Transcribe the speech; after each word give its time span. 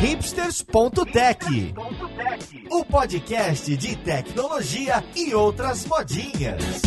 hipsters.tech, 0.00 1.74
o 2.70 2.82
podcast 2.86 3.76
de 3.76 3.96
tecnologia 3.96 5.04
e 5.14 5.34
outras 5.34 5.84
modinhas. 5.84 6.80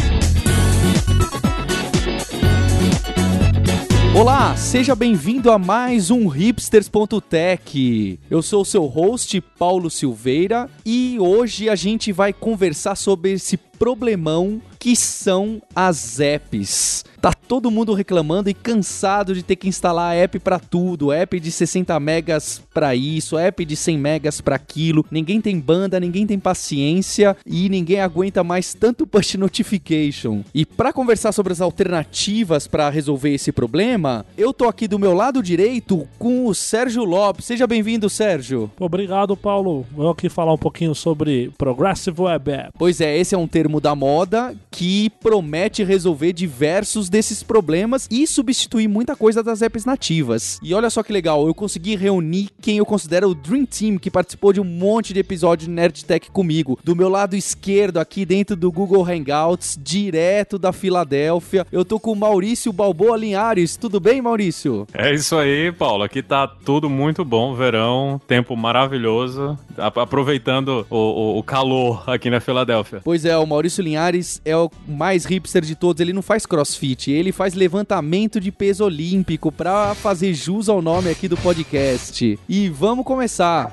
Olá, 4.15 4.55
seja 4.57 4.95
bem-vindo 4.95 5.51
a 5.51 5.59
mais 5.59 6.09
um 6.09 6.27
hipsters.tech. 6.27 8.19
Eu 8.31 8.41
sou 8.41 8.61
o 8.61 8.65
seu 8.65 8.85
host, 8.85 9.39
Paulo 9.59 9.91
Silveira, 9.91 10.67
e 10.83 11.17
hoje 11.19 11.69
a 11.69 11.75
gente 11.75 12.11
vai 12.11 12.33
conversar 12.33 12.95
sobre 12.95 13.33
esse 13.33 13.57
problemão 13.83 14.61
que 14.79 14.95
são 14.95 15.61
as 15.75 16.21
apps. 16.21 17.03
Tá 17.23 17.31
todo 17.31 17.71
mundo 17.71 17.93
reclamando 17.93 18.49
e 18.49 18.53
cansado 18.53 19.33
de 19.33 19.43
ter 19.43 19.55
que 19.55 19.69
instalar 19.69 20.13
app 20.13 20.37
para 20.39 20.59
tudo, 20.59 21.09
app 21.09 21.39
de 21.39 21.51
60 21.51 21.97
megas 21.97 22.61
para 22.73 22.93
isso, 22.93 23.37
app 23.37 23.63
de 23.63 23.77
100 23.77 23.97
megas 23.97 24.41
para 24.41 24.57
aquilo. 24.57 25.05
Ninguém 25.09 25.39
tem 25.39 25.57
banda, 25.57 26.01
ninguém 26.01 26.27
tem 26.27 26.37
paciência 26.37 27.37
e 27.45 27.69
ninguém 27.69 28.01
aguenta 28.01 28.43
mais 28.43 28.73
tanto 28.73 29.07
push 29.07 29.35
notification. 29.39 30.43
E 30.53 30.65
para 30.65 30.91
conversar 30.91 31.31
sobre 31.31 31.53
as 31.53 31.61
alternativas 31.61 32.67
para 32.67 32.89
resolver 32.89 33.33
esse 33.33 33.53
problema, 33.53 34.25
eu 34.37 34.53
tô 34.53 34.67
aqui 34.67 34.85
do 34.85 34.99
meu 34.99 35.13
lado 35.13 35.41
direito 35.41 36.05
com 36.19 36.45
o 36.45 36.53
Sérgio 36.53 37.05
Lopes. 37.05 37.45
Seja 37.45 37.65
bem-vindo, 37.65 38.09
Sérgio. 38.09 38.69
Obrigado, 38.77 39.37
Paulo. 39.37 39.85
Vou 39.93 40.09
aqui 40.09 40.27
falar 40.27 40.53
um 40.53 40.57
pouquinho 40.57 40.93
sobre 40.93 41.53
Progressive 41.57 42.21
Web 42.21 42.51
App. 42.51 42.71
Pois 42.77 42.99
é, 42.99 43.17
esse 43.17 43.33
é 43.33 43.37
um 43.37 43.47
termo 43.47 43.72
da 43.79 43.95
moda 43.95 44.55
que 44.71 45.09
promete 45.21 45.83
resolver 45.83 46.33
diversos 46.33 47.09
desses 47.09 47.43
problemas 47.43 48.07
e 48.09 48.25
substituir 48.27 48.87
muita 48.87 49.15
coisa 49.15 49.43
das 49.43 49.61
apps 49.61 49.85
nativas. 49.85 50.59
E 50.61 50.73
olha 50.73 50.89
só 50.89 51.03
que 51.03 51.13
legal, 51.13 51.47
eu 51.47 51.53
consegui 51.53 51.95
reunir 51.95 52.49
quem 52.61 52.77
eu 52.77 52.85
considero 52.85 53.29
o 53.29 53.35
Dream 53.35 53.65
Team, 53.65 53.97
que 53.97 54.11
participou 54.11 54.53
de 54.53 54.61
um 54.61 54.63
monte 54.63 55.13
de 55.13 55.19
episódio 55.19 55.67
de 55.67 55.73
Nerd 55.73 56.05
Tech 56.05 56.29
comigo. 56.31 56.79
Do 56.83 56.95
meu 56.95 57.09
lado 57.09 57.35
esquerdo, 57.35 57.97
aqui 57.97 58.25
dentro 58.25 58.55
do 58.55 58.71
Google 58.71 59.05
Hangouts, 59.05 59.77
direto 59.81 60.57
da 60.57 60.71
Filadélfia, 60.71 61.65
eu 61.71 61.85
tô 61.85 61.99
com 61.99 62.11
o 62.11 62.15
Maurício 62.15 62.73
Balboa 62.73 63.17
Linhares. 63.17 63.77
Tudo 63.77 63.99
bem, 63.99 64.21
Maurício? 64.21 64.87
É 64.93 65.13
isso 65.13 65.35
aí, 65.35 65.71
Paulo. 65.71 66.03
Aqui 66.03 66.21
tá 66.21 66.47
tudo 66.47 66.89
muito 66.89 67.23
bom, 67.23 67.53
verão, 67.53 68.19
tempo 68.27 68.55
maravilhoso, 68.55 69.57
aproveitando 69.77 70.85
o, 70.89 70.97
o, 70.97 71.39
o 71.39 71.43
calor 71.43 72.03
aqui 72.07 72.29
na 72.29 72.39
Filadélfia. 72.39 73.01
Pois 73.03 73.25
é, 73.25 73.37
o 73.37 73.45
Maurício 73.53 73.83
Linhares 73.83 74.41
é 74.43 74.57
o 74.57 74.69
mais 74.87 75.25
hipster 75.25 75.61
de 75.61 75.75
todos. 75.75 76.01
Ele 76.01 76.11
não 76.11 76.23
faz 76.23 76.43
crossfit, 76.43 77.11
ele 77.11 77.31
faz 77.31 77.53
levantamento 77.53 78.39
de 78.39 78.51
peso 78.51 78.83
olímpico 78.83 79.51
para 79.51 79.93
fazer 79.93 80.33
jus 80.33 80.67
ao 80.67 80.81
nome 80.81 81.11
aqui 81.11 81.27
do 81.27 81.37
podcast. 81.37 82.39
E 82.49 82.69
vamos 82.69 83.05
começar. 83.05 83.71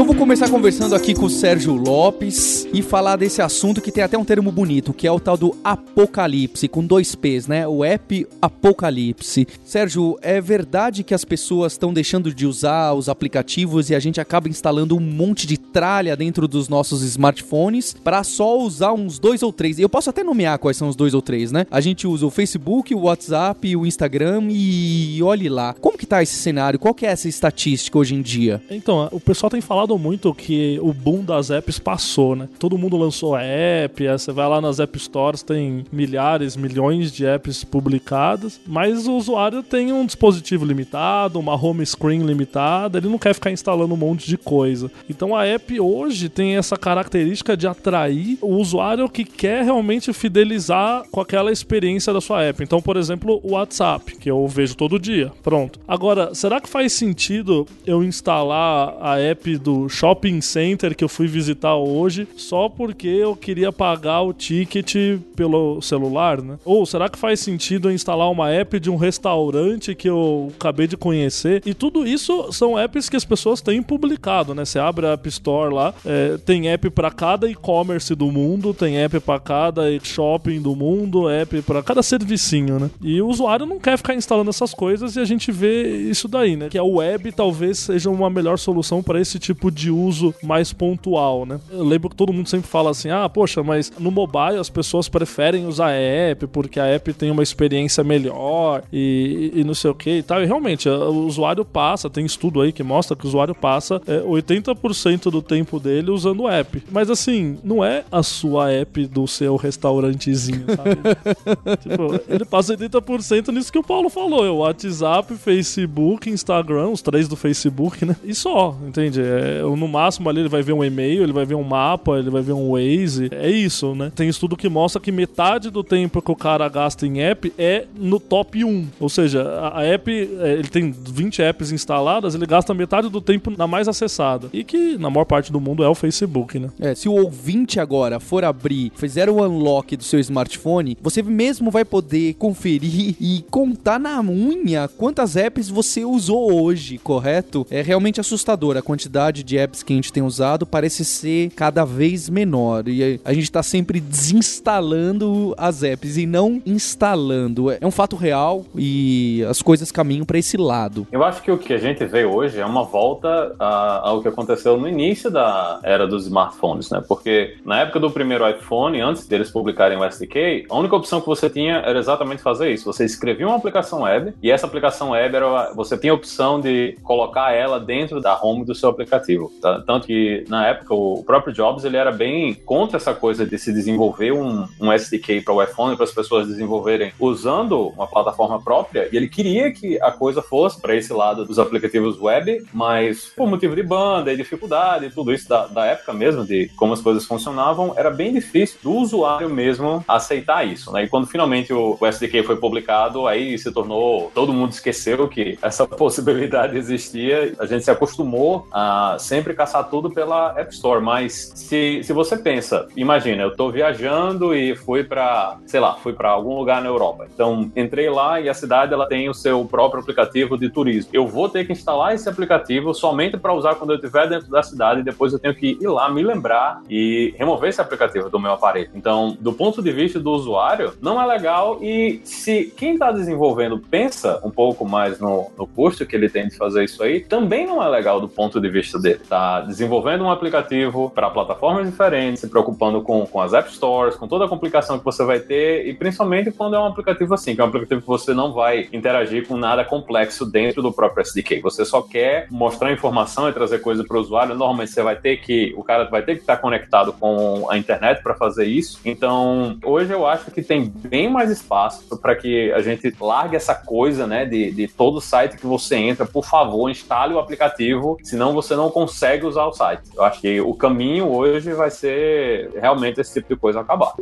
Então 0.00 0.06
vou 0.06 0.16
começar 0.16 0.48
conversando 0.48 0.94
aqui 0.94 1.12
com 1.12 1.26
o 1.26 1.28
Sérgio 1.28 1.74
Lopes 1.74 2.66
e 2.72 2.80
falar 2.80 3.16
desse 3.16 3.42
assunto 3.42 3.82
que 3.82 3.92
tem 3.92 4.02
até 4.02 4.16
um 4.16 4.24
termo 4.24 4.50
bonito, 4.50 4.94
que 4.94 5.06
é 5.06 5.12
o 5.12 5.20
tal 5.20 5.36
do 5.36 5.54
apocalipse, 5.62 6.68
com 6.68 6.82
dois 6.82 7.14
P's, 7.14 7.46
né? 7.46 7.68
O 7.68 7.84
app 7.84 8.26
apocalipse. 8.40 9.46
Sérgio, 9.62 10.18
é 10.22 10.40
verdade 10.40 11.04
que 11.04 11.12
as 11.12 11.22
pessoas 11.22 11.72
estão 11.72 11.92
deixando 11.92 12.32
de 12.32 12.46
usar 12.46 12.94
os 12.94 13.10
aplicativos 13.10 13.90
e 13.90 13.94
a 13.94 14.00
gente 14.00 14.18
acaba 14.22 14.48
instalando 14.48 14.96
um 14.96 15.00
monte 15.00 15.46
de 15.46 15.58
tralha 15.58 16.16
dentro 16.16 16.48
dos 16.48 16.66
nossos 16.66 17.02
smartphones 17.02 17.92
para 17.92 18.24
só 18.24 18.58
usar 18.58 18.94
uns 18.94 19.18
dois 19.18 19.42
ou 19.42 19.52
três. 19.52 19.78
Eu 19.78 19.90
posso 19.90 20.08
até 20.08 20.24
nomear 20.24 20.58
quais 20.58 20.78
são 20.78 20.88
os 20.88 20.96
dois 20.96 21.12
ou 21.12 21.20
três, 21.20 21.52
né? 21.52 21.66
A 21.70 21.82
gente 21.82 22.06
usa 22.06 22.24
o 22.24 22.30
Facebook, 22.30 22.94
o 22.94 23.00
WhatsApp, 23.00 23.76
o 23.76 23.84
Instagram 23.84 24.48
e 24.48 25.22
olhe 25.22 25.50
lá. 25.50 25.74
Como 25.74 25.98
que 25.98 26.06
tá 26.06 26.22
esse 26.22 26.36
cenário? 26.36 26.78
Qual 26.78 26.94
que 26.94 27.04
é 27.04 27.10
essa 27.10 27.28
estatística 27.28 27.98
hoje 27.98 28.14
em 28.14 28.22
dia? 28.22 28.62
Então, 28.70 29.06
o 29.12 29.20
pessoal 29.20 29.50
tem 29.50 29.60
falado 29.60 29.89
muito 29.98 30.34
que 30.34 30.78
o 30.82 30.92
boom 30.92 31.24
das 31.24 31.50
apps 31.50 31.78
passou, 31.78 32.36
né? 32.36 32.48
Todo 32.58 32.78
mundo 32.78 32.96
lançou 32.96 33.36
app, 33.36 34.06
você 34.06 34.32
vai 34.32 34.48
lá 34.48 34.60
nas 34.60 34.80
App 34.80 34.98
Stores, 34.98 35.42
tem 35.42 35.84
milhares, 35.92 36.56
milhões 36.56 37.12
de 37.12 37.26
apps 37.26 37.64
publicadas, 37.64 38.60
mas 38.66 39.06
o 39.06 39.16
usuário 39.16 39.62
tem 39.62 39.92
um 39.92 40.06
dispositivo 40.06 40.64
limitado, 40.64 41.38
uma 41.38 41.54
home 41.54 41.84
screen 41.84 42.22
limitada, 42.22 42.98
ele 42.98 43.08
não 43.08 43.18
quer 43.18 43.34
ficar 43.34 43.50
instalando 43.50 43.94
um 43.94 43.96
monte 43.96 44.26
de 44.26 44.36
coisa. 44.36 44.90
Então 45.08 45.34
a 45.34 45.46
app 45.46 45.80
hoje 45.80 46.28
tem 46.28 46.56
essa 46.56 46.76
característica 46.76 47.56
de 47.56 47.66
atrair 47.66 48.38
o 48.40 48.56
usuário 48.56 49.08
que 49.08 49.24
quer 49.24 49.64
realmente 49.64 50.12
fidelizar 50.12 51.04
com 51.10 51.20
aquela 51.20 51.52
experiência 51.52 52.12
da 52.12 52.20
sua 52.20 52.42
app. 52.42 52.62
Então, 52.62 52.80
por 52.80 52.96
exemplo, 52.96 53.40
o 53.42 53.52
WhatsApp, 53.52 54.16
que 54.16 54.30
eu 54.30 54.46
vejo 54.46 54.76
todo 54.76 54.98
dia. 54.98 55.32
Pronto. 55.42 55.78
Agora, 55.86 56.34
será 56.34 56.60
que 56.60 56.68
faz 56.68 56.92
sentido 56.92 57.66
eu 57.86 58.02
instalar 58.02 58.96
a 59.00 59.18
app 59.18 59.56
do 59.58 59.79
shopping 59.88 60.40
center 60.40 60.94
que 60.94 61.04
eu 61.04 61.08
fui 61.08 61.26
visitar 61.26 61.76
hoje 61.76 62.26
só 62.36 62.68
porque 62.68 63.08
eu 63.08 63.36
queria 63.36 63.72
pagar 63.72 64.22
o 64.22 64.32
ticket 64.32 64.94
pelo 65.36 65.80
celular, 65.80 66.42
né? 66.42 66.58
Ou 66.64 66.84
será 66.86 67.08
que 67.08 67.18
faz 67.18 67.40
sentido 67.40 67.88
eu 67.88 67.94
instalar 67.94 68.30
uma 68.30 68.50
app 68.50 68.78
de 68.78 68.90
um 68.90 68.96
restaurante 68.96 69.94
que 69.94 70.08
eu 70.08 70.52
acabei 70.58 70.86
de 70.86 70.96
conhecer? 70.96 71.62
E 71.64 71.74
tudo 71.74 72.06
isso 72.06 72.52
são 72.52 72.78
apps 72.78 73.08
que 73.08 73.16
as 73.16 73.24
pessoas 73.24 73.60
têm 73.60 73.82
publicado, 73.82 74.54
né? 74.54 74.64
Você 74.64 74.78
abre 74.78 75.06
a 75.06 75.12
App 75.12 75.28
Store 75.28 75.72
lá, 75.72 75.94
é, 76.04 76.36
tem 76.38 76.68
app 76.68 76.90
para 76.90 77.10
cada 77.10 77.50
e-commerce 77.50 78.14
do 78.14 78.26
mundo, 78.30 78.72
tem 78.72 78.98
app 78.98 79.20
para 79.20 79.38
cada 79.40 79.82
shopping 80.02 80.60
do 80.60 80.74
mundo, 80.74 81.28
app 81.28 81.62
para 81.62 81.82
cada 81.82 82.02
servicinho, 82.02 82.78
né? 82.78 82.90
E 83.00 83.20
o 83.20 83.28
usuário 83.28 83.66
não 83.66 83.78
quer 83.78 83.96
ficar 83.96 84.14
instalando 84.14 84.50
essas 84.50 84.72
coisas 84.72 85.16
e 85.16 85.20
a 85.20 85.24
gente 85.24 85.52
vê 85.52 85.96
isso 85.98 86.28
daí, 86.28 86.56
né? 86.56 86.68
Que 86.68 86.78
a 86.78 86.84
web 86.84 87.32
talvez 87.32 87.78
seja 87.78 88.10
uma 88.10 88.30
melhor 88.30 88.58
solução 88.58 89.02
para 89.02 89.20
esse 89.20 89.38
tipo 89.38 89.59
tipo 89.60 89.70
de 89.70 89.90
uso 89.90 90.34
mais 90.42 90.72
pontual, 90.72 91.44
né? 91.44 91.60
Eu 91.70 91.84
lembro 91.84 92.08
que 92.08 92.16
todo 92.16 92.32
mundo 92.32 92.48
sempre 92.48 92.68
fala 92.68 92.90
assim: 92.90 93.10
ah, 93.10 93.28
poxa, 93.28 93.62
mas 93.62 93.92
no 93.98 94.10
mobile 94.10 94.58
as 94.58 94.70
pessoas 94.70 95.08
preferem 95.08 95.66
usar 95.66 95.88
a 95.88 95.92
app 95.92 96.46
porque 96.46 96.80
a 96.80 96.86
app 96.86 97.12
tem 97.12 97.30
uma 97.30 97.42
experiência 97.42 98.02
melhor 98.02 98.82
e, 98.90 99.52
e 99.54 99.64
não 99.64 99.74
sei 99.74 99.90
o 99.90 99.94
que 99.94 100.18
e 100.18 100.22
tal. 100.22 100.42
E 100.42 100.46
realmente, 100.46 100.88
o 100.88 101.26
usuário 101.26 101.64
passa, 101.64 102.08
tem 102.08 102.24
estudo 102.24 102.62
aí 102.62 102.72
que 102.72 102.82
mostra 102.82 103.14
que 103.14 103.24
o 103.24 103.28
usuário 103.28 103.54
passa 103.54 104.00
é, 104.06 104.20
80% 104.20 105.30
do 105.30 105.42
tempo 105.42 105.78
dele 105.78 106.10
usando 106.10 106.44
o 106.44 106.48
app. 106.48 106.82
Mas 106.90 107.10
assim, 107.10 107.58
não 107.62 107.84
é 107.84 108.04
a 108.10 108.22
sua 108.22 108.72
app 108.72 109.06
do 109.06 109.26
seu 109.26 109.56
restaurantezinho, 109.56 110.64
sabe? 110.74 110.96
tipo, 111.82 112.20
ele 112.28 112.44
passa 112.46 112.76
80% 112.76 113.48
nisso 113.52 113.70
que 113.70 113.78
o 113.78 113.82
Paulo 113.82 114.08
falou: 114.08 114.46
é 114.46 114.50
o 114.50 114.58
WhatsApp, 114.58 115.34
Facebook, 115.36 116.30
Instagram, 116.30 116.88
os 116.88 117.02
três 117.02 117.28
do 117.28 117.36
Facebook, 117.36 118.06
né? 118.06 118.16
E 118.24 118.34
só, 118.34 118.76
entende? 118.86 119.20
É, 119.20 119.49
é, 119.50 119.62
no 119.62 119.88
máximo 119.88 120.28
ali 120.28 120.40
ele 120.40 120.48
vai 120.48 120.62
ver 120.62 120.72
um 120.72 120.84
e-mail, 120.84 121.22
ele 121.22 121.32
vai 121.32 121.44
ver 121.44 121.54
um 121.54 121.62
mapa, 121.62 122.18
ele 122.18 122.30
vai 122.30 122.42
ver 122.42 122.52
um 122.52 122.72
Waze. 122.72 123.28
É 123.32 123.50
isso, 123.50 123.94
né? 123.94 124.12
Tem 124.14 124.28
estudo 124.28 124.56
que 124.56 124.68
mostra 124.68 125.00
que 125.00 125.10
metade 125.10 125.70
do 125.70 125.82
tempo 125.82 126.22
que 126.22 126.30
o 126.30 126.36
cara 126.36 126.68
gasta 126.68 127.06
em 127.06 127.20
app 127.20 127.52
é 127.58 127.86
no 127.96 128.20
top 128.20 128.64
1. 128.64 128.88
Ou 128.98 129.08
seja, 129.08 129.70
a 129.72 129.84
app, 129.84 130.10
é, 130.10 130.52
ele 130.52 130.68
tem 130.68 130.90
20 130.92 131.42
apps 131.42 131.72
instaladas, 131.72 132.34
ele 132.34 132.46
gasta 132.46 132.72
metade 132.74 133.08
do 133.08 133.20
tempo 133.20 133.50
na 133.56 133.66
mais 133.66 133.88
acessada. 133.88 134.48
E 134.52 134.62
que 134.62 134.96
na 134.96 135.10
maior 135.10 135.24
parte 135.24 135.52
do 135.52 135.60
mundo 135.60 135.82
é 135.82 135.88
o 135.88 135.94
Facebook, 135.94 136.58
né? 136.58 136.70
É, 136.78 136.94
se 136.94 137.08
o 137.08 137.12
ouvinte 137.12 137.80
agora 137.80 138.20
for 138.20 138.44
abrir, 138.44 138.92
fizer 138.96 139.28
o 139.28 139.42
unlock 139.42 139.96
do 139.96 140.04
seu 140.04 140.20
smartphone, 140.20 140.96
você 141.00 141.22
mesmo 141.22 141.70
vai 141.70 141.84
poder 141.84 142.34
conferir 142.34 143.16
e 143.20 143.44
contar 143.50 143.98
na 143.98 144.20
unha 144.20 144.88
quantas 144.88 145.36
apps 145.36 145.68
você 145.68 146.04
usou 146.04 146.62
hoje, 146.62 146.98
correto? 146.98 147.66
É 147.70 147.82
realmente 147.82 148.20
assustador 148.20 148.76
a 148.76 148.82
quantidade 148.82 149.39
quantidade 149.40 149.44
de 149.44 149.58
apps 149.58 149.82
que 149.82 149.92
a 149.92 149.96
gente 149.96 150.12
tem 150.12 150.22
usado 150.22 150.66
parece 150.66 151.04
ser 151.04 151.50
cada 151.50 151.84
vez 151.84 152.28
menor. 152.28 152.86
E 152.86 153.20
a 153.24 153.32
gente 153.32 153.44
está 153.44 153.62
sempre 153.62 154.00
desinstalando 154.00 155.54
as 155.56 155.82
apps 155.82 156.16
e 156.16 156.26
não 156.26 156.62
instalando. 156.64 157.70
É 157.70 157.86
um 157.86 157.90
fato 157.90 158.16
real 158.16 158.64
e 158.74 159.44
as 159.48 159.62
coisas 159.62 159.90
caminham 159.90 160.24
para 160.24 160.38
esse 160.38 160.56
lado. 160.56 161.06
Eu 161.10 161.24
acho 161.24 161.42
que 161.42 161.50
o 161.50 161.58
que 161.58 161.72
a 161.72 161.78
gente 161.78 162.04
vê 162.04 162.24
hoje 162.24 162.60
é 162.60 162.66
uma 162.66 162.84
volta 162.84 163.54
ao 163.58 164.22
que 164.22 164.28
aconteceu 164.28 164.76
no 164.76 164.88
início 164.88 165.30
da 165.30 165.80
era 165.82 166.06
dos 166.06 166.24
smartphones, 166.24 166.90
né? 166.90 167.02
Porque 167.06 167.56
na 167.64 167.80
época 167.80 168.00
do 168.00 168.10
primeiro 168.10 168.48
iPhone, 168.48 169.00
antes 169.00 169.26
deles 169.26 169.50
publicarem 169.50 169.98
o 169.98 170.04
SDK, 170.04 170.66
a 170.68 170.76
única 170.76 170.96
opção 170.96 171.20
que 171.20 171.26
você 171.26 171.48
tinha 171.48 171.76
era 171.78 171.98
exatamente 171.98 172.42
fazer 172.42 172.70
isso. 172.70 172.84
Você 172.84 173.04
escrevia 173.04 173.46
uma 173.46 173.56
aplicação 173.56 174.02
web 174.02 174.32
e 174.42 174.50
essa 174.50 174.66
aplicação 174.66 175.10
web 175.10 175.34
era 175.34 175.72
você 175.74 175.96
tinha 175.96 176.12
a 176.12 176.16
opção 176.16 176.60
de 176.60 176.96
colocar 177.02 177.52
ela 177.52 177.78
dentro 177.78 178.20
da 178.20 178.38
home 178.40 178.64
do 178.64 178.74
seu 178.74 178.88
aplicativo. 178.88 179.29
Tá? 179.60 179.82
Tanto 179.86 180.06
que, 180.06 180.44
na 180.48 180.66
época, 180.66 180.94
o 180.94 181.22
próprio 181.24 181.52
Jobs 181.52 181.84
ele 181.84 181.96
era 181.96 182.12
bem 182.12 182.54
contra 182.54 182.96
essa 182.96 183.14
coisa 183.14 183.46
de 183.46 183.58
se 183.58 183.72
desenvolver 183.72 184.32
um, 184.32 184.66
um 184.80 184.92
SDK 184.92 185.42
para 185.42 185.54
o 185.54 185.62
iPhone, 185.62 185.96
para 185.96 186.04
as 186.04 186.12
pessoas 186.12 186.48
desenvolverem 186.48 187.12
usando 187.18 187.88
uma 187.88 188.06
plataforma 188.06 188.60
própria, 188.60 189.08
e 189.12 189.16
ele 189.16 189.28
queria 189.28 189.72
que 189.72 190.00
a 190.00 190.10
coisa 190.10 190.42
fosse 190.42 190.80
para 190.80 190.94
esse 190.94 191.12
lado 191.12 191.44
dos 191.44 191.58
aplicativos 191.58 192.20
web, 192.20 192.64
mas 192.72 193.32
por 193.36 193.48
motivo 193.48 193.74
de 193.74 193.82
banda 193.82 194.32
e 194.32 194.36
dificuldade 194.36 195.06
e 195.06 195.10
tudo 195.10 195.32
isso 195.32 195.48
da, 195.48 195.66
da 195.66 195.86
época 195.86 196.12
mesmo, 196.12 196.44
de 196.44 196.68
como 196.76 196.92
as 196.92 197.00
coisas 197.00 197.24
funcionavam, 197.24 197.94
era 197.96 198.10
bem 198.10 198.32
difícil 198.32 198.78
do 198.82 198.92
usuário 198.92 199.48
mesmo 199.48 200.04
aceitar 200.06 200.66
isso. 200.66 200.92
Né? 200.92 201.04
E 201.04 201.08
quando 201.08 201.26
finalmente 201.26 201.72
o, 201.72 201.96
o 202.00 202.06
SDK 202.06 202.42
foi 202.42 202.56
publicado, 202.56 203.26
aí 203.26 203.58
se 203.58 203.70
tornou. 203.72 204.30
Todo 204.34 204.52
mundo 204.52 204.72
esqueceu 204.72 205.28
que 205.28 205.58
essa 205.62 205.86
possibilidade 205.88 206.76
existia. 206.76 207.54
A 207.58 207.66
gente 207.66 207.84
se 207.84 207.90
acostumou 207.90 208.66
a 208.70 209.16
sempre 209.20 209.54
caçar 209.54 209.88
tudo 209.88 210.10
pela 210.10 210.58
App 210.58 210.72
Store. 210.72 211.00
Mas 211.00 211.52
se, 211.54 212.02
se 212.02 212.12
você 212.12 212.36
pensa, 212.36 212.88
imagina, 212.96 213.42
eu 213.42 213.50
estou 213.50 213.70
viajando 213.70 214.54
e 214.54 214.74
fui 214.74 215.04
para, 215.04 215.58
sei 215.66 215.80
lá, 215.80 215.94
fui 215.94 216.12
para 216.12 216.30
algum 216.30 216.56
lugar 216.56 216.82
na 216.82 216.88
Europa. 216.88 217.26
Então 217.32 217.70
entrei 217.76 218.08
lá 218.10 218.40
e 218.40 218.48
a 218.48 218.54
cidade 218.54 218.92
ela 218.92 219.06
tem 219.06 219.28
o 219.28 219.34
seu 219.34 219.64
próprio 219.64 220.00
aplicativo 220.00 220.56
de 220.56 220.68
turismo. 220.68 221.10
Eu 221.12 221.26
vou 221.26 221.48
ter 221.48 221.66
que 221.66 221.72
instalar 221.72 222.14
esse 222.14 222.28
aplicativo 222.28 222.94
somente 222.94 223.36
para 223.36 223.52
usar 223.52 223.74
quando 223.74 223.90
eu 223.90 223.96
estiver 223.96 224.28
dentro 224.28 224.50
da 224.50 224.62
cidade 224.62 225.00
e 225.00 225.04
depois 225.04 225.32
eu 225.32 225.38
tenho 225.38 225.54
que 225.54 225.78
ir 225.80 225.88
lá 225.88 226.08
me 226.10 226.22
lembrar 226.22 226.82
e 226.88 227.34
remover 227.38 227.70
esse 227.70 227.80
aplicativo 227.80 228.28
do 228.28 228.38
meu 228.38 228.52
aparelho. 228.52 228.90
Então, 228.94 229.36
do 229.40 229.52
ponto 229.52 229.82
de 229.82 229.92
vista 229.92 230.18
do 230.18 230.30
usuário, 230.30 230.92
não 231.00 231.20
é 231.20 231.26
legal 231.26 231.78
e 231.82 232.20
se 232.24 232.72
quem 232.76 232.94
está 232.94 233.12
desenvolvendo 233.12 233.78
pensa 233.78 234.40
um 234.44 234.50
pouco 234.50 234.84
mais 234.84 235.18
no, 235.18 235.50
no 235.56 235.66
custo 235.66 236.06
que 236.06 236.14
ele 236.14 236.28
tem 236.28 236.48
de 236.48 236.56
fazer 236.56 236.84
isso 236.84 237.02
aí, 237.02 237.20
também 237.20 237.66
não 237.66 237.82
é 237.82 237.88
legal 237.88 238.20
do 238.20 238.28
ponto 238.28 238.60
de 238.60 238.68
vista 238.68 238.98
dele. 238.98 239.09
Tá 239.16 239.60
desenvolvendo 239.60 240.24
um 240.24 240.30
aplicativo 240.30 241.10
para 241.10 241.30
plataformas 241.30 241.86
diferentes, 241.86 242.40
se 242.40 242.48
preocupando 242.48 243.02
com, 243.02 243.26
com 243.26 243.40
as 243.40 243.52
App 243.52 243.72
Stores, 243.72 244.16
com 244.16 244.26
toda 244.26 244.44
a 244.44 244.48
complicação 244.48 244.98
que 244.98 245.04
você 245.04 245.24
vai 245.24 245.40
ter 245.40 245.86
e 245.86 245.94
principalmente 245.94 246.50
quando 246.50 246.76
é 246.76 246.78
um 246.78 246.86
aplicativo 246.86 247.34
assim, 247.34 247.54
que 247.54 247.60
é 247.60 247.64
um 247.64 247.68
aplicativo 247.68 248.00
que 248.00 248.06
você 248.06 248.34
não 248.34 248.52
vai 248.52 248.88
interagir 248.92 249.46
com 249.46 249.56
nada 249.56 249.84
complexo 249.84 250.44
dentro 250.44 250.82
do 250.82 250.92
próprio 250.92 251.22
SDK. 251.22 251.60
Você 251.60 251.84
só 251.84 252.02
quer 252.02 252.46
mostrar 252.50 252.92
informação 252.92 253.48
e 253.48 253.52
trazer 253.52 253.78
coisa 253.78 254.04
para 254.04 254.16
o 254.16 254.20
usuário. 254.20 254.54
Normalmente 254.54 254.90
você 254.90 255.02
vai 255.02 255.16
ter 255.16 255.38
que, 255.38 255.74
o 255.76 255.82
cara 255.82 256.04
vai 256.04 256.22
ter 256.22 256.34
que 256.34 256.40
estar 256.40 256.56
conectado 256.56 257.12
com 257.12 257.66
a 257.70 257.76
internet 257.76 258.22
para 258.22 258.34
fazer 258.34 258.66
isso. 258.66 259.00
Então, 259.04 259.78
hoje 259.84 260.12
eu 260.12 260.26
acho 260.26 260.50
que 260.50 260.62
tem 260.62 260.84
bem 260.84 261.28
mais 261.28 261.50
espaço 261.50 262.18
para 262.18 262.34
que 262.34 262.72
a 262.72 262.80
gente 262.80 263.14
largue 263.20 263.56
essa 263.56 263.74
coisa, 263.74 264.26
né, 264.26 264.44
de, 264.44 264.70
de 264.70 264.88
todo 264.88 265.20
site 265.20 265.56
que 265.56 265.66
você 265.66 265.96
entra, 265.96 266.26
por 266.26 266.44
favor, 266.44 266.90
instale 266.90 267.34
o 267.34 267.38
aplicativo, 267.38 268.16
senão 268.22 268.52
você 268.52 268.74
não 268.74 268.90
consegue 268.90 268.99
usar 269.46 269.66
o 269.66 269.72
site. 269.72 270.02
Eu 270.14 270.22
acho 270.22 270.40
que 270.40 270.60
o 270.60 270.74
caminho 270.74 271.30
hoje 271.30 271.72
vai 271.72 271.90
ser 271.90 272.70
realmente 272.74 273.20
esse 273.20 273.34
tipo 273.34 273.54
de 273.54 273.60
coisa 273.60 273.80
acabar. 273.80 274.14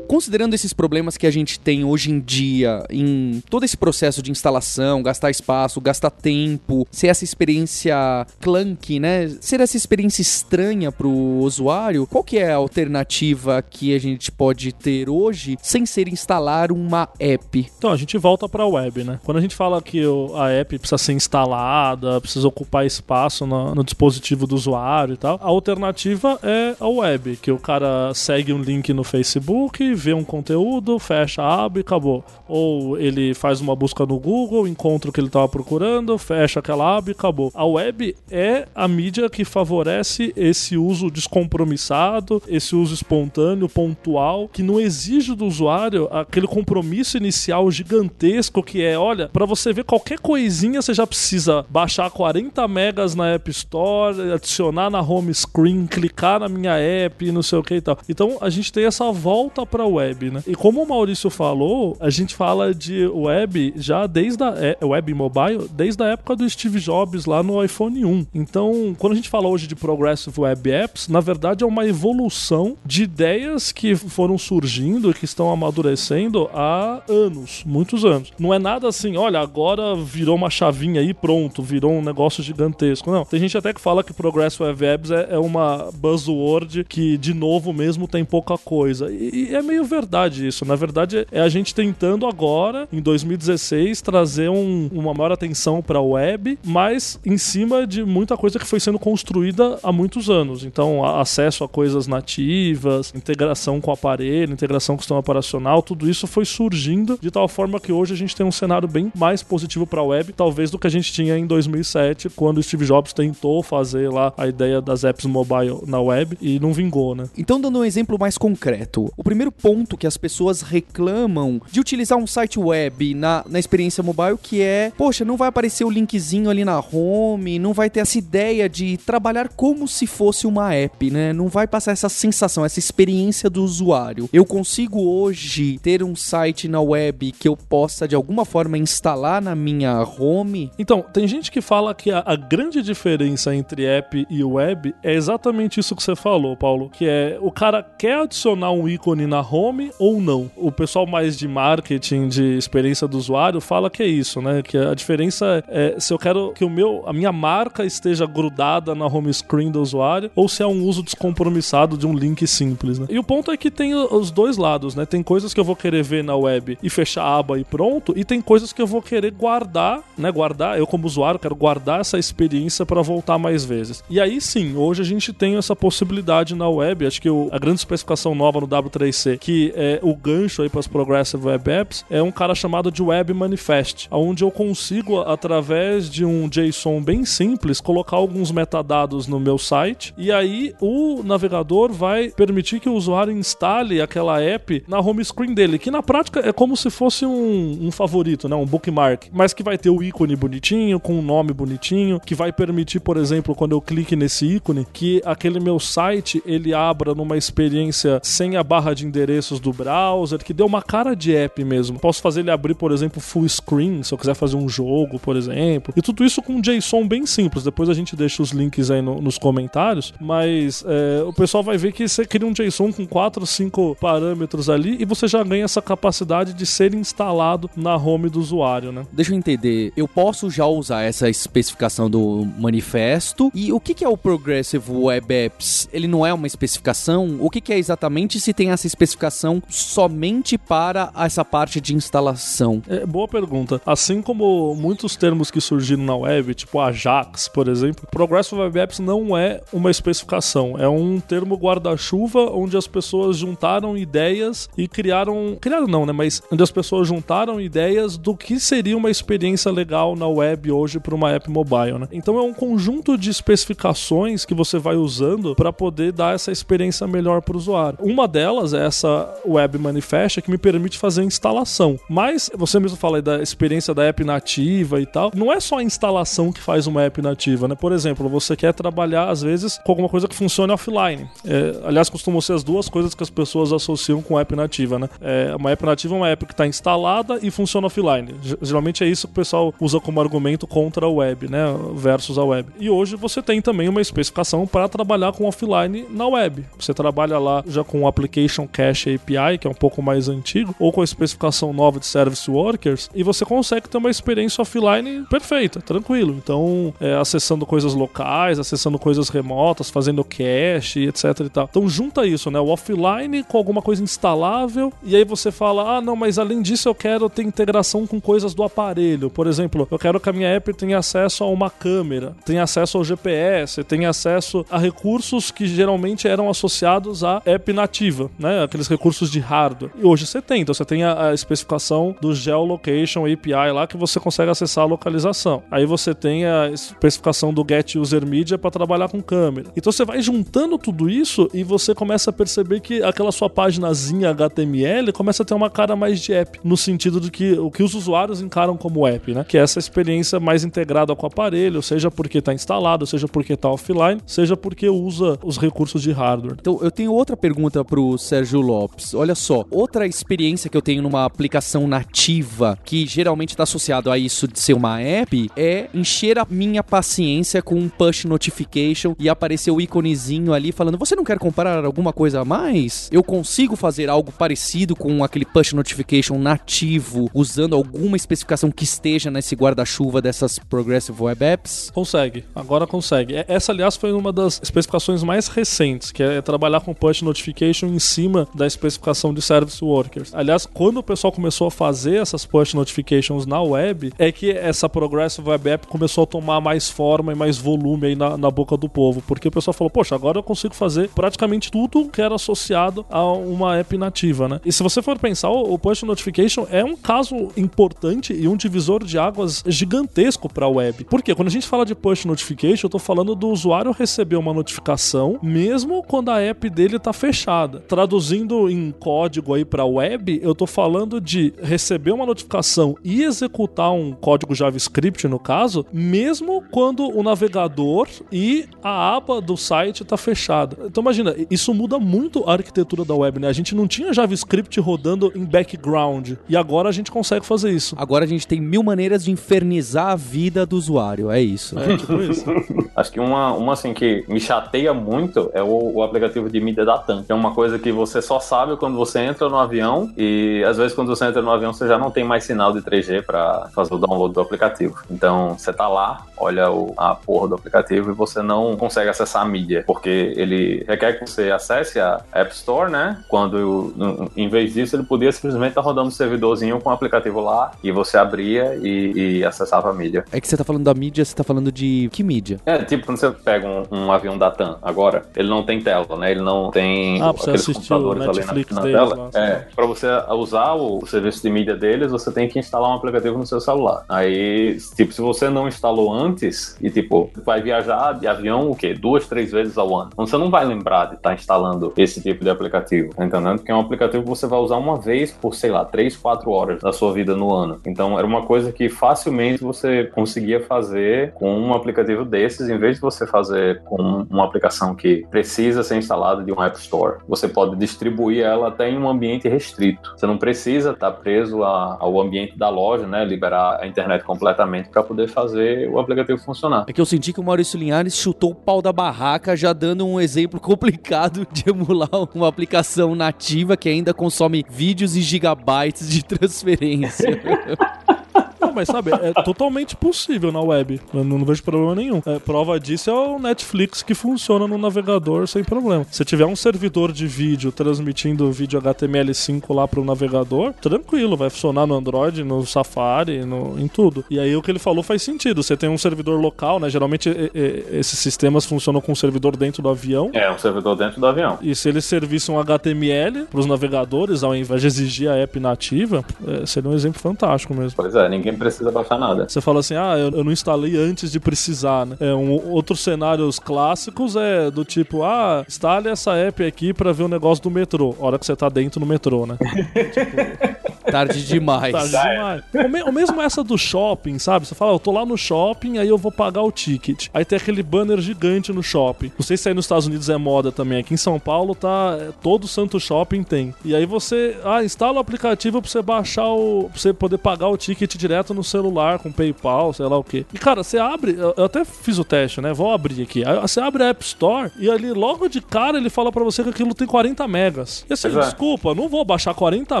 Considerando 0.10 0.54
esses 0.54 0.72
problemas 0.72 1.16
que 1.16 1.24
a 1.24 1.30
gente 1.30 1.60
tem 1.60 1.84
hoje 1.84 2.10
em 2.10 2.18
dia 2.18 2.84
em 2.90 3.40
todo 3.48 3.62
esse 3.62 3.76
processo 3.76 4.20
de 4.20 4.32
instalação, 4.32 5.04
gastar 5.04 5.30
espaço, 5.30 5.80
gastar 5.80 6.10
tempo, 6.10 6.84
ser 6.90 7.06
essa 7.06 7.22
experiência 7.22 8.26
clunky, 8.40 8.98
né? 8.98 9.28
Ser 9.40 9.60
essa 9.60 9.76
experiência 9.76 10.20
estranha 10.20 10.90
pro 10.90 11.08
usuário, 11.08 12.08
qual 12.08 12.24
que 12.24 12.38
é 12.38 12.50
a 12.50 12.56
alternativa 12.56 13.62
que 13.62 13.94
a 13.94 14.00
gente 14.00 14.32
pode 14.32 14.72
ter 14.72 15.08
hoje 15.08 15.56
sem 15.62 15.86
ser 15.86 16.08
instalar 16.08 16.72
uma 16.72 17.08
app? 17.20 17.70
Então, 17.78 17.92
a 17.92 17.96
gente 17.96 18.18
volta 18.18 18.48
para 18.48 18.64
a 18.64 18.68
web, 18.68 19.04
né? 19.04 19.20
Quando 19.22 19.36
a 19.36 19.40
gente 19.40 19.54
fala 19.54 19.80
que 19.80 20.02
a 20.34 20.48
app 20.48 20.76
precisa 20.76 20.98
ser 20.98 21.12
instalada, 21.12 22.20
precisa 22.20 22.48
ocupar 22.48 22.84
espaço 22.84 23.46
no, 23.46 23.76
no 23.76 23.84
dispositivo 23.84 24.44
do 24.44 24.56
usuário 24.56 25.14
e 25.14 25.18
tal, 25.18 25.38
a 25.40 25.46
alternativa 25.46 26.36
é 26.42 26.74
a 26.80 26.88
web, 26.88 27.36
que 27.36 27.52
o 27.52 27.60
cara 27.60 28.12
segue 28.12 28.52
um 28.52 28.60
link 28.60 28.92
no 28.92 29.04
Facebook, 29.04 29.99
vê 30.00 30.14
um 30.14 30.24
conteúdo, 30.24 30.98
fecha, 30.98 31.42
abre 31.42 31.80
e 31.80 31.82
acabou. 31.82 32.24
Ou 32.48 32.98
ele 32.98 33.34
faz 33.34 33.60
uma 33.60 33.76
busca 33.76 34.04
no 34.06 34.18
Google, 34.18 34.66
encontra 34.66 35.10
o 35.10 35.12
que 35.12 35.20
ele 35.20 35.28
estava 35.28 35.48
procurando, 35.48 36.16
fecha 36.18 36.58
aquela 36.58 36.96
aba 36.96 37.10
e 37.10 37.12
acabou. 37.12 37.52
A 37.54 37.64
web 37.64 38.16
é 38.30 38.66
a 38.74 38.88
mídia 38.88 39.28
que 39.28 39.44
favorece 39.44 40.32
esse 40.34 40.76
uso 40.76 41.10
descompromissado, 41.10 42.42
esse 42.48 42.74
uso 42.74 42.94
espontâneo, 42.94 43.68
pontual, 43.68 44.48
que 44.48 44.62
não 44.62 44.80
exige 44.80 45.34
do 45.34 45.46
usuário 45.46 46.08
aquele 46.10 46.46
compromisso 46.46 47.16
inicial 47.16 47.70
gigantesco 47.70 48.62
que 48.62 48.82
é, 48.82 48.98
olha, 48.98 49.28
para 49.28 49.44
você 49.44 49.72
ver 49.72 49.84
qualquer 49.84 50.18
coisinha 50.18 50.80
você 50.80 50.94
já 50.94 51.06
precisa 51.06 51.64
baixar 51.68 52.10
40 52.10 52.66
megas 52.66 53.14
na 53.14 53.28
App 53.28 53.50
Store, 53.50 54.32
adicionar 54.32 54.88
na 54.90 55.00
home 55.00 55.34
screen, 55.34 55.86
clicar 55.86 56.40
na 56.40 56.48
minha 56.48 56.76
app, 56.78 57.30
não 57.30 57.42
sei 57.42 57.58
o 57.58 57.62
que 57.62 57.74
e 57.74 57.80
tal. 57.80 57.98
Então 58.08 58.38
a 58.40 58.48
gente 58.48 58.72
tem 58.72 58.84
essa 58.84 59.10
volta 59.12 59.66
para 59.66 59.84
web, 59.94 60.30
né? 60.30 60.42
E 60.46 60.54
como 60.54 60.82
o 60.82 60.88
Maurício 60.88 61.30
falou, 61.30 61.96
a 62.00 62.10
gente 62.10 62.34
fala 62.34 62.74
de 62.74 63.06
web 63.06 63.72
já 63.76 64.06
desde 64.06 64.42
a 64.42 64.54
é, 64.56 64.84
web 64.84 65.14
mobile, 65.14 65.68
desde 65.72 66.02
a 66.02 66.08
época 66.08 66.36
do 66.36 66.48
Steve 66.48 66.80
Jobs 66.80 67.26
lá 67.26 67.42
no 67.42 67.62
iPhone 67.62 68.04
1. 68.04 68.26
Então, 68.34 68.94
quando 68.98 69.12
a 69.12 69.16
gente 69.16 69.28
fala 69.28 69.48
hoje 69.48 69.66
de 69.66 69.76
Progressive 69.76 70.40
Web 70.40 70.70
Apps, 70.70 71.08
na 71.08 71.20
verdade 71.20 71.64
é 71.64 71.66
uma 71.66 71.86
evolução 71.86 72.76
de 72.84 73.02
ideias 73.02 73.72
que 73.72 73.94
foram 73.94 74.38
surgindo 74.38 75.10
e 75.10 75.14
que 75.14 75.24
estão 75.24 75.50
amadurecendo 75.50 76.48
há 76.52 77.02
anos, 77.08 77.62
muitos 77.66 78.04
anos. 78.04 78.32
Não 78.38 78.52
é 78.52 78.58
nada 78.58 78.88
assim, 78.88 79.16
olha, 79.16 79.40
agora 79.40 79.94
virou 79.96 80.36
uma 80.36 80.50
chavinha 80.50 81.00
aí, 81.00 81.12
pronto, 81.14 81.62
virou 81.62 81.92
um 81.92 82.02
negócio 82.02 82.42
gigantesco. 82.42 83.10
Não, 83.10 83.24
tem 83.24 83.40
gente 83.40 83.56
até 83.56 83.72
que 83.72 83.80
fala 83.80 84.04
que 84.04 84.12
Progressive 84.12 84.64
Web 84.64 84.84
Apps 84.84 85.10
é, 85.10 85.28
é 85.30 85.38
uma 85.38 85.90
buzzword 85.94 86.84
que, 86.84 87.16
de 87.18 87.34
novo 87.34 87.72
mesmo, 87.72 88.06
tem 88.06 88.24
pouca 88.24 88.56
coisa. 88.58 89.10
E 89.10 89.54
é 89.54 89.62
meio 89.62 89.79
verdade 89.82 90.46
isso. 90.46 90.64
Na 90.64 90.76
verdade, 90.76 91.26
é 91.30 91.40
a 91.40 91.48
gente 91.48 91.74
tentando 91.74 92.26
agora, 92.26 92.88
em 92.92 93.00
2016, 93.00 94.00
trazer 94.00 94.48
um, 94.48 94.88
uma 94.92 95.14
maior 95.14 95.32
atenção 95.32 95.82
para 95.82 95.98
a 95.98 96.02
web, 96.02 96.58
mas 96.64 97.18
em 97.24 97.38
cima 97.38 97.86
de 97.86 98.04
muita 98.04 98.36
coisa 98.36 98.58
que 98.58 98.66
foi 98.66 98.80
sendo 98.80 98.98
construída 98.98 99.78
há 99.82 99.92
muitos 99.92 100.28
anos. 100.28 100.64
Então, 100.64 101.04
acesso 101.04 101.64
a 101.64 101.68
coisas 101.68 102.06
nativas, 102.06 103.12
integração 103.14 103.80
com 103.80 103.90
o 103.90 103.94
aparelho, 103.94 104.52
integração 104.52 104.96
com 104.96 105.00
o 105.00 105.02
sistema 105.02 105.20
operacional, 105.20 105.82
tudo 105.82 106.08
isso 106.08 106.26
foi 106.26 106.44
surgindo 106.44 107.18
de 107.20 107.30
tal 107.30 107.48
forma 107.48 107.80
que 107.80 107.92
hoje 107.92 108.14
a 108.14 108.16
gente 108.16 108.34
tem 108.34 108.44
um 108.46 108.52
cenário 108.52 108.88
bem 108.88 109.12
mais 109.14 109.42
positivo 109.42 109.86
para 109.86 110.00
a 110.00 110.04
web, 110.04 110.32
talvez 110.32 110.70
do 110.70 110.78
que 110.78 110.86
a 110.86 110.90
gente 110.90 111.12
tinha 111.12 111.36
em 111.36 111.46
2007, 111.46 112.30
quando 112.30 112.62
Steve 112.62 112.84
Jobs 112.84 113.12
tentou 113.12 113.62
fazer 113.62 114.10
lá 114.10 114.32
a 114.36 114.46
ideia 114.46 114.80
das 114.80 115.04
apps 115.04 115.24
mobile 115.24 115.78
na 115.86 116.00
web 116.00 116.36
e 116.40 116.58
não 116.58 116.72
vingou, 116.72 117.14
né? 117.14 117.28
Então, 117.36 117.60
dando 117.60 117.78
um 117.78 117.84
exemplo 117.84 118.18
mais 118.18 118.36
concreto, 118.36 119.12
o 119.16 119.24
primeiro 119.24 119.52
ponto 119.52 119.69
que 119.96 120.06
as 120.06 120.16
pessoas 120.16 120.62
reclamam 120.62 121.60
de 121.70 121.80
utilizar 121.80 122.18
um 122.18 122.26
site 122.26 122.58
web 122.58 123.14
na, 123.14 123.44
na 123.48 123.58
experiência 123.58 124.02
mobile, 124.02 124.38
que 124.42 124.60
é, 124.60 124.92
poxa, 124.96 125.24
não 125.24 125.36
vai 125.36 125.48
aparecer 125.48 125.84
o 125.84 125.90
linkzinho 125.90 126.50
ali 126.50 126.64
na 126.64 126.80
home, 126.80 127.58
não 127.58 127.72
vai 127.72 127.88
ter 127.88 128.00
essa 128.00 128.18
ideia 128.18 128.68
de 128.68 128.96
trabalhar 128.96 129.48
como 129.48 129.86
se 129.86 130.06
fosse 130.06 130.46
uma 130.46 130.74
app, 130.74 131.10
né? 131.10 131.32
Não 131.32 131.48
vai 131.48 131.66
passar 131.66 131.92
essa 131.92 132.08
sensação, 132.08 132.64
essa 132.64 132.78
experiência 132.78 133.48
do 133.48 133.62
usuário. 133.62 134.28
Eu 134.32 134.44
consigo 134.44 135.00
hoje 135.00 135.78
ter 135.78 136.02
um 136.02 136.16
site 136.16 136.68
na 136.68 136.80
web 136.80 137.32
que 137.32 137.48
eu 137.48 137.56
possa 137.56 138.08
de 138.08 138.14
alguma 138.14 138.44
forma 138.44 138.78
instalar 138.78 139.40
na 139.40 139.54
minha 139.54 140.02
home? 140.02 140.70
Então, 140.78 141.04
tem 141.12 141.26
gente 141.28 141.50
que 141.50 141.60
fala 141.60 141.94
que 141.94 142.10
a, 142.10 142.22
a 142.26 142.36
grande 142.36 142.82
diferença 142.82 143.54
entre 143.54 143.84
app 143.84 144.26
e 144.28 144.44
web 144.44 144.94
é 145.02 145.14
exatamente 145.14 145.78
isso 145.78 145.94
que 145.94 146.02
você 146.02 146.16
falou, 146.16 146.56
Paulo, 146.56 146.90
que 146.90 147.06
é 147.06 147.38
o 147.40 147.50
cara 147.50 147.82
quer 147.82 148.22
adicionar 148.22 148.72
um 148.72 148.88
ícone 148.88 149.26
na 149.26 149.40
home 149.40 149.59
ou 149.98 150.20
não. 150.20 150.50
O 150.56 150.72
pessoal 150.72 151.06
mais 151.06 151.36
de 151.36 151.46
marketing, 151.46 152.28
de 152.28 152.56
experiência 152.56 153.06
do 153.06 153.18
usuário, 153.18 153.60
fala 153.60 153.90
que 153.90 154.02
é 154.02 154.06
isso, 154.06 154.40
né? 154.40 154.62
Que 154.62 154.76
a 154.76 154.94
diferença 154.94 155.62
é 155.68 155.96
se 155.98 156.12
eu 156.12 156.18
quero 156.18 156.52
que 156.52 156.64
o 156.64 156.70
meu, 156.70 157.02
a 157.06 157.12
minha 157.12 157.32
marca 157.32 157.84
esteja 157.84 158.26
grudada 158.26 158.94
na 158.94 159.06
home 159.06 159.32
screen 159.32 159.70
do 159.70 159.80
usuário 159.80 160.30
ou 160.34 160.48
se 160.48 160.62
é 160.62 160.66
um 160.66 160.84
uso 160.84 161.02
descompromissado 161.02 161.96
de 161.96 162.06
um 162.06 162.14
link 162.14 162.46
simples, 162.46 162.98
né? 162.98 163.06
E 163.08 163.18
o 163.18 163.24
ponto 163.24 163.50
é 163.50 163.56
que 163.56 163.70
tem 163.70 163.94
os 163.94 164.30
dois 164.30 164.56
lados, 164.56 164.94
né? 164.94 165.04
Tem 165.04 165.22
coisas 165.22 165.52
que 165.52 165.60
eu 165.60 165.64
vou 165.64 165.76
querer 165.76 166.02
ver 166.02 166.24
na 166.24 166.36
web 166.36 166.78
e 166.82 166.90
fechar 166.90 167.22
a 167.22 167.38
aba 167.38 167.58
e 167.58 167.64
pronto, 167.64 168.12
e 168.16 168.24
tem 168.24 168.40
coisas 168.40 168.72
que 168.72 168.80
eu 168.80 168.86
vou 168.86 169.02
querer 169.02 169.32
guardar, 169.32 170.02
né? 170.16 170.30
Guardar, 170.30 170.78
eu 170.78 170.86
como 170.86 171.06
usuário 171.06 171.40
quero 171.40 171.54
guardar 171.54 172.00
essa 172.00 172.18
experiência 172.18 172.86
para 172.86 173.02
voltar 173.02 173.38
mais 173.38 173.64
vezes. 173.64 174.02
E 174.08 174.20
aí 174.20 174.40
sim, 174.40 174.76
hoje 174.76 175.02
a 175.02 175.04
gente 175.04 175.32
tem 175.32 175.56
essa 175.56 175.74
possibilidade 175.74 176.54
na 176.54 176.68
web, 176.68 177.06
acho 177.06 177.20
que 177.20 177.30
o, 177.30 177.48
a 177.52 177.58
grande 177.58 177.80
especificação 177.80 178.34
nova 178.34 178.60
no 178.60 178.68
W3C, 178.68 179.38
que 179.38 179.49
que 179.50 179.72
é, 179.74 179.98
o 180.00 180.14
gancho 180.14 180.62
aí 180.62 180.68
para 180.68 180.78
as 180.78 180.86
Progressive 180.86 181.44
Web 181.44 181.68
Apps 181.68 182.04
é 182.08 182.22
um 182.22 182.30
cara 182.30 182.54
chamado 182.54 182.88
de 182.88 183.02
Web 183.02 183.34
Manifest, 183.34 184.06
onde 184.08 184.44
eu 184.44 184.50
consigo, 184.50 185.18
através 185.22 186.08
de 186.08 186.24
um 186.24 186.48
JSON 186.48 187.02
bem 187.02 187.24
simples, 187.24 187.80
colocar 187.80 188.16
alguns 188.16 188.52
metadados 188.52 189.26
no 189.26 189.40
meu 189.40 189.58
site 189.58 190.14
e 190.16 190.30
aí 190.30 190.72
o 190.80 191.22
navegador 191.24 191.92
vai 191.92 192.30
permitir 192.30 192.78
que 192.78 192.88
o 192.88 192.94
usuário 192.94 193.32
instale 193.32 194.00
aquela 194.00 194.40
app 194.40 194.84
na 194.86 195.00
home 195.00 195.24
screen 195.24 195.52
dele, 195.52 195.80
que 195.80 195.90
na 195.90 196.00
prática 196.00 196.48
é 196.48 196.52
como 196.52 196.76
se 196.76 196.88
fosse 196.88 197.26
um, 197.26 197.86
um 197.88 197.90
favorito, 197.90 198.48
né? 198.48 198.54
um 198.54 198.66
bookmark, 198.66 199.24
mas 199.32 199.52
que 199.52 199.64
vai 199.64 199.76
ter 199.76 199.90
o 199.90 200.00
ícone 200.00 200.36
bonitinho, 200.36 201.00
com 201.00 201.14
um 201.14 201.22
nome 201.22 201.52
bonitinho, 201.52 202.20
que 202.20 202.36
vai 202.36 202.52
permitir, 202.52 203.00
por 203.00 203.16
exemplo, 203.16 203.52
quando 203.56 203.72
eu 203.72 203.80
clique 203.80 204.14
nesse 204.14 204.46
ícone, 204.46 204.86
que 204.92 205.20
aquele 205.24 205.58
meu 205.58 205.80
site 205.80 206.40
ele 206.46 206.72
abra 206.72 207.16
numa 207.16 207.36
experiência 207.36 208.20
sem 208.22 208.56
a 208.56 208.62
barra 208.62 208.94
de 208.94 209.04
endereços 209.30 209.60
do 209.60 209.72
browser, 209.72 210.38
que 210.38 210.52
dê 210.52 210.62
uma 210.62 210.82
cara 210.82 211.14
de 211.14 211.34
app 211.34 211.62
mesmo. 211.64 211.98
Posso 211.98 212.20
fazer 212.20 212.40
ele 212.40 212.50
abrir, 212.50 212.74
por 212.74 212.90
exemplo, 212.90 213.20
full 213.20 213.48
screen, 213.48 214.02
se 214.02 214.12
eu 214.12 214.18
quiser 214.18 214.34
fazer 214.34 214.56
um 214.56 214.68
jogo, 214.68 215.18
por 215.18 215.36
exemplo. 215.36 215.94
E 215.96 216.02
tudo 216.02 216.24
isso 216.24 216.42
com 216.42 216.54
um 216.54 216.60
JSON 216.60 217.06
bem 217.06 217.24
simples. 217.24 217.64
Depois 217.64 217.88
a 217.88 217.94
gente 217.94 218.16
deixa 218.16 218.42
os 218.42 218.50
links 218.50 218.90
aí 218.90 219.00
no, 219.00 219.20
nos 219.20 219.38
comentários, 219.38 220.12
mas 220.20 220.84
é, 220.86 221.22
o 221.22 221.32
pessoal 221.32 221.62
vai 221.62 221.78
ver 221.78 221.92
que 221.92 222.08
você 222.08 222.24
cria 222.24 222.46
um 222.46 222.52
JSON 222.52 222.92
com 222.92 223.06
4, 223.06 223.46
5 223.46 223.96
parâmetros 224.00 224.68
ali 224.68 224.96
e 225.00 225.04
você 225.04 225.28
já 225.28 225.42
ganha 225.42 225.64
essa 225.64 225.80
capacidade 225.80 226.52
de 226.52 226.66
ser 226.66 226.94
instalado 226.94 227.70
na 227.76 227.96
home 227.96 228.28
do 228.28 228.40
usuário, 228.40 228.90
né? 228.90 229.06
Deixa 229.12 229.32
eu 229.32 229.36
entender, 229.36 229.92
eu 229.96 230.08
posso 230.08 230.50
já 230.50 230.66
usar 230.66 231.02
essa 231.02 231.28
especificação 231.28 232.10
do 232.10 232.46
manifesto 232.58 233.50
e 233.54 233.72
o 233.72 233.78
que, 233.78 233.94
que 233.94 234.04
é 234.04 234.08
o 234.08 234.16
Progressive 234.16 234.90
Web 234.90 235.32
Apps? 235.32 235.88
Ele 235.92 236.08
não 236.08 236.26
é 236.26 236.32
uma 236.32 236.46
especificação? 236.46 237.36
O 237.40 237.48
que, 237.48 237.60
que 237.60 237.72
é 237.72 237.78
exatamente 237.78 238.40
se 238.40 238.52
tem 238.52 238.70
essa 238.70 238.86
especificação 238.86 239.19
somente 239.68 240.56
para 240.56 241.10
essa 241.16 241.44
parte 241.44 241.80
de 241.80 241.94
instalação? 241.94 242.82
É, 242.88 243.04
boa 243.04 243.26
pergunta. 243.26 243.80
Assim 243.84 244.22
como 244.22 244.74
muitos 244.74 245.16
termos 245.16 245.50
que 245.50 245.60
surgiram 245.60 246.04
na 246.04 246.16
web, 246.16 246.54
tipo 246.54 246.80
Ajax, 246.80 247.48
por 247.48 247.68
exemplo, 247.68 248.06
Progressive 248.10 248.60
Web 248.60 248.78
Apps 248.78 248.98
não 249.00 249.36
é 249.36 249.60
uma 249.72 249.90
especificação, 249.90 250.76
é 250.78 250.88
um 250.88 251.20
termo 251.20 251.56
guarda-chuva 251.56 252.50
onde 252.52 252.76
as 252.76 252.86
pessoas 252.86 253.36
juntaram 253.36 253.96
ideias 253.96 254.68
e 254.76 254.86
criaram. 254.86 255.56
Criaram 255.60 255.86
não, 255.86 256.06
né? 256.06 256.12
Mas 256.12 256.42
onde 256.50 256.62
as 256.62 256.70
pessoas 256.70 257.08
juntaram 257.08 257.60
ideias 257.60 258.16
do 258.16 258.36
que 258.36 258.60
seria 258.60 258.96
uma 258.96 259.10
experiência 259.10 259.70
legal 259.70 260.14
na 260.14 260.28
web 260.28 260.70
hoje 260.70 261.00
para 261.00 261.14
uma 261.14 261.30
app 261.32 261.50
mobile, 261.50 261.98
né? 261.98 262.08
Então 262.12 262.38
é 262.38 262.42
um 262.42 262.52
conjunto 262.52 263.16
de 263.18 263.30
especificações 263.30 264.44
que 264.44 264.54
você 264.54 264.78
vai 264.78 264.96
usando 264.96 265.54
para 265.54 265.72
poder 265.72 266.12
dar 266.12 266.34
essa 266.34 266.52
experiência 266.52 267.06
melhor 267.06 267.42
para 267.42 267.54
o 267.54 267.58
usuário. 267.58 267.98
Uma 268.00 268.28
delas 268.28 268.74
é 268.74 268.86
essa 268.86 269.09
Web 269.46 269.78
Manifest 269.78 270.40
que 270.40 270.50
me 270.50 270.58
permite 270.58 270.98
fazer 270.98 271.22
a 271.22 271.24
instalação. 271.24 271.98
Mas 272.08 272.50
você 272.54 272.78
mesmo 272.78 272.96
fala 272.96 273.20
da 273.22 273.42
experiência 273.42 273.94
da 273.94 274.04
app 274.04 274.22
nativa 274.24 275.00
e 275.00 275.06
tal. 275.06 275.30
Não 275.34 275.52
é 275.52 275.60
só 275.60 275.78
a 275.78 275.82
instalação 275.82 276.52
que 276.52 276.60
faz 276.60 276.86
uma 276.86 277.02
app 277.02 277.20
nativa, 277.22 277.66
né? 277.66 277.74
Por 277.74 277.92
exemplo, 277.92 278.28
você 278.28 278.56
quer 278.56 278.72
trabalhar 278.74 279.28
às 279.28 279.42
vezes 279.42 279.78
com 279.84 279.92
alguma 279.92 280.08
coisa 280.08 280.28
que 280.28 280.34
funcione 280.34 280.72
offline. 280.72 281.28
É, 281.44 281.80
aliás, 281.84 282.08
costumam 282.08 282.40
ser 282.40 282.54
as 282.54 282.64
duas 282.64 282.88
coisas 282.88 283.14
que 283.14 283.22
as 283.22 283.30
pessoas 283.30 283.72
associam 283.72 284.22
com 284.22 284.38
app 284.38 284.54
nativa, 284.54 284.98
né? 284.98 285.08
É, 285.20 285.54
uma 285.56 285.70
app 285.70 285.84
nativa 285.84 286.14
é 286.14 286.18
uma 286.18 286.28
app 286.28 286.46
que 286.46 286.52
está 286.52 286.66
instalada 286.66 287.38
e 287.42 287.50
funciona 287.50 287.86
offline. 287.86 288.34
Geralmente 288.62 289.04
é 289.04 289.06
isso 289.06 289.26
que 289.26 289.32
o 289.32 289.34
pessoal 289.34 289.74
usa 289.80 290.00
como 290.00 290.20
argumento 290.20 290.66
contra 290.66 291.06
a 291.06 291.08
web, 291.08 291.50
né? 291.50 291.64
Versus 291.94 292.38
a 292.38 292.44
web. 292.44 292.68
E 292.78 292.90
hoje 292.90 293.16
você 293.16 293.42
tem 293.42 293.60
também 293.60 293.88
uma 293.88 294.00
especificação 294.00 294.66
para 294.66 294.88
trabalhar 294.88 295.32
com 295.32 295.46
offline 295.46 296.06
na 296.10 296.26
web. 296.26 296.64
Você 296.78 296.92
trabalha 296.92 297.38
lá 297.38 297.62
já 297.66 297.82
com 297.82 298.06
Application 298.06 298.66
Cache 298.66 298.99
API, 299.08 299.58
que 299.58 299.66
é 299.66 299.70
um 299.70 299.74
pouco 299.74 300.02
mais 300.02 300.28
antigo, 300.28 300.74
ou 300.78 300.92
com 300.92 301.00
a 301.00 301.04
especificação 301.04 301.72
nova 301.72 301.98
de 301.98 302.06
Service 302.06 302.50
Workers, 302.50 303.08
e 303.14 303.22
você 303.22 303.44
consegue 303.44 303.88
ter 303.88 303.98
uma 303.98 304.10
experiência 304.10 304.62
offline 304.62 305.24
perfeita, 305.30 305.80
tranquilo. 305.80 306.34
Então, 306.42 306.92
é, 307.00 307.14
acessando 307.14 307.64
coisas 307.64 307.94
locais, 307.94 308.58
acessando 308.58 308.98
coisas 308.98 309.28
remotas, 309.28 309.90
fazendo 309.90 310.24
cache, 310.24 311.06
etc 311.06 311.24
e 311.40 311.48
tal. 311.48 311.68
Então, 311.70 311.88
junta 311.88 312.26
isso, 312.26 312.50
né? 312.50 312.60
O 312.60 312.68
offline 312.68 313.42
com 313.44 313.56
alguma 313.56 313.80
coisa 313.80 314.02
instalável, 314.02 314.92
e 315.02 315.16
aí 315.16 315.24
você 315.24 315.50
fala, 315.50 315.96
ah, 315.96 316.00
não, 316.00 316.16
mas 316.16 316.38
além 316.38 316.62
disso 316.62 316.88
eu 316.88 316.94
quero 316.94 317.28
ter 317.28 317.42
integração 317.42 318.06
com 318.06 318.20
coisas 318.20 318.54
do 318.54 318.62
aparelho. 318.62 319.30
Por 319.30 319.46
exemplo, 319.46 319.86
eu 319.90 319.98
quero 319.98 320.20
que 320.20 320.28
a 320.28 320.32
minha 320.32 320.48
app 320.48 320.72
tenha 320.74 320.98
acesso 320.98 321.44
a 321.44 321.46
uma 321.46 321.70
câmera, 321.70 322.34
tenha 322.44 322.62
acesso 322.62 322.98
ao 322.98 323.04
GPS, 323.04 323.84
tenha 323.84 324.10
acesso 324.10 324.64
a 324.70 324.78
recursos 324.78 325.50
que 325.50 325.66
geralmente 325.66 326.26
eram 326.26 326.48
associados 326.48 327.24
à 327.24 327.42
app 327.44 327.72
nativa, 327.72 328.30
né? 328.38 328.64
Aqueles 328.64 328.88
recursos 328.90 329.30
de 329.30 329.40
hardware. 329.40 329.92
E 329.96 330.04
hoje 330.04 330.26
você 330.26 330.42
tem, 330.42 330.62
então 330.62 330.74
você 330.74 330.84
tem 330.84 331.04
a, 331.04 331.28
a 331.28 331.34
especificação 331.34 332.14
do 332.20 332.34
Geolocation 332.34 333.24
API 333.24 333.72
lá 333.72 333.86
que 333.86 333.96
você 333.96 334.20
consegue 334.20 334.50
acessar 334.50 334.84
a 334.84 334.86
localização. 334.86 335.62
Aí 335.70 335.86
você 335.86 336.14
tem 336.14 336.44
a 336.44 336.68
especificação 336.68 337.54
do 337.54 337.64
Get 337.66 337.96
User 337.96 338.26
Media 338.26 338.58
para 338.58 338.70
trabalhar 338.70 339.08
com 339.08 339.22
câmera. 339.22 339.70
Então 339.76 339.92
você 339.92 340.04
vai 340.04 340.20
juntando 340.20 340.76
tudo 340.76 341.08
isso 341.08 341.48
e 341.54 341.62
você 341.62 341.94
começa 341.94 342.30
a 342.30 342.32
perceber 342.32 342.80
que 342.80 343.02
aquela 343.02 343.32
sua 343.32 343.48
paginazinha 343.48 344.30
HTML 344.30 345.12
começa 345.12 345.42
a 345.42 345.46
ter 345.46 345.54
uma 345.54 345.70
cara 345.70 345.96
mais 345.96 346.20
de 346.20 346.32
app, 346.32 346.60
no 346.62 346.76
sentido 346.76 347.20
de 347.20 347.30
que 347.30 347.52
o 347.52 347.70
que 347.70 347.82
os 347.82 347.94
usuários 347.94 348.40
encaram 348.40 348.76
como 348.76 349.06
app, 349.06 349.32
né? 349.32 349.44
Que 349.44 349.56
é 349.56 349.60
essa 349.60 349.78
experiência 349.78 350.40
mais 350.40 350.64
integrada 350.64 351.14
com 351.14 351.26
o 351.26 351.28
aparelho, 351.28 351.82
seja 351.82 352.10
porque 352.10 352.38
está 352.38 352.52
instalado, 352.52 353.06
seja 353.06 353.28
porque 353.28 353.52
está 353.52 353.68
offline, 353.68 354.20
seja 354.26 354.56
porque 354.56 354.88
usa 354.88 355.38
os 355.42 355.56
recursos 355.56 356.02
de 356.02 356.12
hardware. 356.12 356.56
Então, 356.60 356.78
eu 356.82 356.90
tenho 356.90 357.12
outra 357.12 357.36
pergunta 357.36 357.84
pro 357.84 358.18
Sérgio 358.18 358.60
Lopes. 358.80 359.14
Olha 359.14 359.34
só, 359.34 359.66
outra 359.70 360.06
experiência 360.06 360.70
que 360.70 360.76
eu 360.76 360.82
tenho 360.82 361.02
numa 361.02 361.24
aplicação 361.24 361.86
nativa 361.86 362.78
que 362.84 363.06
geralmente 363.06 363.50
está 363.50 363.64
associado 363.64 364.10
a 364.10 364.16
isso 364.16 364.48
de 364.48 364.58
ser 364.58 364.72
uma 364.72 365.00
app 365.00 365.50
é 365.54 365.88
encher 365.92 366.38
a 366.38 366.46
minha 366.48 366.82
paciência 366.82 367.60
com 367.60 367.74
um 367.74 367.88
push 367.88 368.24
notification 368.24 369.14
e 369.18 369.28
aparecer 369.28 369.70
o 369.70 369.80
íconezinho 369.80 370.54
ali 370.54 370.72
falando: 370.72 370.98
"Você 370.98 371.14
não 371.14 371.24
quer 371.24 371.38
comprar 371.38 371.84
alguma 371.84 372.12
coisa 372.12 372.40
a 372.40 372.44
mais?" 372.44 373.08
Eu 373.12 373.22
consigo 373.22 373.76
fazer 373.76 374.08
algo 374.08 374.32
parecido 374.32 374.96
com 374.96 375.22
aquele 375.22 375.44
push 375.44 375.72
notification 375.72 376.38
nativo 376.38 377.30
usando 377.34 377.74
alguma 377.74 378.16
especificação 378.16 378.70
que 378.70 378.84
esteja 378.84 379.30
nesse 379.30 379.54
guarda-chuva 379.54 380.22
dessas 380.22 380.58
progressive 380.58 381.22
web 381.22 381.44
apps? 381.44 381.90
Consegue, 381.92 382.44
agora 382.54 382.86
consegue. 382.86 383.34
É, 383.36 383.44
essa, 383.48 383.72
aliás, 383.72 383.96
foi 383.96 384.12
uma 384.12 384.32
das 384.32 384.60
especificações 384.62 385.22
mais 385.22 385.48
recentes, 385.48 386.10
que 386.10 386.22
é 386.22 386.40
trabalhar 386.40 386.80
com 386.80 386.94
push 386.94 387.22
notification 387.22 387.88
em 387.88 387.98
cima 387.98 388.48
da 388.54 388.69
especificação 388.74 389.34
de 389.34 389.42
service 389.42 389.84
workers. 389.84 390.34
Aliás, 390.34 390.66
quando 390.66 390.98
o 390.98 391.02
pessoal 391.02 391.32
começou 391.32 391.66
a 391.66 391.70
fazer 391.70 392.16
essas 392.16 392.44
push 392.44 392.74
notifications 392.74 393.46
na 393.46 393.60
web, 393.60 394.12
é 394.18 394.32
que 394.32 394.50
essa 394.50 394.88
progressive 394.88 395.48
web 395.48 395.70
app 395.70 395.86
começou 395.86 396.24
a 396.24 396.26
tomar 396.26 396.60
mais 396.60 396.88
forma 396.88 397.32
e 397.32 397.34
mais 397.34 397.58
volume 397.58 398.08
aí 398.08 398.16
na, 398.16 398.36
na 398.36 398.50
boca 398.50 398.76
do 398.76 398.88
povo, 398.88 399.22
porque 399.26 399.48
o 399.48 399.50
pessoal 399.50 399.74
falou, 399.74 399.90
poxa, 399.90 400.14
agora 400.14 400.38
eu 400.38 400.42
consigo 400.42 400.74
fazer 400.74 401.08
praticamente 401.10 401.70
tudo 401.70 402.08
que 402.08 402.20
era 402.20 402.34
associado 402.34 403.04
a 403.10 403.24
uma 403.24 403.76
app 403.76 403.96
nativa, 403.96 404.48
né? 404.48 404.60
E 404.64 404.72
se 404.72 404.82
você 404.82 405.02
for 405.02 405.18
pensar, 405.18 405.50
o 405.50 405.78
push 405.78 406.02
notification 406.02 406.66
é 406.70 406.84
um 406.84 406.96
caso 406.96 407.48
importante 407.56 408.32
e 408.32 408.48
um 408.48 408.56
divisor 408.56 409.04
de 409.04 409.18
águas 409.18 409.62
gigantesco 409.66 410.52
para 410.52 410.66
a 410.66 410.68
web. 410.68 411.04
Porque 411.04 411.34
quando 411.34 411.48
a 411.48 411.50
gente 411.50 411.66
fala 411.66 411.84
de 411.84 411.94
push 411.94 412.24
notification, 412.24 412.86
eu 412.86 412.90
tô 412.90 412.98
falando 412.98 413.34
do 413.34 413.48
usuário 413.48 413.92
receber 413.92 414.36
uma 414.36 414.52
notificação 414.52 415.38
mesmo 415.42 416.02
quando 416.02 416.30
a 416.30 416.40
app 416.40 416.68
dele 416.70 416.98
tá 416.98 417.12
fechada. 417.12 417.80
Traduzindo 417.80 418.59
em 418.68 418.90
código 418.90 419.54
aí 419.54 419.64
para 419.64 419.84
web, 419.84 420.40
eu 420.42 420.54
tô 420.54 420.66
falando 420.66 421.20
de 421.20 421.52
receber 421.62 422.12
uma 422.12 422.26
notificação 422.26 422.96
e 423.04 423.22
executar 423.22 423.92
um 423.92 424.12
código 424.12 424.54
JavaScript 424.54 425.26
no 425.28 425.38
caso, 425.38 425.86
mesmo 425.92 426.62
quando 426.70 427.08
o 427.08 427.22
navegador 427.22 428.08
e 428.32 428.66
a 428.82 429.16
aba 429.16 429.40
do 429.40 429.56
site 429.56 430.04
tá 430.04 430.16
fechada. 430.16 430.76
Então 430.84 431.02
imagina, 431.02 431.34
isso 431.50 431.72
muda 431.72 431.98
muito 431.98 432.44
a 432.48 432.52
arquitetura 432.52 433.04
da 433.04 433.14
web, 433.14 433.38
né? 433.38 433.48
A 433.48 433.52
gente 433.52 433.74
não 433.74 433.86
tinha 433.86 434.12
JavaScript 434.12 434.78
rodando 434.80 435.32
em 435.34 435.44
background 435.44 436.32
e 436.48 436.56
agora 436.56 436.88
a 436.88 436.92
gente 436.92 437.10
consegue 437.10 437.46
fazer 437.46 437.70
isso. 437.70 437.94
Agora 437.98 438.24
a 438.24 438.28
gente 438.28 438.46
tem 438.46 438.60
mil 438.60 438.82
maneiras 438.82 439.24
de 439.24 439.30
infernizar 439.30 440.08
a 440.08 440.16
vida 440.16 440.66
do 440.66 440.76
usuário, 440.76 441.30
é 441.30 441.40
isso. 441.40 441.78
É, 441.78 441.96
tipo 441.96 442.20
isso. 442.22 442.44
Acho 442.96 443.12
que 443.12 443.20
uma, 443.20 443.52
uma 443.52 443.74
assim 443.74 443.94
que 443.94 444.24
me 444.28 444.40
chateia 444.40 444.92
muito 444.92 445.50
é 445.54 445.62
o, 445.62 445.94
o 445.96 446.02
aplicativo 446.02 446.50
de 446.50 446.60
mídia 446.60 446.84
da 446.84 446.98
TAM, 446.98 447.22
que 447.22 447.30
é 447.30 447.34
uma 447.34 447.54
coisa 447.54 447.78
que 447.78 447.92
você 447.92 448.20
só 448.20 448.39
sabe 448.40 448.76
quando 448.76 448.96
você 448.96 449.20
entra 449.20 449.48
no 449.48 449.58
avião 449.58 450.10
e 450.16 450.64
às 450.66 450.76
vezes 450.76 450.94
quando 450.94 451.08
você 451.08 451.24
entra 451.24 451.42
no 451.42 451.50
avião 451.50 451.72
você 451.72 451.86
já 451.86 451.98
não 451.98 452.10
tem 452.10 452.24
mais 452.24 452.44
sinal 452.44 452.72
de 452.72 452.80
3G 452.80 453.24
para 453.24 453.68
fazer 453.74 453.94
o 453.94 453.98
download 453.98 454.34
do 454.34 454.40
aplicativo. 454.40 454.98
Então 455.10 455.56
você 455.56 455.72
tá 455.72 455.88
lá, 455.88 456.26
olha 456.36 456.70
o, 456.70 456.92
a 456.96 457.14
porra 457.14 457.48
do 457.48 457.54
aplicativo 457.54 458.10
e 458.10 458.14
você 458.14 458.42
não 458.42 458.76
consegue 458.76 459.10
acessar 459.10 459.42
a 459.42 459.44
mídia, 459.44 459.84
porque 459.86 460.32
ele 460.36 460.84
requer 460.88 461.14
que 461.14 461.26
você 461.26 461.50
acesse 461.50 462.00
a 462.00 462.20
App 462.32 462.52
Store, 462.52 462.90
né? 462.90 463.22
Quando 463.28 464.30
em 464.36 464.48
vez 464.48 464.74
disso 464.74 464.96
ele 464.96 465.04
podia 465.04 465.30
simplesmente 465.32 465.70
estar 465.70 465.82
tá 465.82 465.86
rodando 465.86 466.08
um 466.08 466.10
servidorzinho 466.10 466.80
com 466.80 466.90
o 466.90 466.92
aplicativo 466.92 467.40
lá 467.40 467.72
e 467.82 467.92
você 467.92 468.16
abria 468.16 468.76
e, 468.82 469.38
e 469.38 469.44
acessava 469.44 469.90
a 469.90 469.92
mídia. 469.92 470.24
É 470.32 470.40
que 470.40 470.48
você 470.48 470.56
tá 470.56 470.64
falando 470.64 470.84
da 470.84 470.94
mídia, 470.94 471.24
você 471.24 471.34
tá 471.34 471.44
falando 471.44 471.70
de 471.70 472.08
que 472.12 472.22
mídia? 472.22 472.58
É, 472.66 472.78
tipo, 472.78 473.06
quando 473.06 473.18
você 473.18 473.30
pega 473.30 473.66
um, 473.66 473.84
um 473.90 474.12
avião 474.12 474.36
da 474.36 474.50
TAM 474.50 474.78
agora, 474.82 475.24
ele 475.36 475.48
não 475.48 475.62
tem 475.62 475.80
tela, 475.80 476.16
né? 476.16 476.30
Ele 476.30 476.40
não 476.40 476.70
tem 476.70 477.20
ah, 477.22 477.30
aqueles 477.30 477.66
computadores 477.66 478.28
ali 478.30 478.40
Netflix 478.40 478.72
na, 478.72 478.82
na 478.82 478.88
tela. 478.88 479.14
lá, 479.16 479.40
é, 479.40 479.66
para 479.74 479.86
você 479.86 480.06
usar 480.30 480.74
o 480.74 481.04
serviço 481.06 481.42
de 481.42 481.50
mídia 481.50 481.76
deles, 481.76 482.10
você 482.10 482.30
tem 482.32 482.48
que 482.48 482.58
instalar 482.58 482.90
um 482.90 482.94
aplicativo 482.94 483.38
no 483.38 483.46
seu 483.46 483.60
celular. 483.60 484.04
Aí, 484.08 484.76
tipo, 484.96 485.12
se 485.12 485.20
você 485.20 485.48
não 485.48 485.68
instalou 485.68 486.12
antes 486.12 486.76
e 486.80 486.90
tipo, 486.90 487.30
vai 487.44 487.60
viajar 487.62 488.12
de 488.12 488.26
avião 488.26 488.70
o 488.70 488.76
quê? 488.76 488.94
Duas, 488.94 489.26
três 489.26 489.52
vezes 489.52 489.76
ao 489.76 489.94
ano. 489.96 490.10
Então 490.12 490.26
você 490.26 490.36
não 490.36 490.50
vai 490.50 490.64
lembrar 490.64 491.06
de 491.06 491.14
estar 491.14 491.34
instalando 491.34 491.92
esse 491.96 492.20
tipo 492.20 492.44
de 492.44 492.50
aplicativo, 492.50 493.14
tá 493.14 493.24
entendendo? 493.24 493.58
Porque 493.58 493.72
é 493.72 493.74
um 493.74 493.80
aplicativo 493.80 494.22
que 494.22 494.28
você 494.28 494.46
vai 494.46 494.58
usar 494.58 494.76
uma 494.76 494.98
vez 494.98 495.32
por, 495.32 495.54
sei 495.54 495.70
lá, 495.70 495.84
três, 495.84 496.16
quatro 496.16 496.50
horas 496.50 496.80
da 496.80 496.92
sua 496.92 497.12
vida 497.12 497.34
no 497.34 497.52
ano. 497.52 497.80
Então 497.86 498.18
era 498.18 498.26
uma 498.26 498.42
coisa 498.42 498.72
que 498.72 498.88
facilmente 498.88 499.62
você 499.62 500.04
conseguia 500.04 500.60
fazer 500.60 501.32
com 501.32 501.52
um 501.58 501.74
aplicativo 501.74 502.24
desses, 502.24 502.68
em 502.68 502.78
vez 502.78 502.96
de 502.96 503.00
você 503.00 503.26
fazer 503.26 503.82
com 503.84 504.26
uma 504.30 504.44
aplicação 504.44 504.94
que 504.94 505.26
precisa 505.30 505.82
ser 505.82 505.96
instalada 505.96 506.42
de 506.42 506.52
um 506.52 506.62
App 506.62 506.78
Store. 506.78 507.18
Você 507.28 507.48
pode 507.48 507.76
distribuir 507.76 508.19
ela 508.40 508.68
até 508.68 508.90
em 508.90 508.98
um 508.98 509.08
ambiente 509.08 509.48
restrito. 509.48 510.12
Você 510.16 510.26
não 510.26 510.36
precisa 510.36 510.90
estar 510.90 511.10
preso 511.12 511.62
a, 511.62 511.96
ao 512.00 512.20
ambiente 512.20 512.58
da 512.58 512.68
loja, 512.68 513.06
né? 513.06 513.24
Liberar 513.24 513.78
a 513.80 513.86
internet 513.86 514.24
completamente 514.24 514.88
para 514.88 515.02
poder 515.02 515.28
fazer 515.28 515.88
o 515.88 515.98
aplicativo 515.98 516.38
funcionar. 516.38 516.84
É 516.88 516.92
que 516.92 517.00
eu 517.00 517.06
senti 517.06 517.32
que 517.32 517.40
o 517.40 517.44
Maurício 517.44 517.78
Linhares 517.78 518.16
chutou 518.16 518.50
o 518.50 518.54
pau 518.54 518.82
da 518.82 518.92
barraca, 518.92 519.56
já 519.56 519.72
dando 519.72 520.06
um 520.06 520.20
exemplo 520.20 520.58
complicado 520.60 521.46
de 521.50 521.70
emular 521.70 522.10
uma 522.34 522.48
aplicação 522.48 523.14
nativa 523.14 523.76
que 523.76 523.88
ainda 523.88 524.12
consome 524.12 524.64
vídeos 524.68 525.16
e 525.16 525.20
gigabytes 525.22 526.08
de 526.08 526.24
transferência. 526.24 527.40
Não, 528.60 528.72
mas 528.72 528.86
sabe, 528.88 529.10
é 529.12 529.32
totalmente 529.42 529.96
possível 529.96 530.52
na 530.52 530.60
web. 530.60 531.00
Eu 531.14 531.24
não, 531.24 531.38
não 531.38 531.44
vejo 531.44 531.62
problema 531.62 531.94
nenhum. 531.94 532.22
É, 532.26 532.38
prova 532.38 532.78
disso 532.78 533.10
é 533.10 533.12
o 533.12 533.38
Netflix 533.38 534.02
que 534.02 534.14
funciona 534.14 534.66
no 534.66 534.76
navegador 534.78 535.46
sem 535.46 535.64
problema. 535.64 536.06
Se 536.10 536.24
tiver 536.24 536.46
um 536.46 536.56
servidor 536.56 537.12
de 537.12 537.26
vídeo 537.26 537.72
transmitindo 537.72 538.50
vídeo 538.52 538.80
HTML5 538.80 539.74
lá 539.74 539.86
pro 539.88 540.04
navegador, 540.04 540.72
tranquilo, 540.80 541.36
vai 541.36 541.50
funcionar 541.50 541.86
no 541.86 541.94
Android, 541.94 542.42
no 542.44 542.64
Safari, 542.66 543.44
no, 543.44 543.78
em 543.78 543.88
tudo. 543.88 544.24
E 544.30 544.38
aí 544.38 544.54
o 544.56 544.62
que 544.62 544.70
ele 544.70 544.78
falou 544.78 545.02
faz 545.02 545.22
sentido. 545.22 545.62
Você 545.62 545.76
tem 545.76 545.88
um 545.88 545.98
servidor 545.98 546.38
local, 546.40 546.78
né? 546.78 546.88
Geralmente 546.90 547.28
e- 547.28 547.50
e- 547.54 547.84
esses 547.98 548.18
sistemas 548.18 548.64
funcionam 548.66 549.00
com 549.00 549.12
um 549.12 549.14
servidor 549.14 549.56
dentro 549.56 549.82
do 549.82 549.88
avião. 549.88 550.30
É, 550.32 550.50
um 550.50 550.58
servidor 550.58 550.96
dentro 550.96 551.20
do 551.20 551.26
avião. 551.26 551.58
E 551.62 551.74
se 551.74 551.88
eles 551.88 552.04
servissem 552.04 552.54
um 552.54 552.58
HTML 552.60 553.44
para 553.50 553.60
os 553.60 553.66
navegadores, 553.66 554.42
ao 554.42 554.54
invés 554.54 554.80
de 554.80 554.86
exigir 554.86 555.28
a 555.30 555.36
app 555.36 555.58
nativa, 555.60 556.24
é, 556.46 556.66
seria 556.66 556.90
um 556.90 556.94
exemplo 556.94 557.20
fantástico 557.20 557.74
mesmo. 557.74 557.92
Pois 557.96 558.14
é, 558.14 558.28
ninguém 558.28 558.49
precisa 558.56 558.90
baixar 558.90 559.18
nada. 559.18 559.48
Você 559.48 559.60
fala 559.60 559.80
assim, 559.80 559.94
ah, 559.94 560.16
eu, 560.16 560.30
eu 560.30 560.44
não 560.44 560.52
instalei 560.52 560.96
antes 560.96 561.30
de 561.30 561.40
precisar, 561.40 562.06
né? 562.06 562.16
É, 562.20 562.34
um, 562.34 562.52
outros 562.70 563.00
cenários 563.00 563.58
clássicos 563.58 564.36
é 564.36 564.70
do 564.70 564.84
tipo, 564.84 565.22
ah, 565.22 565.64
instale 565.66 566.08
essa 566.08 566.34
app 566.34 566.64
aqui 566.64 566.92
pra 566.92 567.12
ver 567.12 567.24
o 567.24 567.28
negócio 567.28 567.62
do 567.62 567.70
metrô. 567.70 568.14
Hora 568.18 568.38
que 568.38 568.46
você 568.46 568.56
tá 568.56 568.68
dentro 568.68 569.00
no 569.00 569.06
metrô, 569.06 569.46
né? 569.46 569.56
Tarde 571.10 571.46
demais. 571.46 571.92
Tá 571.92 572.06
demais. 572.06 572.62
O, 572.74 572.88
me- 572.88 573.02
o 573.02 573.12
mesmo 573.12 573.40
essa 573.40 573.62
do 573.64 573.76
shopping, 573.76 574.38
sabe? 574.38 574.66
Você 574.66 574.74
fala, 574.74 574.92
eu 574.92 574.98
tô 574.98 575.10
lá 575.10 575.24
no 575.26 575.36
shopping, 575.36 575.98
aí 575.98 576.08
eu 576.08 576.18
vou 576.18 576.30
pagar 576.32 576.62
o 576.62 576.70
ticket. 576.72 577.28
Aí 577.32 577.44
tem 577.44 577.56
aquele 577.56 577.82
banner 577.82 578.20
gigante 578.20 578.72
no 578.72 578.82
shopping. 578.82 579.32
Não 579.38 579.44
sei 579.44 579.56
se 579.56 579.68
aí 579.68 579.74
nos 579.74 579.84
Estados 579.84 580.06
Unidos 580.06 580.28
é 580.28 580.36
moda 580.36 580.70
também. 580.72 580.98
Aqui 581.00 581.14
em 581.14 581.16
São 581.16 581.38
Paulo 581.38 581.74
tá. 581.74 582.16
é, 582.20 582.28
Todo 582.42 582.66
santo 582.68 582.98
shopping 583.00 583.42
tem. 583.42 583.74
E 583.84 583.94
aí 583.94 584.06
você. 584.06 584.56
Ah, 584.64 584.82
instala 584.84 585.18
o 585.18 585.20
aplicativo 585.20 585.80
pra 585.80 585.90
você 585.90 586.02
baixar 586.02 586.46
o. 586.48 586.88
pra 586.90 586.98
você 587.00 587.12
poder 587.12 587.38
pagar 587.38 587.68
o 587.68 587.76
ticket 587.76 588.14
direto 588.16 588.54
no 588.54 588.62
celular, 588.64 589.18
com 589.18 589.30
PayPal, 589.32 589.92
sei 589.92 590.06
lá 590.06 590.16
o 590.18 590.24
quê. 590.24 590.44
E 590.52 590.58
cara, 590.58 590.82
você 590.82 590.98
abre. 590.98 591.34
Eu, 591.38 591.54
eu 591.56 591.64
até 591.64 591.84
fiz 591.84 592.18
o 592.18 592.24
teste, 592.24 592.60
né? 592.60 592.72
Vou 592.72 592.90
abrir 592.92 593.22
aqui. 593.22 593.44
Aí 593.44 593.58
você 593.60 593.80
abre 593.80 594.02
a 594.02 594.08
App 594.08 594.24
Store 594.24 594.70
e 594.78 594.90
ali 594.90 595.12
logo 595.12 595.48
de 595.48 595.60
cara 595.60 595.98
ele 595.98 596.10
fala 596.10 596.30
pra 596.32 596.44
você 596.44 596.62
que 596.62 596.70
aquilo 596.70 596.94
tem 596.94 597.06
40 597.06 597.46
megas. 597.48 598.04
E 598.08 598.12
assim, 598.12 598.30
Pois 598.30 598.36
é. 598.44 598.48
desculpa, 598.48 598.94
não 598.94 599.08
vou 599.08 599.24
baixar 599.24 599.54
40 599.54 600.00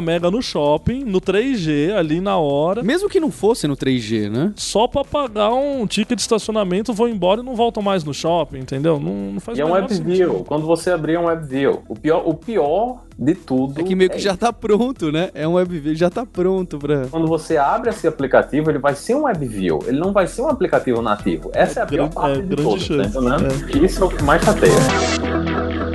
mega 0.00 0.30
no 0.30 0.40
shopping, 0.42 0.99
no 1.04 1.20
3G, 1.20 1.92
ali 1.96 2.20
na 2.20 2.36
hora. 2.38 2.82
Mesmo 2.82 3.08
que 3.08 3.20
não 3.20 3.30
fosse 3.30 3.66
no 3.66 3.76
3G, 3.76 4.30
né? 4.30 4.52
Só 4.56 4.86
pra 4.86 5.04
pagar 5.04 5.52
um 5.52 5.86
ticket 5.86 6.16
de 6.16 6.22
estacionamento, 6.22 6.92
vou 6.92 7.08
embora 7.08 7.40
e 7.40 7.44
não 7.44 7.54
volto 7.54 7.82
mais 7.82 8.04
no 8.04 8.12
shopping, 8.14 8.58
entendeu? 8.58 8.98
Não, 9.00 9.32
não 9.32 9.40
faz 9.40 9.58
E 9.58 9.60
é 9.60 9.64
um 9.64 9.72
WebView. 9.72 10.44
Quando 10.46 10.66
você 10.66 10.90
abrir 10.90 11.18
um 11.18 11.26
WebView, 11.26 11.82
o 11.88 11.94
pior, 11.94 12.22
o 12.26 12.34
pior 12.34 13.02
de 13.18 13.34
tudo 13.34 13.80
É 13.80 13.84
que 13.84 13.94
meio 13.94 14.08
que 14.10 14.18
já 14.18 14.34
tá 14.36 14.50
pronto, 14.52 15.12
né? 15.12 15.30
É 15.34 15.46
um 15.46 15.54
WebView, 15.54 15.94
já 15.94 16.08
tá 16.10 16.24
pronto 16.24 16.78
pra. 16.78 17.06
Quando 17.10 17.26
você 17.26 17.56
abre 17.56 17.90
esse 17.90 18.06
aplicativo, 18.06 18.70
ele 18.70 18.78
vai 18.78 18.94
ser 18.94 19.14
um 19.14 19.24
WebView. 19.24 19.80
Ele 19.86 19.98
não 20.00 20.12
vai 20.12 20.26
ser 20.26 20.42
um 20.42 20.48
aplicativo 20.48 21.02
nativo. 21.02 21.50
Essa 21.54 21.80
é, 21.80 21.82
É 21.82 21.84
a 21.84 21.86
pior 21.86 21.98
grande- 22.08 22.14
parte 22.14 22.38
é 22.38 22.42
de 22.42 22.56
todas, 22.56 22.88
tá 22.88 22.94
entendendo? 22.94 23.84
Isso 23.84 24.02
é 24.02 24.06
o 24.06 24.08
que 24.10 24.22
mais 24.22 24.42
chateia. 24.42 25.89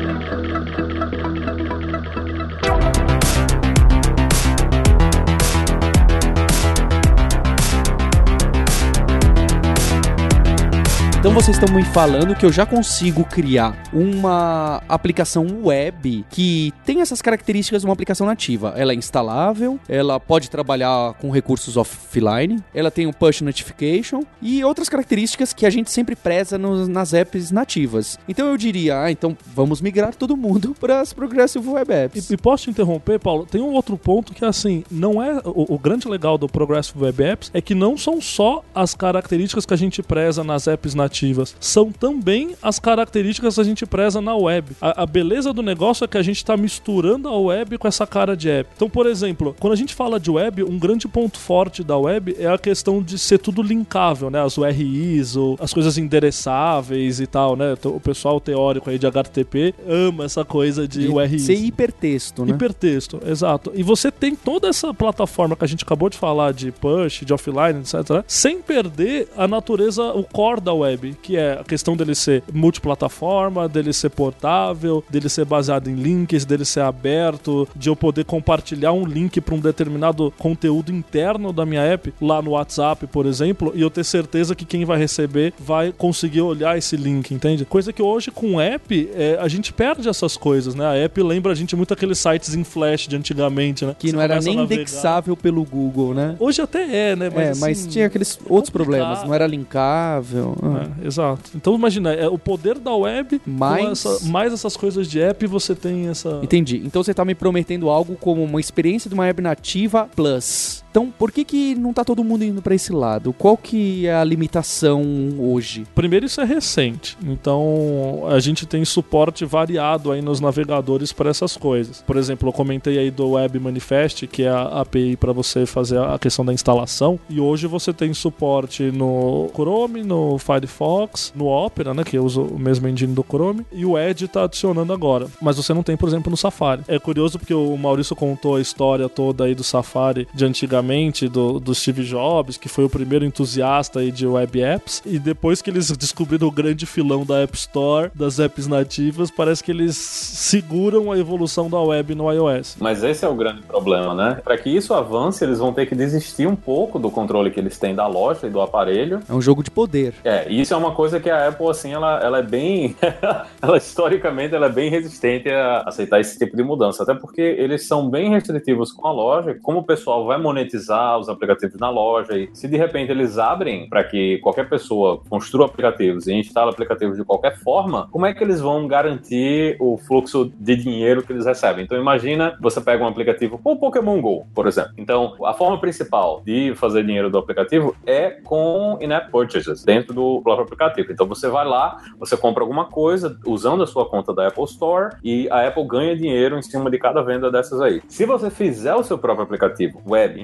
Então 11.26 11.34
vocês 11.34 11.58
estão 11.58 11.76
me 11.76 11.84
falando 11.84 12.36
que 12.36 12.46
eu 12.46 12.52
já 12.52 12.68
consigo 12.68 13.24
criar 13.26 13.76
uma 13.92 14.80
aplicação 14.88 15.48
web 15.64 16.24
que 16.30 16.72
tem 16.86 17.02
essas 17.02 17.20
características 17.20 17.82
de 17.82 17.88
uma 17.88 17.94
aplicação 17.94 18.28
nativa. 18.28 18.76
Ela 18.78 18.92
é 18.92 18.96
instalável, 18.96 19.80
ela 19.90 20.20
pode 20.20 20.52
trabalhar 20.52 21.16
com 21.16 21.32
recursos 21.32 21.78
offline, 21.78 22.64
ela 22.76 22.92
tem 22.92 23.08
um 23.08 23.12
push 23.12 23.42
notification 23.42 24.22
e 24.40 24.64
outras 24.64 24.88
características 24.88 25.52
que 25.52 25.66
a 25.66 25.70
gente 25.72 25.90
sempre 25.90 26.16
preza 26.16 26.60
nas 26.60 27.12
apps 27.12 27.50
nativas. 27.50 28.20
Então 28.30 28.46
eu 28.46 28.56
diria, 28.56 29.02
ah, 29.02 29.12
então 29.12 29.36
vamos 29.48 29.82
migrar 29.82 30.14
todo 30.14 30.38
mundo 30.38 30.76
para 30.80 31.02
as 31.02 31.12
Progressive 31.12 31.68
Web 31.68 31.92
Apps. 31.92 32.30
E, 32.30 32.36
e 32.36 32.38
posso 32.38 32.66
te 32.66 32.70
interromper, 32.70 33.18
Paulo? 33.20 33.48
Tem 33.48 33.62
um 33.62 33.74
outro 33.74 33.98
ponto 33.98 34.32
que, 34.32 34.46
assim, 34.46 34.84
não 34.92 35.24
é. 35.24 35.42
O, 35.44 35.74
o 35.74 35.80
grande 35.80 36.08
legal 36.08 36.38
do 36.38 36.48
Progressive 36.48 37.04
Web 37.04 37.24
Apps 37.24 37.50
é 37.52 37.62
que 37.62 37.74
não 37.74 37.98
são 37.98 38.22
só 38.22 38.64
as 38.76 38.94
características 38.94 39.66
que 39.66 39.74
a 39.74 39.78
gente 39.78 40.04
preza 40.04 40.44
nas 40.44 40.68
apps 40.68 40.94
nativas, 40.94 41.15
são 41.60 41.92
também 41.92 42.56
as 42.62 42.80
características 42.80 43.56
que 43.56 43.62
a 43.62 43.64
gente 43.64 43.86
preza 43.86 44.20
na 44.22 44.36
web. 44.36 44.76
A, 44.82 45.04
a 45.04 45.06
beleza 45.06 45.54
do 45.54 45.62
negócio 45.62 46.04
é 46.04 46.08
que 46.08 46.18
a 46.18 46.24
gente 46.24 46.38
está 46.38 46.58
misturando 46.58 47.30
a 47.30 47.38
web 47.38 47.78
com 47.78 47.88
essa 47.88 48.06
cara 48.06 48.36
de 48.36 48.50
app. 48.50 48.70
Então, 48.76 48.90
por 48.90 49.06
exemplo, 49.06 49.56
quando 49.60 49.74
a 49.74 49.76
gente 49.76 49.94
fala 49.94 50.20
de 50.20 50.30
web, 50.30 50.64
um 50.64 50.78
grande 50.78 51.08
ponto 51.08 51.38
forte 51.38 51.84
da 51.84 51.98
web 51.98 52.36
é 52.38 52.48
a 52.48 52.58
questão 52.58 53.02
de 53.02 53.18
ser 53.18 53.38
tudo 53.38 53.62
linkável, 53.62 54.30
né? 54.30 54.44
As 54.44 54.58
URIs, 54.58 55.36
ou 55.36 55.58
as 55.60 55.74
coisas 55.74 55.98
endereçáveis 55.98 57.20
e 57.20 57.28
tal, 57.28 57.56
né? 57.56 57.76
O 57.86 58.00
pessoal 58.00 58.40
teórico 58.40 58.90
aí 58.90 58.98
de 58.98 59.08
HTTP 59.08 59.74
ama 59.88 60.26
essa 60.26 60.44
coisa 60.44 60.88
de, 60.88 61.02
De 61.02 61.08
URIs. 61.08 61.44
ser 61.44 61.56
hipertexto, 61.56 62.46
né? 62.46 62.52
Hipertexto, 62.52 63.20
exato. 63.26 63.72
E 63.76 63.84
você 63.84 64.12
tem 64.12 64.36
toda 64.36 64.68
essa 64.68 64.94
plataforma 64.94 65.56
que 65.56 65.64
a 65.64 65.68
gente 65.68 65.84
acabou 65.84 66.10
de 66.10 66.18
falar 66.18 66.54
de 66.54 66.72
push, 66.72 67.24
de 67.26 67.34
offline, 67.34 67.80
etc., 67.80 68.24
sem 68.28 68.62
perder 68.62 69.28
a 69.36 69.48
natureza, 69.48 70.04
o 70.14 70.24
core 70.24 70.62
da 70.62 70.74
web, 70.74 71.05
que 71.14 71.38
é 71.38 71.60
a 71.60 71.64
questão 71.64 71.96
dele 71.96 72.16
ser 72.16 72.44
multiplataforma, 72.54 73.68
dele 73.68 73.94
ser 73.94 74.10
portável, 74.10 75.04
dele 75.10 75.30
ser 75.30 75.46
baseado 75.46 75.90
em 75.90 75.96
links, 75.96 76.46
dele 76.46 76.66
ser 76.66 76.82
aberto, 76.82 77.68
de 77.76 77.90
eu 77.90 77.96
poder 77.96 78.26
compartilhar 78.26 78.92
um 78.92 79.06
link 79.06 79.40
para 79.42 79.56
um 79.56 79.60
determinado 79.60 80.34
conteúdo 80.38 80.92
interno 80.92 81.52
da 81.52 81.66
minha 81.66 81.82
app, 81.82 82.14
lá 82.22 82.42
no 82.42 82.52
WhatsApp, 82.52 83.08
por 83.08 83.26
exemplo, 83.26 83.72
e 83.76 83.82
eu 83.82 83.90
ter 83.90 84.04
certeza 84.04 84.56
que 84.56 84.66
quem 84.66 84.86
vai 84.86 84.98
receber 84.98 85.54
vai 85.60 85.92
conseguir 85.92 86.42
olhar 86.42 86.78
esse 86.78 86.96
link, 86.96 87.34
entende? 87.34 87.66
Coisa 87.66 87.92
que 87.92 88.02
hoje 88.02 88.32
com 88.32 88.60
app, 88.60 89.10
é, 89.14 89.38
a 89.40 89.48
gente 89.48 89.74
perde 89.74 90.08
essas 90.08 90.38
coisas, 90.38 90.76
né? 90.76 90.86
A 90.86 90.96
app 90.96 91.22
lembra 91.22 91.52
a 91.52 91.56
gente 91.56 91.76
muito 91.76 91.94
aqueles 91.94 92.20
sites 92.20 92.56
em 92.56 92.64
flash 92.64 93.08
de 93.08 93.16
antigamente, 93.16 93.86
né? 93.86 93.96
Que 93.98 94.10
Você 94.10 94.16
não 94.16 94.22
era 94.22 94.40
nem 94.40 94.60
indexável 94.60 95.36
pelo 95.36 95.64
Google, 95.64 96.14
né? 96.14 96.36
Hoje 96.40 96.62
até 96.62 97.12
é, 97.12 97.16
né? 97.16 97.30
é, 97.34 97.50
assim, 97.50 97.62
mas 97.62 97.88
tinha 97.88 98.08
aqueles 98.08 98.40
outros 98.48 98.70
complicado. 98.70 99.06
problemas, 99.06 99.24
não 99.24 99.34
era 99.34 99.48
linkável. 99.48 100.56
ah. 100.62 100.86
É, 100.86 100.95
exato. 101.04 101.52
Então 101.56 101.76
imagina, 101.76 102.14
é 102.14 102.28
o 102.28 102.38
poder 102.38 102.78
da 102.80 102.94
web 102.96 103.42
Mais- 103.46 104.06
essa- 104.06 104.26
mais 104.30 104.54
essas 104.54 104.78
coisas 104.78 105.10
de 105.10 105.20
app, 105.20 105.46
você 105.48 105.74
tem 105.76 106.08
essa. 106.08 106.40
Entendi. 106.44 106.82
Então 106.86 107.04
você 107.04 107.14
tá 107.14 107.26
me 107.26 107.36
prometendo 107.36 107.90
algo 107.90 108.16
como 108.16 108.44
uma 108.44 108.60
experiência 108.60 109.10
de 109.10 109.14
uma 109.14 109.24
web 109.24 109.42
nativa 109.42 110.08
plus. 110.16 110.85
Então, 110.96 111.12
por 111.12 111.30
que 111.30 111.44
que 111.44 111.76
não 111.76 111.92
tá 111.92 112.06
todo 112.06 112.24
mundo 112.24 112.46
indo 112.46 112.62
pra 112.62 112.74
esse 112.74 112.94
lado? 112.94 113.34
Qual 113.34 113.58
que 113.58 114.08
é 114.08 114.16
a 114.16 114.24
limitação 114.24 115.04
hoje? 115.38 115.86
Primeiro, 115.94 116.26
isso 116.26 116.40
é 116.40 116.46
recente. 116.46 117.18
Então, 117.22 118.24
a 118.30 118.40
gente 118.40 118.66
tem 118.66 118.86
suporte 118.86 119.44
variado 119.44 120.10
aí 120.10 120.22
nos 120.22 120.40
navegadores 120.40 121.12
para 121.12 121.30
essas 121.30 121.58
coisas. 121.58 122.02
Por 122.02 122.16
exemplo, 122.16 122.48
eu 122.48 122.54
comentei 122.54 122.98
aí 122.98 123.12
do 123.12 123.32
Web 123.32 123.60
Manifest, 123.60 124.26
que 124.28 124.44
é 124.44 124.50
a 124.50 124.80
API 124.80 125.18
para 125.18 125.34
você 125.34 125.66
fazer 125.66 126.00
a 126.00 126.18
questão 126.18 126.46
da 126.46 126.54
instalação. 126.54 127.20
E 127.30 127.42
hoje 127.42 127.68
você 127.68 127.92
tem 127.92 128.14
suporte 128.14 128.84
no 128.84 129.50
Chrome, 129.54 130.02
no 130.02 130.38
Firefox, 130.38 131.34
no 131.36 131.48
Opera, 131.48 131.94
né, 131.94 132.06
que 132.06 132.18
usa 132.18 132.40
o 132.40 132.58
mesmo 132.58 132.88
engine 132.88 133.14
do 133.14 133.26
Chrome, 133.30 133.66
e 133.70 133.86
o 133.86 134.00
Edge 134.00 134.24
está 134.24 134.46
adicionando 134.46 134.94
agora. 134.94 135.28
Mas 135.42 135.58
você 135.58 135.74
não 135.74 135.84
tem, 135.84 135.98
por 135.98 136.08
exemplo, 136.08 136.32
no 136.32 136.38
Safari. 136.38 136.84
É 136.88 136.98
curioso 136.98 137.38
porque 137.38 137.54
o 137.54 137.76
Maurício 137.76 138.16
contou 138.16 138.56
a 138.56 138.62
história 138.62 139.10
toda 139.10 139.44
aí 139.44 139.54
do 139.54 139.62
Safari 139.62 140.26
de 140.34 140.46
antigamente 140.46 140.85
antigamente 140.86 141.28
do, 141.28 141.60
do 141.60 141.74
Steve 141.74 142.04
Jobs, 142.04 142.58
que 142.58 142.70
foi 142.70 142.86
o 142.86 142.90
primeiro 142.90 143.26
entusiasta 143.26 144.00
aí 144.00 144.12
de 144.12 144.28
web 144.28 144.62
apps, 144.62 145.02
e 145.06 145.18
depois 145.18 145.62
que 145.62 145.70
eles 145.70 145.90
descobriram 145.92 146.48
o 146.48 146.52
grande 146.52 146.86
filão 146.86 147.26
da 147.26 147.42
App 147.42 147.56
Store, 147.58 148.12
das 148.14 148.40
apps 148.40 148.68
nativas, 148.68 149.32
parece 149.32 149.64
que 149.64 149.72
eles 149.72 149.98
seguram 149.98 151.12
a 151.12 151.18
evolução 151.18 151.70
da 151.70 151.80
web 151.80 152.14
no 152.16 152.32
iOS. 152.32 152.78
Mas 152.80 153.04
esse 153.04 153.26
é 153.26 153.28
o 153.28 153.36
grande 153.36 153.62
problema, 153.64 154.14
né? 154.14 154.42
Para 154.44 154.58
que 154.58 154.70
isso 154.70 154.94
avance, 154.94 155.44
eles 155.44 155.60
vão 155.60 155.74
ter 155.74 155.86
que 155.86 155.96
desistir 155.96 156.48
um 156.48 156.56
pouco 156.56 157.00
do 157.00 157.10
controle 157.10 157.52
que 157.52 157.60
eles 157.60 157.78
têm 157.78 157.96
da 157.96 158.08
loja 158.08 158.48
e 158.48 158.50
do 158.50 158.62
aparelho. 158.62 159.20
É 159.28 159.34
um 159.34 159.42
jogo 159.42 159.64
de 159.64 159.72
poder. 159.72 160.14
É, 160.24 160.52
isso 160.52 160.74
é 160.74 160.78
uma 160.78 160.92
coisa 160.92 161.20
que 161.20 161.30
a 161.30 161.48
Apple, 161.48 161.68
assim, 161.70 161.94
ela, 161.94 162.20
ela 162.22 162.40
é 162.40 162.44
bem. 162.44 162.96
ela 163.62 163.78
historicamente 163.78 164.54
ela 164.54 164.68
é 164.68 164.72
bem 164.72 164.90
resistente 164.90 165.50
a 165.50 165.82
aceitar 165.82 166.20
esse 166.20 166.38
tipo 166.38 166.56
de 166.56 166.64
mudança. 166.64 167.04
Até 167.04 167.14
porque 167.14 167.42
eles 167.42 167.88
são 167.88 168.10
bem 168.10 168.30
restritivos 168.30 168.92
com 168.92 169.08
a 169.08 169.12
loja. 169.12 169.58
Como 169.62 169.80
o 169.80 169.84
pessoal 169.84 170.26
vai 170.26 170.38
monetizar 170.38 170.75
os 170.76 171.30
aplicativos 171.30 171.80
na 171.80 171.90
loja 171.90 172.38
e 172.38 172.50
se 172.54 172.68
de 172.68 172.78
repente 172.78 173.12
eles 173.12 173.38
abrem 173.38 173.88
para 173.90 174.04
que 174.04 174.38
qualquer 174.40 174.70
pessoa 174.70 175.22
construa 175.30 175.66
aplicativos 175.66 176.28
e 176.28 176.34
instale 176.34 176.70
aplicativos 176.70 177.18
de 177.18 177.24
qualquer 177.24 177.58
forma, 177.60 178.08
como 178.12 178.26
é 178.26 178.34
que 178.34 178.44
eles 178.44 178.62
vão 178.62 178.88
garantir 178.88 179.78
o 179.80 179.98
fluxo 179.98 180.52
de 180.58 180.76
dinheiro 180.76 181.24
que 181.24 181.32
eles 181.32 181.46
recebem? 181.46 181.86
Então 181.86 181.98
imagina 181.98 182.58
você 182.62 182.82
pega 182.82 183.04
um 183.04 183.08
aplicativo 183.08 183.58
como 183.58 183.76
o 183.76 183.80
Pokémon 183.80 184.22
Go, 184.22 184.48
por 184.54 184.68
exemplo. 184.68 184.92
Então 184.98 185.36
a 185.44 185.54
forma 185.54 185.80
principal 185.80 186.42
de 186.46 186.74
fazer 186.76 187.04
dinheiro 187.04 187.30
do 187.30 187.38
aplicativo 187.38 187.96
é 188.06 188.30
com 188.30 188.98
in-app 189.02 189.32
purchases 189.32 189.84
dentro 189.84 190.14
do 190.14 190.42
próprio 190.42 190.66
aplicativo. 190.66 191.12
Então 191.12 191.28
você 191.28 191.48
vai 191.48 191.66
lá, 191.66 191.98
você 192.20 192.36
compra 192.38 192.64
alguma 192.64 192.86
coisa 192.86 193.38
usando 193.46 193.84
a 193.84 193.88
sua 193.88 194.06
conta 194.06 194.34
da 194.34 194.48
Apple 194.48 194.64
Store 194.66 195.16
e 195.24 195.50
a 195.50 195.68
Apple 195.68 195.88
ganha 195.88 196.16
dinheiro 196.16 196.58
em 196.58 196.62
cima 196.62 196.90
de 196.90 196.98
cada 196.98 197.22
venda 197.22 197.52
dessas 197.52 197.82
aí. 197.82 198.02
Se 198.08 198.26
você 198.26 198.50
fizer 198.50 198.96
o 198.96 199.04
seu 199.04 199.18
próprio 199.18 199.44
aplicativo 199.44 200.02
web 200.06 200.40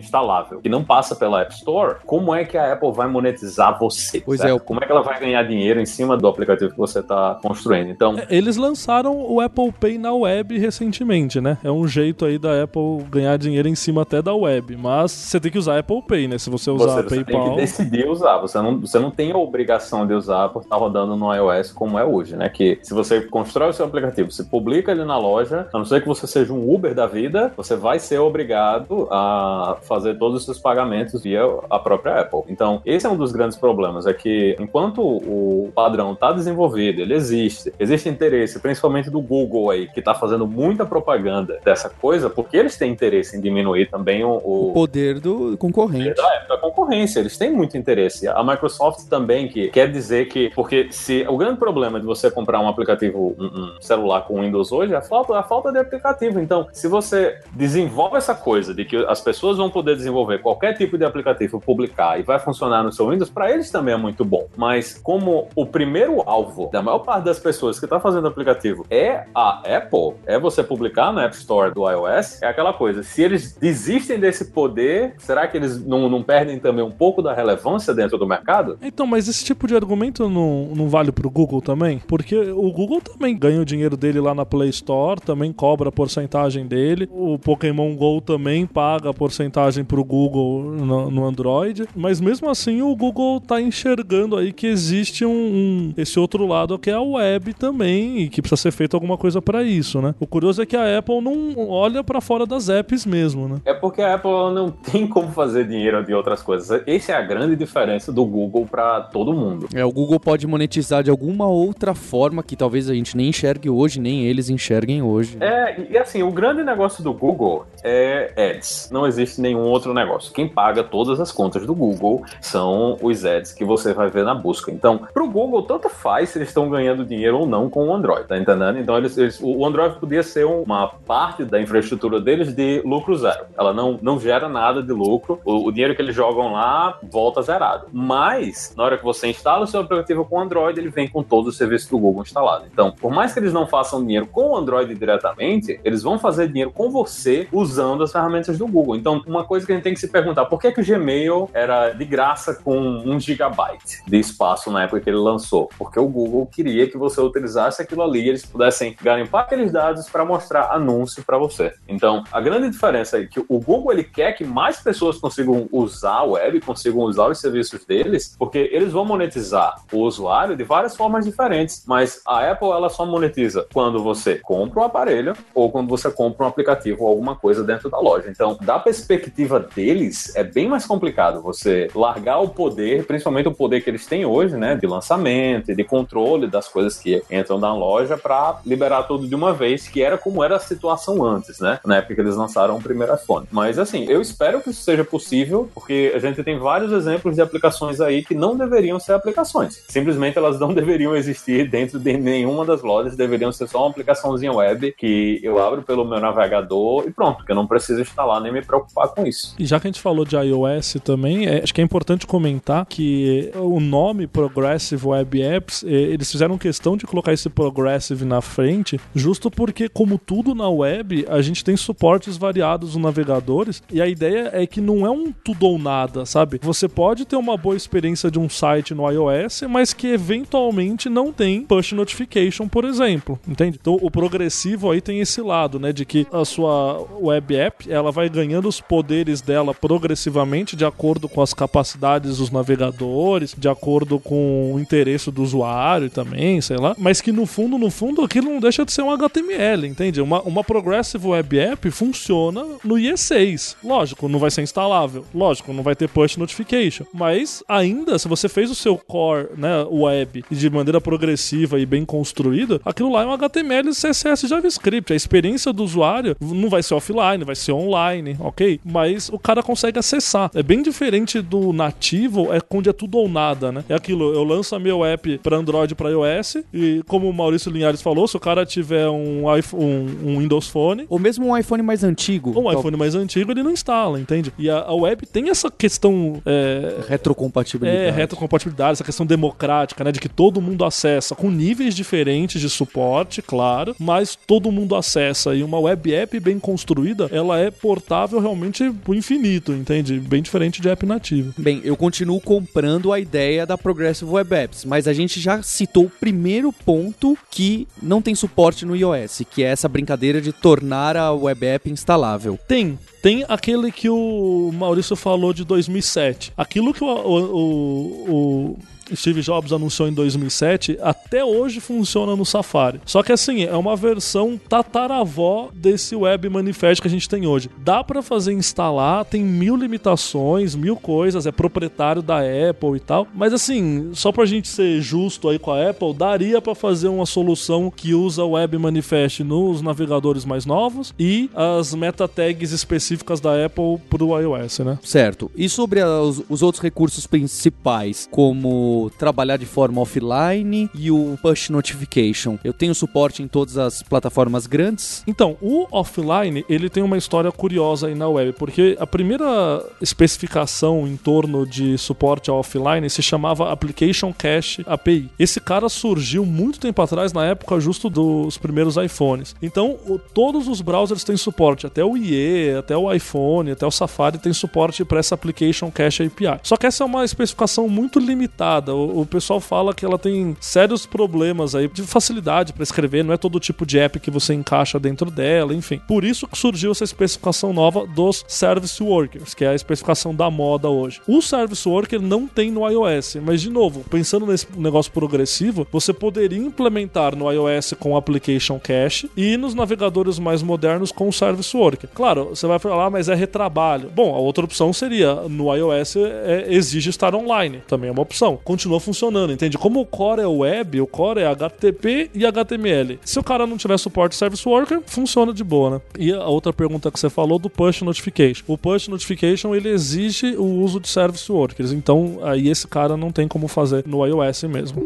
que 0.61 0.69
não 0.69 0.83
passa 0.83 1.15
pela 1.15 1.41
App 1.41 1.53
Store, 1.53 1.97
como 2.05 2.33
é 2.33 2.43
que 2.43 2.57
a 2.57 2.73
Apple 2.73 2.91
vai 2.91 3.07
monetizar 3.07 3.77
você? 3.79 4.21
Pois 4.21 4.39
certo? 4.39 4.57
é. 4.57 4.59
Como 4.59 4.79
é 4.81 4.85
que 4.85 4.91
ela 4.91 5.01
vai 5.01 5.19
ganhar 5.19 5.43
dinheiro 5.43 5.79
em 5.79 5.85
cima 5.85 6.17
do 6.17 6.27
aplicativo 6.27 6.71
que 6.71 6.77
você 6.77 6.99
está 6.99 7.39
construindo? 7.41 7.89
Então, 7.89 8.15
É, 8.17 8.27
Eles 8.29 8.57
lançaram 8.57 9.17
o 9.17 9.39
Apple 9.39 9.71
Pay 9.71 9.97
na 9.97 10.13
web 10.13 10.57
recentemente, 10.57 11.39
né? 11.39 11.57
É 11.63 11.71
um 11.71 11.87
jeito 11.87 12.25
aí 12.25 12.37
da 12.37 12.63
Apple 12.63 13.03
ganhar 13.09 13.37
dinheiro 13.37 13.67
em 13.67 13.75
cima 13.75 14.01
até 14.01 14.21
da 14.21 14.33
web. 14.33 14.75
Mas 14.75 15.11
você 15.11 15.39
tem 15.39 15.51
que 15.51 15.57
usar 15.57 15.79
Apple 15.79 16.01
Pay, 16.01 16.27
né? 16.27 16.37
Se 16.37 16.49
você 16.49 16.69
usar 16.71 17.03
você, 17.03 17.15
você 17.17 17.23
tem 17.23 17.43
que 17.43 17.55
decidir 17.55 18.07
usar. 18.07 18.37
Você 18.37 18.57
não, 18.59 18.79
você 18.79 18.99
não 18.99 19.11
tem 19.11 19.31
a 19.31 19.37
obrigação 19.37 20.05
de 20.05 20.13
usar 20.13 20.49
por 20.49 20.63
estar 20.63 20.75
rodando 20.75 21.15
no 21.15 21.33
iOS 21.33 21.71
como 21.71 21.97
é 21.97 22.03
hoje, 22.05 22.35
né? 22.35 22.49
Que 22.49 22.79
se 22.81 22.93
você 22.93 23.21
constrói 23.21 23.69
o 23.69 23.73
seu 23.73 23.85
aplicativo, 23.85 24.31
se 24.31 24.43
publica 24.45 24.91
ele 24.91 25.05
na 25.05 25.17
loja, 25.17 25.67
a 25.71 25.77
não 25.77 25.85
ser 25.85 26.01
que 26.01 26.07
você 26.07 26.27
seja 26.27 26.53
um 26.53 26.73
Uber 26.73 26.93
da 26.93 27.07
vida, 27.07 27.51
você 27.55 27.75
vai 27.75 27.99
ser 27.99 28.19
obrigado 28.19 29.07
a 29.11 29.77
fazer 29.81 30.00
todos 30.17 30.37
os 30.39 30.45
seus 30.45 30.59
pagamentos 30.59 31.21
via 31.23 31.41
a 31.69 31.79
própria 31.79 32.21
Apple. 32.21 32.41
Então, 32.47 32.81
esse 32.85 33.05
é 33.05 33.09
um 33.09 33.15
dos 33.15 33.31
grandes 33.31 33.57
problemas, 33.57 34.05
é 34.05 34.13
que 34.13 34.55
enquanto 34.59 35.01
o 35.01 35.71
padrão 35.73 36.13
está 36.13 36.31
desenvolvido, 36.31 37.01
ele 37.01 37.13
existe, 37.13 37.73
existe 37.79 38.09
interesse, 38.09 38.59
principalmente 38.59 39.09
do 39.09 39.21
Google 39.21 39.69
aí, 39.69 39.87
que 39.87 39.99
está 39.99 40.13
fazendo 40.13 40.47
muita 40.47 40.85
propaganda 40.85 41.59
dessa 41.63 41.89
coisa, 41.89 42.29
porque 42.29 42.57
eles 42.57 42.77
têm 42.77 42.91
interesse 42.91 43.37
em 43.37 43.41
diminuir 43.41 43.89
também 43.89 44.23
o, 44.23 44.39
O 44.43 44.73
poder 44.73 45.19
do 45.19 45.57
concorrente. 45.57 46.15
da, 46.15 46.45
da 46.49 46.57
concorrência, 46.57 47.19
eles 47.19 47.37
têm 47.37 47.51
muito 47.51 47.77
interesse. 47.77 48.27
A 48.27 48.43
Microsoft 48.43 49.07
também, 49.09 49.47
que 49.47 49.69
quer 49.69 49.91
dizer 49.91 50.27
que, 50.27 50.49
porque 50.55 50.87
se 50.91 51.25
o 51.27 51.37
grande 51.37 51.59
problema 51.59 51.99
de 51.99 52.05
você 52.05 52.29
comprar 52.29 52.59
um 52.59 52.67
aplicativo, 52.67 53.35
um, 53.37 53.45
um 53.45 53.81
celular 53.81 54.21
com 54.21 54.41
Windows 54.41 54.71
hoje, 54.71 54.93
é 54.93 54.97
a 54.97 55.01
falta, 55.01 55.37
a 55.37 55.43
falta 55.43 55.71
de 55.71 55.79
aplicativo. 55.79 56.39
Então, 56.39 56.67
se 56.71 56.87
você 56.87 57.39
desenvolve 57.53 58.17
essa 58.17 58.33
coisa 58.35 58.73
de 58.73 58.85
que 58.85 58.95
as 59.05 59.21
pessoas 59.21 59.57
vão 59.57 59.69
poder 59.69 59.90
desenvolver 59.95 60.39
qualquer 60.39 60.73
tipo 60.73 60.97
de 60.97 61.05
aplicativo, 61.05 61.59
publicar 61.59 62.19
e 62.19 62.23
vai 62.23 62.39
funcionar 62.39 62.83
no 62.83 62.91
seu 62.91 63.09
Windows, 63.09 63.29
para 63.29 63.51
eles 63.51 63.69
também 63.69 63.93
é 63.93 63.97
muito 63.97 64.23
bom. 64.25 64.47
Mas 64.55 64.99
como 65.01 65.47
o 65.55 65.65
primeiro 65.65 66.21
alvo 66.25 66.69
da 66.71 66.81
maior 66.81 66.99
parte 66.99 67.25
das 67.25 67.39
pessoas 67.39 67.79
que 67.79 67.85
está 67.85 67.99
fazendo 67.99 68.27
aplicativo 68.27 68.85
é 68.89 69.25
a 69.33 69.61
Apple, 69.77 70.15
é 70.25 70.39
você 70.39 70.63
publicar 70.63 71.11
na 71.11 71.25
App 71.25 71.35
Store 71.35 71.73
do 71.73 71.89
iOS, 71.89 72.41
é 72.41 72.47
aquela 72.47 72.73
coisa. 72.73 73.03
Se 73.03 73.21
eles 73.21 73.55
desistem 73.55 74.19
desse 74.19 74.51
poder, 74.51 75.15
será 75.17 75.47
que 75.47 75.57
eles 75.57 75.83
não, 75.85 76.09
não 76.09 76.23
perdem 76.23 76.59
também 76.59 76.83
um 76.83 76.91
pouco 76.91 77.21
da 77.21 77.33
relevância 77.33 77.93
dentro 77.93 78.17
do 78.17 78.27
mercado? 78.27 78.77
Então, 78.81 79.05
mas 79.05 79.27
esse 79.27 79.43
tipo 79.43 79.67
de 79.67 79.75
argumento 79.75 80.29
não, 80.29 80.69
não 80.75 80.89
vale 80.89 81.11
pro 81.11 81.29
Google 81.29 81.61
também? 81.61 81.99
Porque 82.07 82.37
o 82.37 82.71
Google 82.71 83.01
também 83.01 83.37
ganha 83.37 83.61
o 83.61 83.65
dinheiro 83.65 83.97
dele 83.97 84.19
lá 84.19 84.33
na 84.33 84.45
Play 84.45 84.69
Store, 84.69 85.19
também 85.19 85.51
cobra 85.51 85.89
a 85.89 85.91
porcentagem 85.91 86.65
dele. 86.65 87.07
O 87.11 87.37
Pokémon 87.37 87.95
GO 87.95 88.21
também 88.21 88.65
paga 88.65 89.09
a 89.09 89.13
porcentagem 89.13 89.80
pro 89.83 90.03
Google 90.03 90.61
no, 90.63 91.09
no 91.11 91.25
Android. 91.25 91.85
Mas 91.95 92.19
mesmo 92.21 92.49
assim, 92.49 92.81
o 92.81 92.95
Google 92.95 93.39
tá 93.39 93.61
enxergando 93.61 94.37
aí 94.37 94.51
que 94.51 94.67
existe 94.67 95.25
um, 95.25 95.31
um- 95.31 95.93
esse 95.97 96.19
outro 96.19 96.45
lado 96.45 96.77
que 96.79 96.89
é 96.89 96.93
a 96.93 97.01
web 97.01 97.53
também 97.53 98.19
e 98.19 98.29
que 98.29 98.41
precisa 98.41 98.61
ser 98.61 98.71
feito 98.71 98.95
alguma 98.95 99.17
coisa 99.17 99.41
pra 99.41 99.63
isso, 99.63 100.01
né? 100.01 100.13
O 100.19 100.27
curioso 100.27 100.61
é 100.61 100.65
que 100.65 100.75
a 100.75 100.97
Apple 100.97 101.21
não 101.21 101.53
olha 101.69 102.03
pra 102.03 102.21
fora 102.21 102.45
das 102.45 102.69
apps 102.69 103.05
mesmo, 103.05 103.47
né? 103.47 103.55
É 103.65 103.73
porque 103.73 104.01
a 104.01 104.15
Apple 104.15 104.31
não 104.53 104.69
tem 104.91 105.07
como 105.07 105.29
fazer 105.31 105.67
dinheiro 105.67 106.03
de 106.05 106.13
outras 106.13 106.41
coisas. 106.41 106.81
Essa 106.85 107.13
é 107.13 107.15
a 107.15 107.21
grande 107.21 107.55
diferença 107.55 108.11
do 108.11 108.25
Google 108.25 108.65
para 108.69 109.01
todo 109.01 109.33
mundo. 109.33 109.67
É, 109.73 109.83
o 109.85 109.91
Google 109.91 110.19
pode 110.19 110.45
monetizar 110.47 111.03
de 111.03 111.09
alguma 111.09 111.47
outra 111.47 111.93
forma 111.93 112.43
que 112.43 112.55
talvez 112.55 112.89
a 112.89 112.93
gente 112.93 113.15
nem 113.17 113.29
enxergue 113.29 113.69
hoje, 113.69 113.99
nem 113.99 114.25
eles 114.25 114.49
enxerguem 114.49 115.01
hoje. 115.01 115.37
É, 115.39 115.81
e 115.89 115.97
assim, 115.97 116.23
o 116.23 116.31
grande 116.31 116.63
negócio 116.63 117.03
do 117.03 117.13
Google 117.13 117.65
é 117.83 118.31
ads. 118.51 118.89
Não 118.91 119.05
existe 119.07 119.39
nenhum 119.41 119.61
outro 119.71 119.93
negócio. 119.93 120.33
Quem 120.33 120.47
paga 120.47 120.83
todas 120.83 121.19
as 121.19 121.31
contas 121.31 121.65
do 121.65 121.73
Google 121.73 122.23
são 122.39 122.97
os 123.01 123.25
ads 123.25 123.51
que 123.53 123.65
você 123.65 123.93
vai 123.93 124.09
ver 124.09 124.23
na 124.23 124.33
busca. 124.35 124.71
Então, 124.71 124.99
pro 125.13 125.29
Google, 125.29 125.63
tanto 125.63 125.89
faz 125.89 126.29
se 126.29 126.37
eles 126.37 126.49
estão 126.49 126.69
ganhando 126.69 127.05
dinheiro 127.05 127.39
ou 127.39 127.47
não 127.47 127.69
com 127.69 127.87
o 127.87 127.93
Android, 127.93 128.27
tá 128.27 128.37
entendendo? 128.37 128.77
Então, 128.79 128.97
eles, 128.97 129.17
eles- 129.17 129.39
o 129.41 129.65
Android 129.65 129.95
podia 129.99 130.23
ser 130.23 130.45
uma 130.45 130.87
parte 130.87 131.43
da 131.43 131.59
infraestrutura 131.61 132.19
deles 132.19 132.53
de 132.53 132.81
lucro 132.85 133.15
zero. 133.15 133.45
Ela 133.57 133.73
não, 133.73 133.97
não 134.01 134.19
gera 134.19 134.47
nada 134.49 134.81
de 134.83 134.91
lucro. 134.91 135.39
O, 135.45 135.67
o 135.67 135.71
dinheiro 135.71 135.95
que 135.95 136.01
eles 136.01 136.15
jogam 136.15 136.53
lá 136.53 136.97
volta 137.03 137.41
zerado. 137.41 137.85
Mas, 137.91 138.73
na 138.75 138.83
hora 138.83 138.97
que 138.97 139.03
você 139.03 139.27
instala 139.27 139.63
o 139.63 139.67
seu 139.67 139.81
aplicativo 139.81 140.25
com 140.25 140.39
Android, 140.39 140.79
ele 140.79 140.89
vem 140.89 141.07
com 141.07 141.23
todos 141.23 141.47
os 141.49 141.57
serviços 141.57 141.89
do 141.89 141.97
Google 141.97 142.23
instalado. 142.23 142.65
Então, 142.71 142.91
por 142.91 143.11
mais 143.11 143.33
que 143.33 143.39
eles 143.39 143.53
não 143.53 143.65
façam 143.67 144.01
dinheiro 144.03 144.25
com 144.27 144.49
o 144.51 144.57
Android 144.57 144.93
diretamente, 144.95 145.79
eles 145.83 146.03
vão 146.03 146.19
fazer 146.19 146.47
dinheiro 146.47 146.71
com 146.71 146.89
você 146.89 147.47
usando 147.51 148.03
as 148.03 148.11
ferramentas 148.11 148.57
do 148.57 148.67
Google. 148.67 148.95
Então, 148.95 149.21
uma 149.27 149.43
coisa 149.43 149.60
que 149.65 149.71
a 149.71 149.75
gente 149.75 149.83
tem 149.83 149.93
que 149.93 149.99
se 149.99 150.07
perguntar, 150.07 150.45
por 150.45 150.59
que, 150.59 150.71
que 150.71 150.81
o 150.81 150.85
Gmail 150.85 151.49
era 151.53 151.91
de 151.91 152.05
graça 152.05 152.55
com 152.55 152.77
um 152.77 153.19
gigabyte 153.19 154.03
de 154.07 154.19
espaço 154.19 154.71
na 154.71 154.83
época 154.83 155.01
que 155.01 155.09
ele 155.09 155.17
lançou? 155.17 155.69
Porque 155.77 155.99
o 155.99 156.07
Google 156.07 156.45
queria 156.47 156.87
que 156.87 156.97
você 156.97 157.21
utilizasse 157.21 157.81
aquilo 157.81 158.03
ali 158.03 158.21
e 158.21 158.29
eles 158.29 158.45
pudessem 158.45 158.95
garimpar 159.01 159.41
aqueles 159.43 159.71
dados 159.71 160.09
para 160.09 160.25
mostrar 160.25 160.71
anúncio 160.71 161.23
para 161.23 161.37
você. 161.37 161.73
Então, 161.87 162.23
a 162.31 162.39
grande 162.39 162.69
diferença 162.69 163.19
é 163.19 163.25
que 163.25 163.39
o 163.39 163.59
Google 163.59 163.91
ele 163.91 164.03
quer 164.03 164.33
que 164.33 164.43
mais 164.43 164.79
pessoas 164.81 165.17
consigam 165.17 165.67
usar 165.71 166.17
a 166.17 166.23
web, 166.23 166.59
consigam 166.61 167.01
usar 167.01 167.27
os 167.27 167.39
serviços 167.39 167.85
deles, 167.85 168.35
porque 168.37 168.69
eles 168.71 168.91
vão 168.91 169.05
monetizar 169.05 169.75
o 169.91 169.99
usuário 169.99 170.55
de 170.55 170.63
várias 170.63 170.95
formas 170.95 171.25
diferentes. 171.25 171.83
Mas 171.87 172.21
a 172.27 172.51
Apple 172.51 172.69
ela 172.69 172.89
só 172.89 173.05
monetiza 173.05 173.67
quando 173.73 174.01
você 174.03 174.35
compra 174.35 174.81
um 174.81 174.83
aparelho 174.83 175.33
ou 175.53 175.71
quando 175.71 175.89
você 175.89 176.09
compra 176.11 176.45
um 176.45 176.49
aplicativo 176.49 177.03
ou 177.03 177.09
alguma 177.09 177.35
coisa 177.35 177.63
dentro 177.63 177.89
da 177.89 177.99
loja. 177.99 178.29
Então, 178.29 178.57
da 178.61 178.79
perspectiva 178.79 179.50
deles, 179.59 180.35
é 180.35 180.43
bem 180.43 180.67
mais 180.67 180.85
complicado 180.85 181.41
você 181.41 181.89
largar 181.93 182.39
o 182.39 182.49
poder, 182.49 183.05
principalmente 183.05 183.47
o 183.47 183.53
poder 183.53 183.81
que 183.81 183.89
eles 183.89 184.05
têm 184.05 184.25
hoje, 184.25 184.55
né, 184.55 184.75
de 184.75 184.87
lançamento 184.87 185.71
e 185.71 185.75
de 185.75 185.83
controle 185.83 186.47
das 186.47 186.67
coisas 186.67 186.97
que 186.97 187.21
entram 187.29 187.59
na 187.59 187.73
loja 187.73 188.17
para 188.17 188.59
liberar 188.65 189.03
tudo 189.03 189.27
de 189.27 189.35
uma 189.35 189.53
vez, 189.53 189.87
que 189.87 190.01
era 190.01 190.17
como 190.17 190.43
era 190.43 190.55
a 190.55 190.59
situação 190.59 191.23
antes, 191.23 191.59
né, 191.59 191.79
na 191.85 191.97
época 191.97 192.15
que 192.15 192.21
eles 192.21 192.35
lançaram 192.35 192.77
o 192.77 192.81
primeiro 192.81 193.13
iPhone. 193.13 193.47
Mas 193.51 193.79
assim, 193.79 194.05
eu 194.05 194.21
espero 194.21 194.61
que 194.61 194.69
isso 194.69 194.83
seja 194.83 195.03
possível, 195.03 195.69
porque 195.73 196.11
a 196.15 196.19
gente 196.19 196.43
tem 196.43 196.57
vários 196.57 196.91
exemplos 196.91 197.35
de 197.35 197.41
aplicações 197.41 197.99
aí 198.01 198.23
que 198.23 198.35
não 198.35 198.55
deveriam 198.55 198.99
ser 198.99 199.13
aplicações. 199.13 199.83
Simplesmente 199.87 200.37
elas 200.37 200.59
não 200.59 200.73
deveriam 200.73 201.15
existir 201.15 201.69
dentro 201.69 201.99
de 201.99 202.17
nenhuma 202.17 202.65
das 202.65 202.81
lojas, 202.81 203.15
deveriam 203.15 203.51
ser 203.51 203.67
só 203.67 203.79
uma 203.79 203.89
aplicaçãozinha 203.89 204.51
web 204.53 204.93
que 204.97 205.39
eu 205.43 205.63
abro 205.63 205.81
pelo 205.81 206.05
meu 206.05 206.19
navegador 206.19 207.05
e 207.07 207.11
pronto, 207.11 207.45
que 207.45 207.51
eu 207.51 207.55
não 207.55 207.67
preciso 207.67 208.01
instalar 208.01 208.41
nem 208.41 208.51
me 208.51 208.61
preocupar 208.61 209.09
com 209.09 209.25
isso. 209.25 209.40
E 209.57 209.65
já 209.65 209.79
que 209.79 209.87
a 209.87 209.91
gente 209.91 210.01
falou 210.01 210.25
de 210.25 210.35
iOS 210.35 210.97
também, 211.03 211.47
é, 211.47 211.63
acho 211.63 211.73
que 211.73 211.81
é 211.81 211.83
importante 211.83 212.25
comentar 212.27 212.85
que 212.85 213.51
o 213.55 213.79
nome 213.79 214.27
Progressive 214.27 215.07
Web 215.07 215.41
Apps, 215.41 215.83
eh, 215.83 215.89
eles 215.89 216.31
fizeram 216.31 216.57
questão 216.57 216.97
de 216.97 217.05
colocar 217.05 217.33
esse 217.33 217.49
Progressive 217.49 218.25
na 218.25 218.41
frente, 218.41 218.99
justo 219.13 219.49
porque, 219.49 219.87
como 219.87 220.17
tudo 220.17 220.55
na 220.55 220.69
web, 220.69 221.25
a 221.29 221.41
gente 221.41 221.63
tem 221.63 221.75
suportes 221.77 222.37
variados 222.37 222.95
nos 222.95 223.03
navegadores, 223.03 223.81
e 223.91 224.01
a 224.01 224.07
ideia 224.07 224.49
é 224.53 224.65
que 224.65 224.81
não 224.81 225.05
é 225.05 225.09
um 225.09 225.31
tudo 225.31 225.65
ou 225.65 225.77
nada, 225.77 226.25
sabe? 226.25 226.59
Você 226.61 226.87
pode 226.87 227.25
ter 227.25 227.35
uma 227.35 227.57
boa 227.57 227.75
experiência 227.75 228.29
de 228.29 228.39
um 228.39 228.49
site 228.49 228.93
no 228.93 229.09
iOS, 229.09 229.63
mas 229.69 229.93
que 229.93 230.07
eventualmente 230.07 231.09
não 231.09 231.31
tem 231.31 231.63
push 231.63 231.93
notification, 231.93 232.67
por 232.67 232.85
exemplo, 232.85 233.39
entende? 233.47 233.77
Então 233.79 233.97
o 234.01 234.11
progressivo 234.11 234.91
aí 234.91 235.01
tem 235.01 235.19
esse 235.19 235.41
lado, 235.41 235.79
né, 235.79 235.93
de 235.93 236.05
que 236.05 236.27
a 236.31 236.43
sua 236.43 237.05
web 237.19 237.55
app, 237.55 237.91
ela 237.91 238.11
vai 238.11 238.29
ganhando 238.29 238.67
os 238.67 238.81
poderes 238.81 239.30
dela 239.39 239.73
progressivamente 239.73 240.75
de 240.75 240.83
acordo 240.83 241.29
com 241.29 241.41
as 241.41 241.53
capacidades 241.53 242.37
dos 242.37 242.49
navegadores, 242.49 243.55
de 243.57 243.69
acordo 243.69 244.19
com 244.19 244.73
o 244.73 244.79
interesse 244.79 245.29
do 245.31 245.43
usuário 245.43 246.09
também, 246.09 246.59
sei 246.59 246.77
lá. 246.77 246.95
Mas 246.97 247.21
que 247.21 247.31
no 247.31 247.45
fundo, 247.45 247.77
no 247.77 247.91
fundo, 247.91 248.23
aquilo 248.23 248.51
não 248.51 248.59
deixa 248.59 248.83
de 248.83 248.91
ser 248.91 249.03
um 249.03 249.11
HTML, 249.11 249.87
entende? 249.87 250.19
Uma, 250.21 250.41
uma 250.41 250.63
Progressive 250.63 251.27
Web 251.27 251.59
App 251.59 251.91
funciona 251.91 252.65
no 252.83 252.95
IE6. 252.95 253.75
Lógico, 253.83 254.27
não 254.27 254.39
vai 254.39 254.49
ser 254.49 254.63
instalável. 254.63 255.25
Lógico, 255.33 255.71
não 255.71 255.83
vai 255.83 255.95
ter 255.95 256.09
push 256.09 256.37
notification. 256.37 257.05
Mas 257.13 257.63
ainda, 257.67 258.17
se 258.17 258.27
você 258.27 258.49
fez 258.49 258.71
o 258.71 258.75
seu 258.75 258.97
core, 258.97 259.49
né, 259.55 259.83
web, 259.89 260.43
de 260.49 260.69
maneira 260.69 260.99
progressiva 260.99 261.79
e 261.79 261.85
bem 261.85 262.05
construída, 262.05 262.81
aquilo 262.83 263.11
lá 263.11 263.23
é 263.23 263.25
um 263.25 263.33
HTML, 263.33 263.91
CSS, 263.91 264.47
JavaScript. 264.47 265.13
A 265.13 265.15
experiência 265.15 265.71
do 265.73 265.83
usuário 265.83 266.35
não 266.39 266.69
vai 266.69 266.81
ser 266.81 266.93
offline, 266.93 267.43
vai 267.43 267.55
ser 267.55 267.73
online, 267.73 268.35
ok? 268.39 268.79
Mas 268.83 269.10
o 269.31 269.39
cara 269.39 269.63
consegue 269.63 269.99
acessar. 269.99 270.51
É 270.53 270.63
bem 270.63 270.81
diferente 270.81 271.41
do 271.41 271.73
nativo, 271.73 272.53
é 272.53 272.59
onde 272.69 272.89
é 272.89 272.93
tudo 272.93 273.17
ou 273.17 273.29
nada, 273.29 273.71
né? 273.71 273.83
É 273.89 273.93
aquilo, 273.93 274.33
eu 274.33 274.43
lanço 274.43 274.77
meu 274.79 275.05
app 275.05 275.37
para 275.39 275.57
Android 275.57 275.95
para 275.95 276.09
iOS 276.09 276.57
e 276.73 277.03
como 277.07 277.29
o 277.29 277.33
Maurício 277.33 277.71
Linhares 277.71 278.01
falou, 278.01 278.27
se 278.27 278.35
o 278.35 278.39
cara 278.39 278.65
tiver 278.65 279.07
um, 279.09 279.43
iPhone, 279.55 279.83
um, 279.83 280.31
um 280.31 280.39
Windows 280.39 280.67
Phone 280.67 281.05
ou 281.09 281.19
mesmo 281.19 281.47
um 281.47 281.57
iPhone 281.57 281.83
mais 281.83 282.03
antigo, 282.03 282.57
um 282.59 282.71
iPhone 282.71 282.97
mais 282.97 283.15
antigo, 283.15 283.51
ele 283.51 283.63
não 283.63 283.71
instala, 283.71 284.19
entende? 284.19 284.53
E 284.57 284.69
a, 284.69 284.79
a 284.79 284.93
web 284.93 285.25
tem 285.25 285.49
essa 285.49 285.69
questão 285.69 286.41
é, 286.45 287.01
retrocompatibilidade. 287.07 288.05
É, 288.05 288.11
retrocompatibilidade, 288.11 288.93
essa 288.93 289.03
questão 289.03 289.25
democrática, 289.25 290.03
né, 290.03 290.11
de 290.11 290.19
que 290.19 290.29
todo 290.29 290.61
mundo 290.61 290.83
acessa 290.83 291.35
com 291.35 291.49
níveis 291.49 291.95
diferentes 291.95 292.59
de 292.59 292.69
suporte, 292.69 293.41
claro, 293.41 293.95
mas 293.99 294.35
todo 294.35 294.71
mundo 294.71 294.95
acessa 294.95 295.53
e 295.55 295.63
uma 295.63 295.79
web 295.79 296.13
app 296.13 296.39
bem 296.39 296.59
construída, 296.59 297.29
ela 297.31 297.59
é 297.59 297.69
portável 297.69 298.39
realmente 298.39 298.89
pro 299.01 299.15
infinito, 299.15 299.73
entende? 299.73 300.19
Bem 300.19 300.41
diferente 300.41 300.81
de 300.81 300.89
app 300.89 301.05
nativo. 301.05 301.53
Bem, 301.57 301.81
eu 301.83 301.97
continuo 301.97 302.39
comprando 302.39 303.11
a 303.11 303.19
ideia 303.19 303.65
da 303.65 303.77
Progressive 303.77 304.29
Web 304.29 304.55
Apps, 304.55 304.85
mas 304.85 305.07
a 305.07 305.13
gente 305.13 305.39
já 305.39 305.61
citou 305.61 306.05
o 306.05 306.09
primeiro 306.09 306.71
ponto 306.71 307.37
que 307.49 307.87
não 308.01 308.21
tem 308.21 308.35
suporte 308.35 308.85
no 308.85 308.95
iOS, 308.95 309.43
que 309.49 309.63
é 309.63 309.67
essa 309.67 309.89
brincadeira 309.89 310.41
de 310.41 310.51
tornar 310.51 311.17
a 311.17 311.31
web 311.31 311.65
app 311.65 311.89
instalável. 311.89 312.59
Tem, 312.67 312.97
tem 313.21 313.43
aquele 313.47 313.91
que 313.91 314.09
o 314.09 314.71
Maurício 314.73 315.15
falou 315.15 315.53
de 315.53 315.63
2007. 315.65 316.53
Aquilo 316.55 316.93
que 316.93 317.03
o, 317.03 317.07
o, 317.07 318.31
o, 318.31 318.79
Steve 319.15 319.41
Jobs 319.41 319.73
anunciou 319.73 320.07
em 320.07 320.13
2007, 320.13 320.97
até 321.01 321.43
hoje 321.43 321.79
funciona 321.79 322.35
no 322.35 322.45
Safari. 322.45 323.01
Só 323.05 323.23
que 323.23 323.31
assim, 323.31 323.63
é 323.63 323.75
uma 323.75 323.95
versão 323.95 324.59
tataravó 324.69 325.69
desse 325.73 326.15
Web 326.15 326.49
Manifest 326.49 327.01
que 327.01 327.07
a 327.07 327.11
gente 327.11 327.29
tem 327.29 327.45
hoje. 327.45 327.69
Dá 327.77 328.03
para 328.03 328.21
fazer 328.21 328.53
instalar, 328.53 329.25
tem 329.25 329.43
mil 329.43 329.75
limitações, 329.75 330.75
mil 330.75 330.95
coisas, 330.95 331.45
é 331.45 331.51
proprietário 331.51 332.21
da 332.21 332.39
Apple 332.39 332.97
e 332.97 332.99
tal. 332.99 333.27
Mas 333.33 333.53
assim, 333.53 334.11
só 334.13 334.31
pra 334.31 334.45
gente 334.45 334.67
ser 334.67 335.01
justo 335.01 335.49
aí 335.49 335.59
com 335.59 335.71
a 335.71 335.89
Apple, 335.89 336.13
daria 336.13 336.61
para 336.61 336.75
fazer 336.75 337.07
uma 337.07 337.25
solução 337.25 337.91
que 337.91 338.13
usa 338.13 338.43
o 338.43 338.51
Web 338.51 338.77
Manifest 338.77 339.43
nos 339.43 339.81
navegadores 339.81 340.45
mais 340.45 340.65
novos 340.65 341.13
e 341.17 341.49
as 341.55 341.93
meta 341.93 342.27
tags 342.27 342.71
específicas 342.71 343.39
da 343.39 343.65
Apple 343.65 343.97
pro 344.09 344.39
iOS, 344.39 344.79
né? 344.79 344.99
Certo. 345.03 345.51
E 345.55 345.67
sobre 345.69 346.03
os, 346.03 346.43
os 346.49 346.61
outros 346.61 346.81
recursos 346.81 347.25
principais, 347.27 348.27
como 348.29 349.00
trabalhar 349.09 349.57
de 349.57 349.65
forma 349.65 350.01
offline 350.01 350.89
e 350.93 351.11
o 351.11 351.37
push 351.41 351.69
notification. 351.69 352.57
Eu 352.63 352.73
tenho 352.73 352.93
suporte 352.93 353.41
em 353.41 353.47
todas 353.47 353.77
as 353.77 354.01
plataformas 354.03 354.67
grandes. 354.67 355.23
Então, 355.27 355.57
o 355.61 355.87
offline, 355.91 356.65
ele 356.69 356.89
tem 356.89 357.03
uma 357.03 357.17
história 357.17 357.51
curiosa 357.51 358.07
aí 358.07 358.15
na 358.15 358.27
web, 358.27 358.53
porque 358.53 358.97
a 358.99 359.07
primeira 359.07 359.83
especificação 360.01 361.07
em 361.07 361.17
torno 361.17 361.65
de 361.65 361.97
suporte 361.97 362.49
ao 362.49 362.57
offline 362.57 363.09
se 363.09 363.21
chamava 363.21 363.71
Application 363.71 364.33
Cache 364.33 364.83
API. 364.87 365.29
Esse 365.37 365.59
cara 365.59 365.89
surgiu 365.89 366.45
muito 366.45 366.79
tempo 366.79 367.01
atrás, 367.01 367.33
na 367.33 367.45
época 367.45 367.79
justo 367.79 368.09
dos 368.09 368.57
primeiros 368.57 368.97
iPhones. 368.97 369.55
Então, 369.61 369.97
o, 370.07 370.17
todos 370.17 370.67
os 370.67 370.81
browsers 370.81 371.23
têm 371.23 371.37
suporte, 371.37 371.85
até 371.85 372.03
o 372.03 372.17
IE, 372.17 372.75
até 372.77 372.95
o 372.95 373.11
iPhone, 373.11 373.71
até 373.71 373.85
o 373.85 373.91
Safari 373.91 374.37
tem 374.37 374.53
suporte 374.53 375.03
para 375.05 375.19
essa 375.19 375.35
Application 375.35 375.91
Cache 375.91 376.23
API. 376.23 376.59
Só 376.63 376.77
que 376.77 376.85
essa 376.85 377.03
é 377.03 377.05
uma 377.05 377.23
especificação 377.23 377.87
muito 377.87 378.19
limitada 378.19 378.80
o, 378.89 379.21
o, 379.21 379.25
pessoal 379.25 379.59
fala 379.59 379.93
que 379.93 380.05
ela 380.05 380.17
tem 380.17 380.55
sérios 380.59 381.05
problemas 381.05 381.75
aí 381.75 381.87
de 381.87 382.03
facilidade 382.03 382.73
para 382.73 382.83
escrever, 382.83 383.23
não 383.23 383.33
é 383.33 383.37
todo 383.37 383.59
tipo 383.59 383.85
de 383.85 383.99
app 383.99 384.19
que 384.19 384.31
você 384.31 384.53
encaixa 384.53 384.99
dentro 384.99 385.29
dela, 385.29 385.73
enfim. 385.73 386.01
Por 386.07 386.23
isso 386.23 386.47
que 386.47 386.57
surgiu 386.57 386.91
essa 386.91 387.03
especificação 387.03 387.73
nova 387.73 388.05
dos 388.05 388.43
Service 388.47 389.01
Workers, 389.01 389.53
que 389.53 389.65
é 389.65 389.69
a 389.69 389.75
especificação 389.75 390.33
da 390.33 390.49
moda 390.49 390.89
hoje. 390.89 391.21
O 391.27 391.41
Service 391.41 391.87
Worker 391.87 392.21
não 392.21 392.47
tem 392.47 392.71
no 392.71 392.87
iOS, 392.87 393.37
mas 393.43 393.61
de 393.61 393.69
novo, 393.69 394.03
pensando 394.09 394.45
nesse 394.45 394.67
negócio 394.77 395.11
progressivo, 395.11 395.87
você 395.91 396.13
poderia 396.13 396.57
implementar 396.57 397.35
no 397.35 397.51
iOS 397.51 397.93
com 397.99 398.11
o 398.13 398.17
Application 398.17 398.79
Cache 398.79 399.29
e 399.35 399.57
nos 399.57 399.73
navegadores 399.73 400.39
mais 400.39 400.61
modernos 400.61 401.11
com 401.11 401.27
o 401.27 401.33
Service 401.33 401.75
Worker. 401.75 402.09
Claro, 402.13 402.49
você 402.49 402.67
vai 402.67 402.79
falar, 402.79 403.05
ah, 403.05 403.09
mas 403.09 403.29
é 403.29 403.35
retrabalho. 403.35 404.09
Bom, 404.13 404.35
a 404.35 404.39
outra 404.39 404.65
opção 404.65 404.93
seria 404.93 405.35
no 405.47 405.73
iOS 405.75 406.15
é, 406.17 406.67
exige 406.69 407.09
estar 407.09 407.33
online, 407.35 407.81
também 407.87 408.09
é 408.09 408.11
uma 408.11 408.21
opção 408.21 408.59
continua 408.71 409.01
funcionando, 409.01 409.51
entende? 409.51 409.77
Como 409.77 409.99
o 409.99 410.05
core 410.05 410.41
é 410.41 410.47
web, 410.47 411.01
o 411.01 411.07
core 411.07 411.41
é 411.41 411.45
HTTP 411.47 412.31
e 412.33 412.45
HTML. 412.45 413.19
Se 413.25 413.37
o 413.37 413.43
cara 413.43 413.67
não 413.67 413.75
tiver 413.75 413.97
suporte 413.97 414.33
Service 414.33 414.67
Worker, 414.67 415.01
funciona 415.05 415.53
de 415.53 415.61
boa, 415.61 415.89
né? 415.89 416.01
E 416.17 416.31
a 416.31 416.45
outra 416.45 416.71
pergunta 416.71 417.11
que 417.11 417.19
você 417.19 417.29
falou 417.29 417.59
do 417.59 417.69
push 417.69 418.01
notification. 418.01 418.63
O 418.67 418.77
push 418.77 419.09
notification, 419.09 419.75
ele 419.75 419.89
exige 419.89 420.55
o 420.55 420.63
uso 420.63 421.01
de 421.01 421.09
Service 421.09 421.51
Workers, 421.51 421.91
então 421.91 422.39
aí 422.43 422.69
esse 422.69 422.87
cara 422.87 423.17
não 423.17 423.29
tem 423.29 423.45
como 423.45 423.67
fazer 423.67 424.05
no 424.07 424.25
iOS 424.25 424.63
mesmo. 424.63 425.03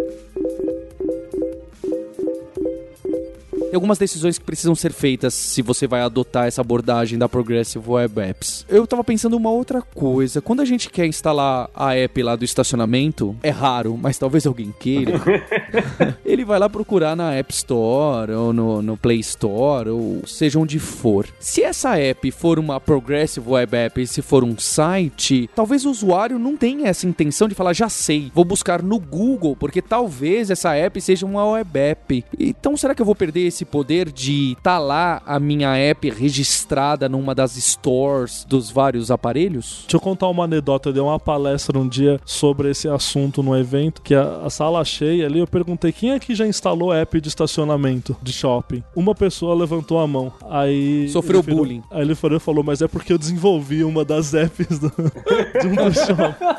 Algumas 3.73 3.97
decisões 3.97 4.37
que 4.37 4.45
precisam 4.45 4.75
ser 4.75 4.91
feitas 4.91 5.33
se 5.33 5.61
você 5.61 5.87
vai 5.87 6.01
adotar 6.01 6.47
essa 6.47 6.61
abordagem 6.61 7.17
da 7.17 7.27
Progressive 7.27 7.83
Web 7.87 8.21
Apps. 8.21 8.65
Eu 8.69 8.85
tava 8.85 9.03
pensando 9.03 9.37
uma 9.37 9.49
outra 9.49 9.81
coisa. 9.81 10.41
Quando 10.41 10.61
a 10.61 10.65
gente 10.65 10.89
quer 10.89 11.05
instalar 11.05 11.69
a 11.73 11.95
app 11.95 12.21
lá 12.21 12.35
do 12.35 12.45
estacionamento, 12.45 13.35
é 13.41 13.49
raro, 13.49 13.97
mas 13.97 14.17
talvez 14.17 14.45
alguém 14.45 14.73
queira. 14.79 15.21
ele 16.25 16.45
vai 16.45 16.59
lá 16.59 16.69
procurar 16.69 17.15
na 17.15 17.33
App 17.33 17.53
Store 17.53 18.31
ou 18.31 18.53
no, 18.53 18.81
no 18.81 18.97
Play 18.97 19.19
Store 19.19 19.89
ou 19.89 20.21
seja 20.25 20.59
onde 20.59 20.79
for. 20.79 21.27
Se 21.39 21.63
essa 21.63 21.97
app 21.97 22.29
for 22.31 22.59
uma 22.59 22.79
Progressive 22.79 23.47
Web 23.49 23.75
App 23.75 24.01
e 24.01 24.07
se 24.07 24.21
for 24.21 24.43
um 24.43 24.57
site, 24.57 25.49
talvez 25.55 25.85
o 25.85 25.91
usuário 25.91 26.39
não 26.39 26.55
tenha 26.55 26.87
essa 26.87 27.07
intenção 27.07 27.47
de 27.47 27.55
falar, 27.55 27.73
já 27.73 27.89
sei, 27.89 28.31
vou 28.33 28.45
buscar 28.45 28.81
no 28.81 28.99
Google, 28.99 29.55
porque 29.55 29.81
talvez 29.81 30.49
essa 30.49 30.75
app 30.75 30.99
seja 31.01 31.25
uma 31.25 31.45
web 31.45 31.79
app. 31.79 32.25
Então 32.39 32.75
será 32.77 32.93
que 32.93 33.01
eu 33.01 33.05
vou 33.05 33.15
perder 33.15 33.47
esse 33.47 33.65
poder 33.65 34.11
de 34.11 34.51
estar 34.51 34.75
tá 34.75 34.79
lá 34.79 35.21
a 35.25 35.39
minha 35.39 35.75
app 35.75 36.09
registrada 36.09 37.09
numa 37.09 37.35
das 37.35 37.55
stores 37.55 38.45
dos 38.47 38.69
vários 38.69 39.11
aparelhos? 39.11 39.81
Deixa 39.83 39.97
eu 39.97 40.01
contar 40.01 40.27
uma 40.27 40.43
anedota. 40.43 40.89
Eu 40.89 40.93
dei 40.93 41.01
uma 41.01 41.19
palestra 41.19 41.77
um 41.77 41.87
dia 41.87 42.19
sobre 42.25 42.69
esse 42.69 42.87
assunto 42.87 43.41
no 43.43 43.57
evento, 43.57 44.01
que 44.01 44.13
a, 44.13 44.41
a 44.43 44.49
sala 44.49 44.83
cheia 44.83 45.25
ali, 45.25 45.39
eu 45.39 45.47
perguntei 45.47 45.64
quem 45.91 46.11
aqui 46.11 46.35
já 46.35 46.45
instalou 46.45 46.93
app 46.93 47.19
de 47.19 47.27
estacionamento 47.27 48.15
de 48.21 48.31
shopping. 48.31 48.83
Uma 48.95 49.15
pessoa 49.15 49.55
levantou 49.55 49.99
a 49.99 50.07
mão. 50.07 50.31
Aí. 50.49 51.09
Sofreu 51.09 51.41
bullying. 51.41 51.81
Aí 51.91 52.01
ele 52.01 52.15
falou, 52.15 52.63
mas 52.63 52.81
é 52.81 52.87
porque 52.87 53.13
eu 53.13 53.17
desenvolvi 53.17 53.83
uma 53.83 54.05
das 54.05 54.33
apps 54.33 54.79
do, 54.79 54.89
de 55.61 55.67
um 55.67 55.75
do 55.75 55.93
shopping. 55.93 56.55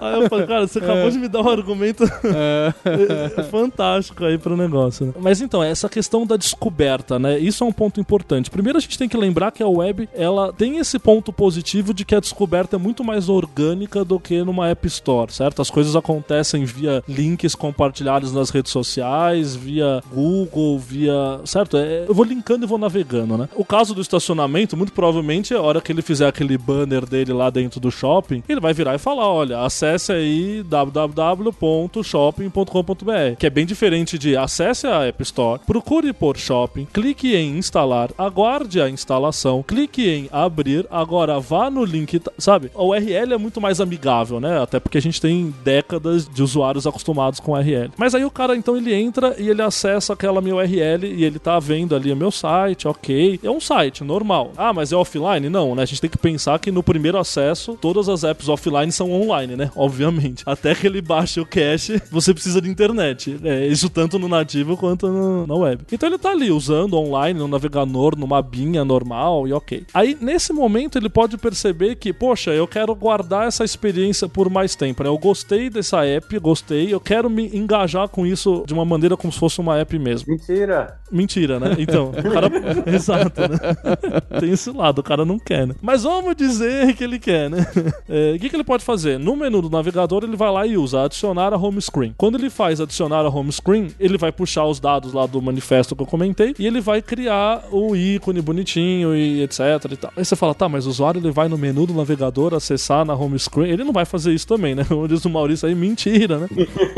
Aí 0.00 0.22
eu 0.22 0.28
falei, 0.28 0.46
cara, 0.46 0.66
você 0.66 0.78
acabou 0.78 1.08
é. 1.08 1.10
de 1.10 1.18
me 1.18 1.28
dar 1.28 1.42
um 1.42 1.48
argumento 1.48 2.04
é. 2.04 3.42
fantástico 3.50 4.24
aí 4.24 4.38
pro 4.38 4.56
negócio. 4.56 5.06
Né? 5.06 5.12
Mas 5.20 5.40
então, 5.40 5.62
essa 5.62 5.88
questão 5.88 6.26
da 6.26 6.36
descoberta, 6.36 7.18
né? 7.18 7.38
Isso 7.38 7.64
é 7.64 7.66
um 7.66 7.72
ponto 7.72 8.00
importante. 8.00 8.50
Primeiro 8.50 8.78
a 8.78 8.80
gente 8.80 8.98
tem 8.98 9.08
que 9.08 9.16
lembrar 9.16 9.50
que 9.50 9.62
a 9.62 9.68
web, 9.68 10.08
ela 10.14 10.52
tem 10.52 10.78
esse 10.78 10.98
ponto 10.98 11.32
positivo 11.32 11.92
de 11.92 12.04
que 12.04 12.14
a 12.14 12.20
descoberta 12.20 12.76
é 12.76 12.78
muito 12.78 13.04
mais 13.04 13.28
orgânica 13.28 14.04
do 14.04 14.18
que 14.18 14.42
numa 14.42 14.68
App 14.68 14.86
Store, 14.86 15.32
certo? 15.32 15.62
As 15.62 15.70
coisas 15.70 15.96
acontecem 15.96 16.64
via 16.64 17.02
links 17.08 17.54
compartilhados 17.54 18.32
nas 18.32 18.50
redes 18.50 18.72
sociais, 18.72 19.54
via 19.54 20.02
Google, 20.12 20.78
via, 20.78 21.40
certo? 21.44 21.76
É, 21.76 22.04
eu 22.08 22.14
vou 22.14 22.24
linkando 22.24 22.64
e 22.64 22.68
vou 22.68 22.78
navegando, 22.78 23.36
né? 23.36 23.48
O 23.54 23.64
caso 23.64 23.94
do 23.94 24.00
estacionamento, 24.00 24.76
muito 24.76 24.92
provavelmente, 24.92 25.54
a 25.54 25.60
hora 25.60 25.80
que 25.80 25.92
ele 25.92 26.02
fizer 26.02 26.26
aquele 26.26 26.56
banner 26.56 27.06
dele 27.06 27.32
lá 27.32 27.50
dentro 27.50 27.80
do 27.80 27.90
shopping, 27.90 28.42
ele 28.48 28.60
vai 28.60 28.72
virar 28.72 28.94
e 28.94 28.98
falar, 28.98 29.28
olha, 29.28 29.55
acesse 29.64 30.12
aí 30.12 30.62
www.shopping.com.br, 30.62 33.36
que 33.38 33.46
é 33.46 33.50
bem 33.50 33.66
diferente 33.66 34.18
de 34.18 34.36
acesse 34.36 34.86
a 34.86 35.06
App 35.06 35.22
Store, 35.22 35.60
procure 35.66 36.12
por 36.12 36.36
shopping, 36.36 36.86
clique 36.92 37.34
em 37.34 37.58
instalar, 37.58 38.10
aguarde 38.16 38.80
a 38.80 38.88
instalação, 38.88 39.62
clique 39.62 40.08
em 40.08 40.28
abrir, 40.32 40.86
agora 40.90 41.40
vá 41.40 41.70
no 41.70 41.84
link, 41.84 42.20
sabe? 42.38 42.70
A 42.74 42.82
URL 42.82 43.34
é 43.34 43.38
muito 43.38 43.60
mais 43.60 43.80
amigável, 43.80 44.40
né? 44.40 44.60
Até 44.60 44.80
porque 44.80 44.98
a 44.98 45.02
gente 45.02 45.20
tem 45.20 45.54
décadas 45.64 46.28
de 46.28 46.42
usuários 46.42 46.86
acostumados 46.86 47.40
com 47.40 47.52
URL. 47.52 47.90
Mas 47.96 48.14
aí 48.14 48.24
o 48.24 48.30
cara 48.30 48.56
então 48.56 48.76
ele 48.76 48.92
entra 48.92 49.34
e 49.38 49.48
ele 49.48 49.62
acessa 49.62 50.12
aquela 50.12 50.40
minha 50.40 50.56
URL 50.56 51.06
e 51.06 51.24
ele 51.24 51.38
tá 51.38 51.58
vendo 51.58 51.94
ali 51.94 52.12
o 52.12 52.16
meu 52.16 52.30
site, 52.30 52.88
ok. 52.88 53.40
É 53.42 53.50
um 53.50 53.60
site 53.60 54.04
normal. 54.04 54.52
Ah, 54.56 54.72
mas 54.72 54.92
é 54.92 54.96
offline? 54.96 55.48
Não, 55.48 55.74
né? 55.74 55.82
A 55.82 55.86
gente 55.86 56.00
tem 56.00 56.10
que 56.10 56.18
pensar 56.18 56.58
que 56.58 56.70
no 56.70 56.82
primeiro 56.82 57.18
acesso, 57.18 57.78
todas 57.80 58.08
as 58.08 58.24
apps 58.24 58.48
offline 58.48 58.90
são 58.90 59.12
online, 59.12 59.45
né? 59.54 59.70
Obviamente. 59.76 60.42
Até 60.46 60.74
que 60.74 60.86
ele 60.86 61.02
baixe 61.02 61.38
o 61.38 61.46
cache, 61.46 62.00
você 62.10 62.32
precisa 62.32 62.60
de 62.60 62.68
internet. 62.68 63.38
É, 63.44 63.66
isso 63.66 63.90
tanto 63.90 64.18
no 64.18 64.28
nativo 64.28 64.76
quanto 64.76 65.08
no, 65.08 65.46
na 65.46 65.54
web. 65.54 65.84
Então 65.92 66.08
ele 66.08 66.18
tá 66.18 66.30
ali 66.30 66.50
usando 66.50 66.96
online, 66.96 67.38
no 67.38 67.46
navegador, 67.46 68.16
numa 68.16 68.40
binha 68.40 68.84
normal 68.84 69.46
e 69.46 69.52
ok. 69.52 69.86
Aí 69.92 70.16
nesse 70.20 70.52
momento 70.52 70.96
ele 70.96 71.08
pode 71.08 71.36
perceber 71.36 71.96
que, 71.96 72.12
poxa, 72.12 72.50
eu 72.50 72.66
quero 72.66 72.94
guardar 72.94 73.46
essa 73.46 73.64
experiência 73.64 74.28
por 74.28 74.48
mais 74.48 74.74
tempo, 74.74 75.02
né? 75.02 75.08
Eu 75.08 75.18
gostei 75.18 75.68
dessa 75.68 76.04
app, 76.04 76.38
gostei, 76.38 76.92
eu 76.92 77.00
quero 77.00 77.28
me 77.28 77.54
engajar 77.56 78.08
com 78.08 78.26
isso 78.26 78.64
de 78.66 78.72
uma 78.72 78.84
maneira 78.84 79.16
como 79.16 79.32
se 79.32 79.38
fosse 79.38 79.60
uma 79.60 79.78
app 79.78 79.98
mesmo. 79.98 80.32
Mentira! 80.32 80.98
Mentira, 81.10 81.60
né? 81.60 81.76
Então, 81.78 82.10
o 82.10 82.30
cara. 82.30 82.50
Exato, 82.92 83.40
né? 83.42 84.40
Tem 84.40 84.50
esse 84.50 84.70
lado, 84.70 84.98
o 85.00 85.02
cara 85.02 85.24
não 85.24 85.38
quer, 85.38 85.66
né? 85.66 85.74
Mas 85.80 86.02
vamos 86.02 86.34
dizer 86.34 86.94
que 86.94 87.04
ele 87.04 87.18
quer, 87.18 87.50
né? 87.50 87.66
É, 88.08 88.34
o 88.34 88.38
que, 88.38 88.48
que 88.48 88.56
ele 88.56 88.64
pode 88.64 88.84
fazer? 88.84 89.18
No 89.18 89.35
menu 89.36 89.62
do 89.62 89.70
navegador, 89.70 90.24
ele 90.24 90.36
vai 90.36 90.50
lá 90.50 90.66
e 90.66 90.76
usa 90.76 91.04
adicionar 91.04 91.52
a 91.52 91.56
home 91.56 91.80
screen. 91.80 92.14
Quando 92.16 92.36
ele 92.36 92.50
faz 92.50 92.80
adicionar 92.80 93.20
a 93.20 93.28
home 93.28 93.52
screen, 93.52 93.88
ele 93.98 94.18
vai 94.18 94.32
puxar 94.32 94.64
os 94.64 94.80
dados 94.80 95.12
lá 95.12 95.26
do 95.26 95.40
manifesto 95.40 95.94
que 95.94 96.02
eu 96.02 96.06
comentei 96.06 96.54
e 96.58 96.66
ele 96.66 96.80
vai 96.80 97.02
criar 97.02 97.64
o 97.70 97.94
ícone 97.94 98.40
bonitinho 98.40 99.14
e 99.14 99.42
etc 99.42 99.60
e 99.90 99.96
tal. 99.96 100.12
Aí 100.16 100.24
você 100.24 100.36
fala, 100.36 100.54
tá, 100.54 100.68
mas 100.68 100.86
o 100.86 100.90
usuário 100.90 101.20
ele 101.20 101.30
vai 101.30 101.48
no 101.48 101.58
menu 101.58 101.86
do 101.86 101.94
navegador 101.94 102.54
acessar 102.54 103.04
na 103.04 103.14
home 103.14 103.38
screen. 103.38 103.70
Ele 103.70 103.84
não 103.84 103.92
vai 103.92 104.04
fazer 104.04 104.32
isso 104.32 104.46
também, 104.46 104.74
né? 104.74 104.84
Como 104.88 105.06
diz 105.08 105.24
o 105.24 105.30
Maurício 105.30 105.68
aí, 105.68 105.74
mentira, 105.74 106.38
né? 106.38 106.48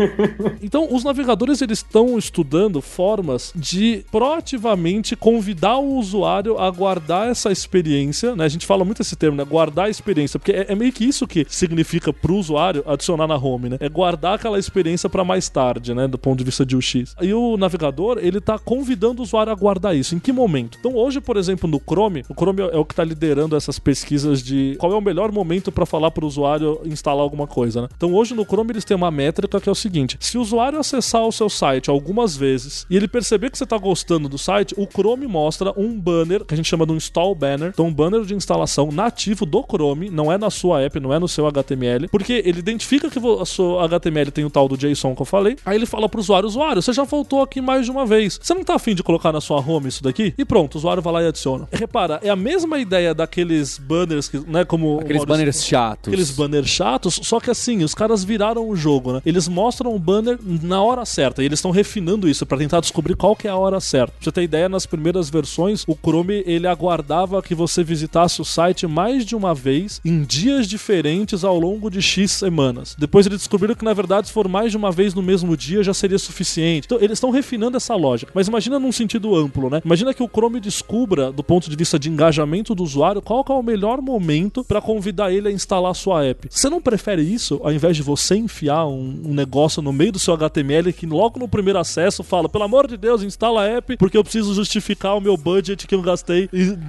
então, 0.62 0.88
os 0.90 1.04
navegadores 1.04 1.62
eles 1.62 1.78
estão 1.78 2.18
estudando 2.18 2.80
formas 2.80 3.52
de 3.54 4.04
proativamente 4.10 5.16
convidar 5.16 5.78
o 5.78 5.96
usuário 5.96 6.58
a 6.58 6.70
guardar 6.70 7.28
essa 7.28 7.50
experiência, 7.50 8.34
né? 8.36 8.44
A 8.44 8.48
gente 8.48 8.66
fala 8.66 8.84
muito 8.84 9.02
esse 9.02 9.16
termo, 9.16 9.36
né? 9.36 9.44
Guardar 9.44 9.86
a 9.86 9.90
experiência, 9.90 10.38
porque 10.38 10.52
é, 10.52 10.66
é 10.68 10.74
meio 10.74 10.92
que 10.92 11.04
isso 11.04 11.26
que 11.26 11.46
significa 11.48 12.12
pro 12.28 12.36
usuário 12.36 12.84
adicionar 12.86 13.26
na 13.26 13.36
home, 13.36 13.70
né? 13.70 13.78
É 13.80 13.88
guardar 13.88 14.34
aquela 14.34 14.58
experiência 14.58 15.08
para 15.08 15.24
mais 15.24 15.48
tarde, 15.48 15.94
né? 15.94 16.06
Do 16.06 16.18
ponto 16.18 16.36
de 16.36 16.44
vista 16.44 16.64
de 16.64 16.76
UX. 16.76 17.16
E 17.22 17.32
o 17.32 17.56
navegador, 17.56 18.18
ele 18.20 18.38
tá 18.38 18.58
convidando 18.58 19.22
o 19.22 19.24
usuário 19.24 19.50
a 19.50 19.54
guardar 19.54 19.96
isso. 19.96 20.14
Em 20.14 20.18
que 20.18 20.30
momento? 20.30 20.76
Então, 20.78 20.94
hoje, 20.94 21.22
por 21.22 21.38
exemplo, 21.38 21.68
no 21.68 21.80
Chrome, 21.80 22.24
o 22.28 22.34
Chrome 22.34 22.60
é 22.60 22.76
o 22.76 22.84
que 22.84 22.94
tá 22.94 23.02
liderando 23.02 23.56
essas 23.56 23.78
pesquisas 23.78 24.42
de 24.42 24.76
qual 24.78 24.92
é 24.92 24.94
o 24.94 25.00
melhor 25.00 25.32
momento 25.32 25.72
para 25.72 25.86
falar 25.86 26.10
pro 26.10 26.26
usuário 26.26 26.82
instalar 26.84 27.22
alguma 27.22 27.46
coisa, 27.46 27.80
né? 27.80 27.88
Então, 27.96 28.12
hoje 28.12 28.34
no 28.34 28.44
Chrome 28.44 28.72
eles 28.72 28.84
têm 28.84 28.96
uma 28.96 29.10
métrica 29.10 29.58
que 29.58 29.68
é 29.68 29.72
o 29.72 29.74
seguinte: 29.74 30.18
se 30.20 30.36
o 30.36 30.42
usuário 30.42 30.78
acessar 30.78 31.26
o 31.26 31.32
seu 31.32 31.48
site 31.48 31.88
algumas 31.88 32.36
vezes 32.36 32.84
e 32.90 32.96
ele 32.96 33.08
perceber 33.08 33.48
que 33.48 33.56
você 33.56 33.64
tá 33.64 33.78
gostando 33.78 34.28
do 34.28 34.36
site, 34.36 34.74
o 34.76 34.86
Chrome 34.86 35.26
mostra 35.26 35.72
um 35.78 35.98
banner 35.98 36.44
que 36.44 36.52
a 36.52 36.56
gente 36.58 36.68
chama 36.68 36.84
de 36.84 36.92
um 36.92 36.96
install 36.96 37.34
banner, 37.34 37.70
então 37.70 37.86
um 37.86 37.94
banner 37.94 38.20
de 38.26 38.34
instalação 38.34 38.92
nativo 38.92 39.46
do 39.46 39.62
Chrome, 39.62 40.10
não 40.10 40.30
é 40.30 40.36
na 40.36 40.50
sua 40.50 40.82
app, 40.82 41.00
não 41.00 41.14
é 41.14 41.18
no 41.18 41.26
seu 41.26 41.46
HTML, 41.46 42.06
porque 42.18 42.42
ele 42.44 42.58
identifica 42.58 43.08
que 43.08 43.18
o 43.18 43.44
seu 43.44 43.78
HTML 43.80 44.30
tem 44.30 44.44
o 44.44 44.50
tal 44.50 44.68
do 44.68 44.76
JSON 44.76 45.14
que 45.14 45.22
eu 45.22 45.26
falei, 45.26 45.56
aí 45.64 45.76
ele 45.76 45.86
fala 45.86 46.08
pro 46.08 46.20
usuário, 46.20 46.48
usuário, 46.48 46.82
você 46.82 46.92
já 46.92 47.04
voltou 47.04 47.42
aqui 47.42 47.60
mais 47.60 47.84
de 47.84 47.90
uma 47.90 48.04
vez, 48.04 48.38
você 48.42 48.52
não 48.54 48.64
tá 48.64 48.74
afim 48.74 48.94
de 48.94 49.02
colocar 49.02 49.32
na 49.32 49.40
sua 49.40 49.60
home 49.60 49.88
isso 49.88 50.02
daqui? 50.02 50.34
E 50.36 50.44
pronto, 50.44 50.74
o 50.74 50.78
usuário 50.78 51.02
vai 51.02 51.12
lá 51.12 51.22
e 51.22 51.28
adiciona. 51.28 51.68
Repara, 51.72 52.18
é 52.22 52.28
a 52.28 52.36
mesma 52.36 52.78
ideia 52.78 53.14
daqueles 53.14 53.78
banners 53.78 54.28
que, 54.28 54.38
né, 54.38 54.64
como... 54.64 55.00
Aqueles 55.00 55.24
banners 55.24 55.64
chatos. 55.64 56.12
Aqueles 56.12 56.30
banners 56.30 56.68
chatos, 56.68 57.20
só 57.22 57.38
que 57.38 57.50
assim, 57.50 57.84
os 57.84 57.94
caras 57.94 58.24
viraram 58.24 58.68
o 58.68 58.74
jogo, 58.74 59.12
né? 59.12 59.22
Eles 59.24 59.46
mostram 59.46 59.94
o 59.94 59.98
banner 59.98 60.38
na 60.42 60.82
hora 60.82 61.04
certa, 61.04 61.42
e 61.42 61.46
eles 61.46 61.58
estão 61.58 61.70
refinando 61.70 62.28
isso 62.28 62.44
para 62.44 62.58
tentar 62.58 62.80
descobrir 62.80 63.14
qual 63.14 63.36
que 63.36 63.46
é 63.46 63.50
a 63.50 63.56
hora 63.56 63.78
certa. 63.80 64.12
Pra 64.12 64.24
você 64.24 64.32
ter 64.32 64.42
ideia, 64.42 64.68
nas 64.68 64.86
primeiras 64.86 65.30
versões, 65.30 65.84
o 65.86 65.94
Chrome, 65.94 66.42
ele 66.46 66.66
aguardava 66.66 67.40
que 67.42 67.54
você 67.54 67.84
visitasse 67.84 68.40
o 68.40 68.44
site 68.44 68.86
mais 68.86 69.24
de 69.24 69.36
uma 69.36 69.54
vez, 69.54 70.00
em 70.04 70.22
dias 70.24 70.66
diferentes 70.66 71.44
ao 71.44 71.58
longo 71.58 71.90
de 71.90 72.02
X 72.08 72.32
semanas. 72.32 72.96
Depois 72.98 73.26
eles 73.26 73.38
descobriram 73.38 73.74
que, 73.74 73.84
na 73.84 73.92
verdade, 73.92 74.28
se 74.28 74.32
for 74.32 74.48
mais 74.48 74.70
de 74.70 74.76
uma 74.76 74.90
vez 74.90 75.14
no 75.14 75.22
mesmo 75.22 75.56
dia, 75.56 75.82
já 75.82 75.94
seria 75.94 76.18
suficiente. 76.18 76.86
Então, 76.86 76.98
eles 77.00 77.18
estão 77.18 77.30
refinando 77.30 77.76
essa 77.76 77.94
lógica. 77.94 78.32
Mas 78.34 78.48
imagina 78.48 78.78
num 78.78 78.92
sentido 78.92 79.34
amplo, 79.34 79.70
né? 79.70 79.80
Imagina 79.84 80.14
que 80.14 80.22
o 80.22 80.28
Chrome 80.28 80.60
descubra, 80.60 81.30
do 81.30 81.42
ponto 81.42 81.68
de 81.68 81.76
vista 81.76 81.98
de 81.98 82.08
engajamento 82.08 82.74
do 82.74 82.82
usuário, 82.82 83.22
qual 83.22 83.44
é 83.48 83.52
o 83.52 83.62
melhor 83.62 84.00
momento 84.00 84.64
para 84.64 84.80
convidar 84.80 85.32
ele 85.32 85.48
a 85.48 85.52
instalar 85.52 85.90
a 85.90 85.94
sua 85.94 86.24
app. 86.24 86.48
Você 86.50 86.70
não 86.70 86.80
prefere 86.80 87.22
isso, 87.22 87.60
ao 87.62 87.72
invés 87.72 87.96
de 87.96 88.02
você 88.02 88.36
enfiar 88.36 88.86
um, 88.86 89.22
um 89.26 89.34
negócio 89.34 89.82
no 89.82 89.92
meio 89.92 90.12
do 90.12 90.18
seu 90.18 90.34
HTML 90.34 90.92
que 90.92 91.06
logo 91.06 91.38
no 91.38 91.48
primeiro 91.48 91.78
acesso 91.78 92.22
fala, 92.22 92.48
pelo 92.48 92.64
amor 92.64 92.86
de 92.86 92.96
Deus, 92.96 93.22
instala 93.22 93.62
a 93.62 93.66
app, 93.66 93.96
porque 93.96 94.16
eu 94.16 94.22
preciso 94.22 94.54
justificar 94.54 95.16
o 95.16 95.20
meu 95.20 95.36
budget 95.36 95.86
que 95.86 95.94
eu 95.94 96.02
gastei 96.02 96.48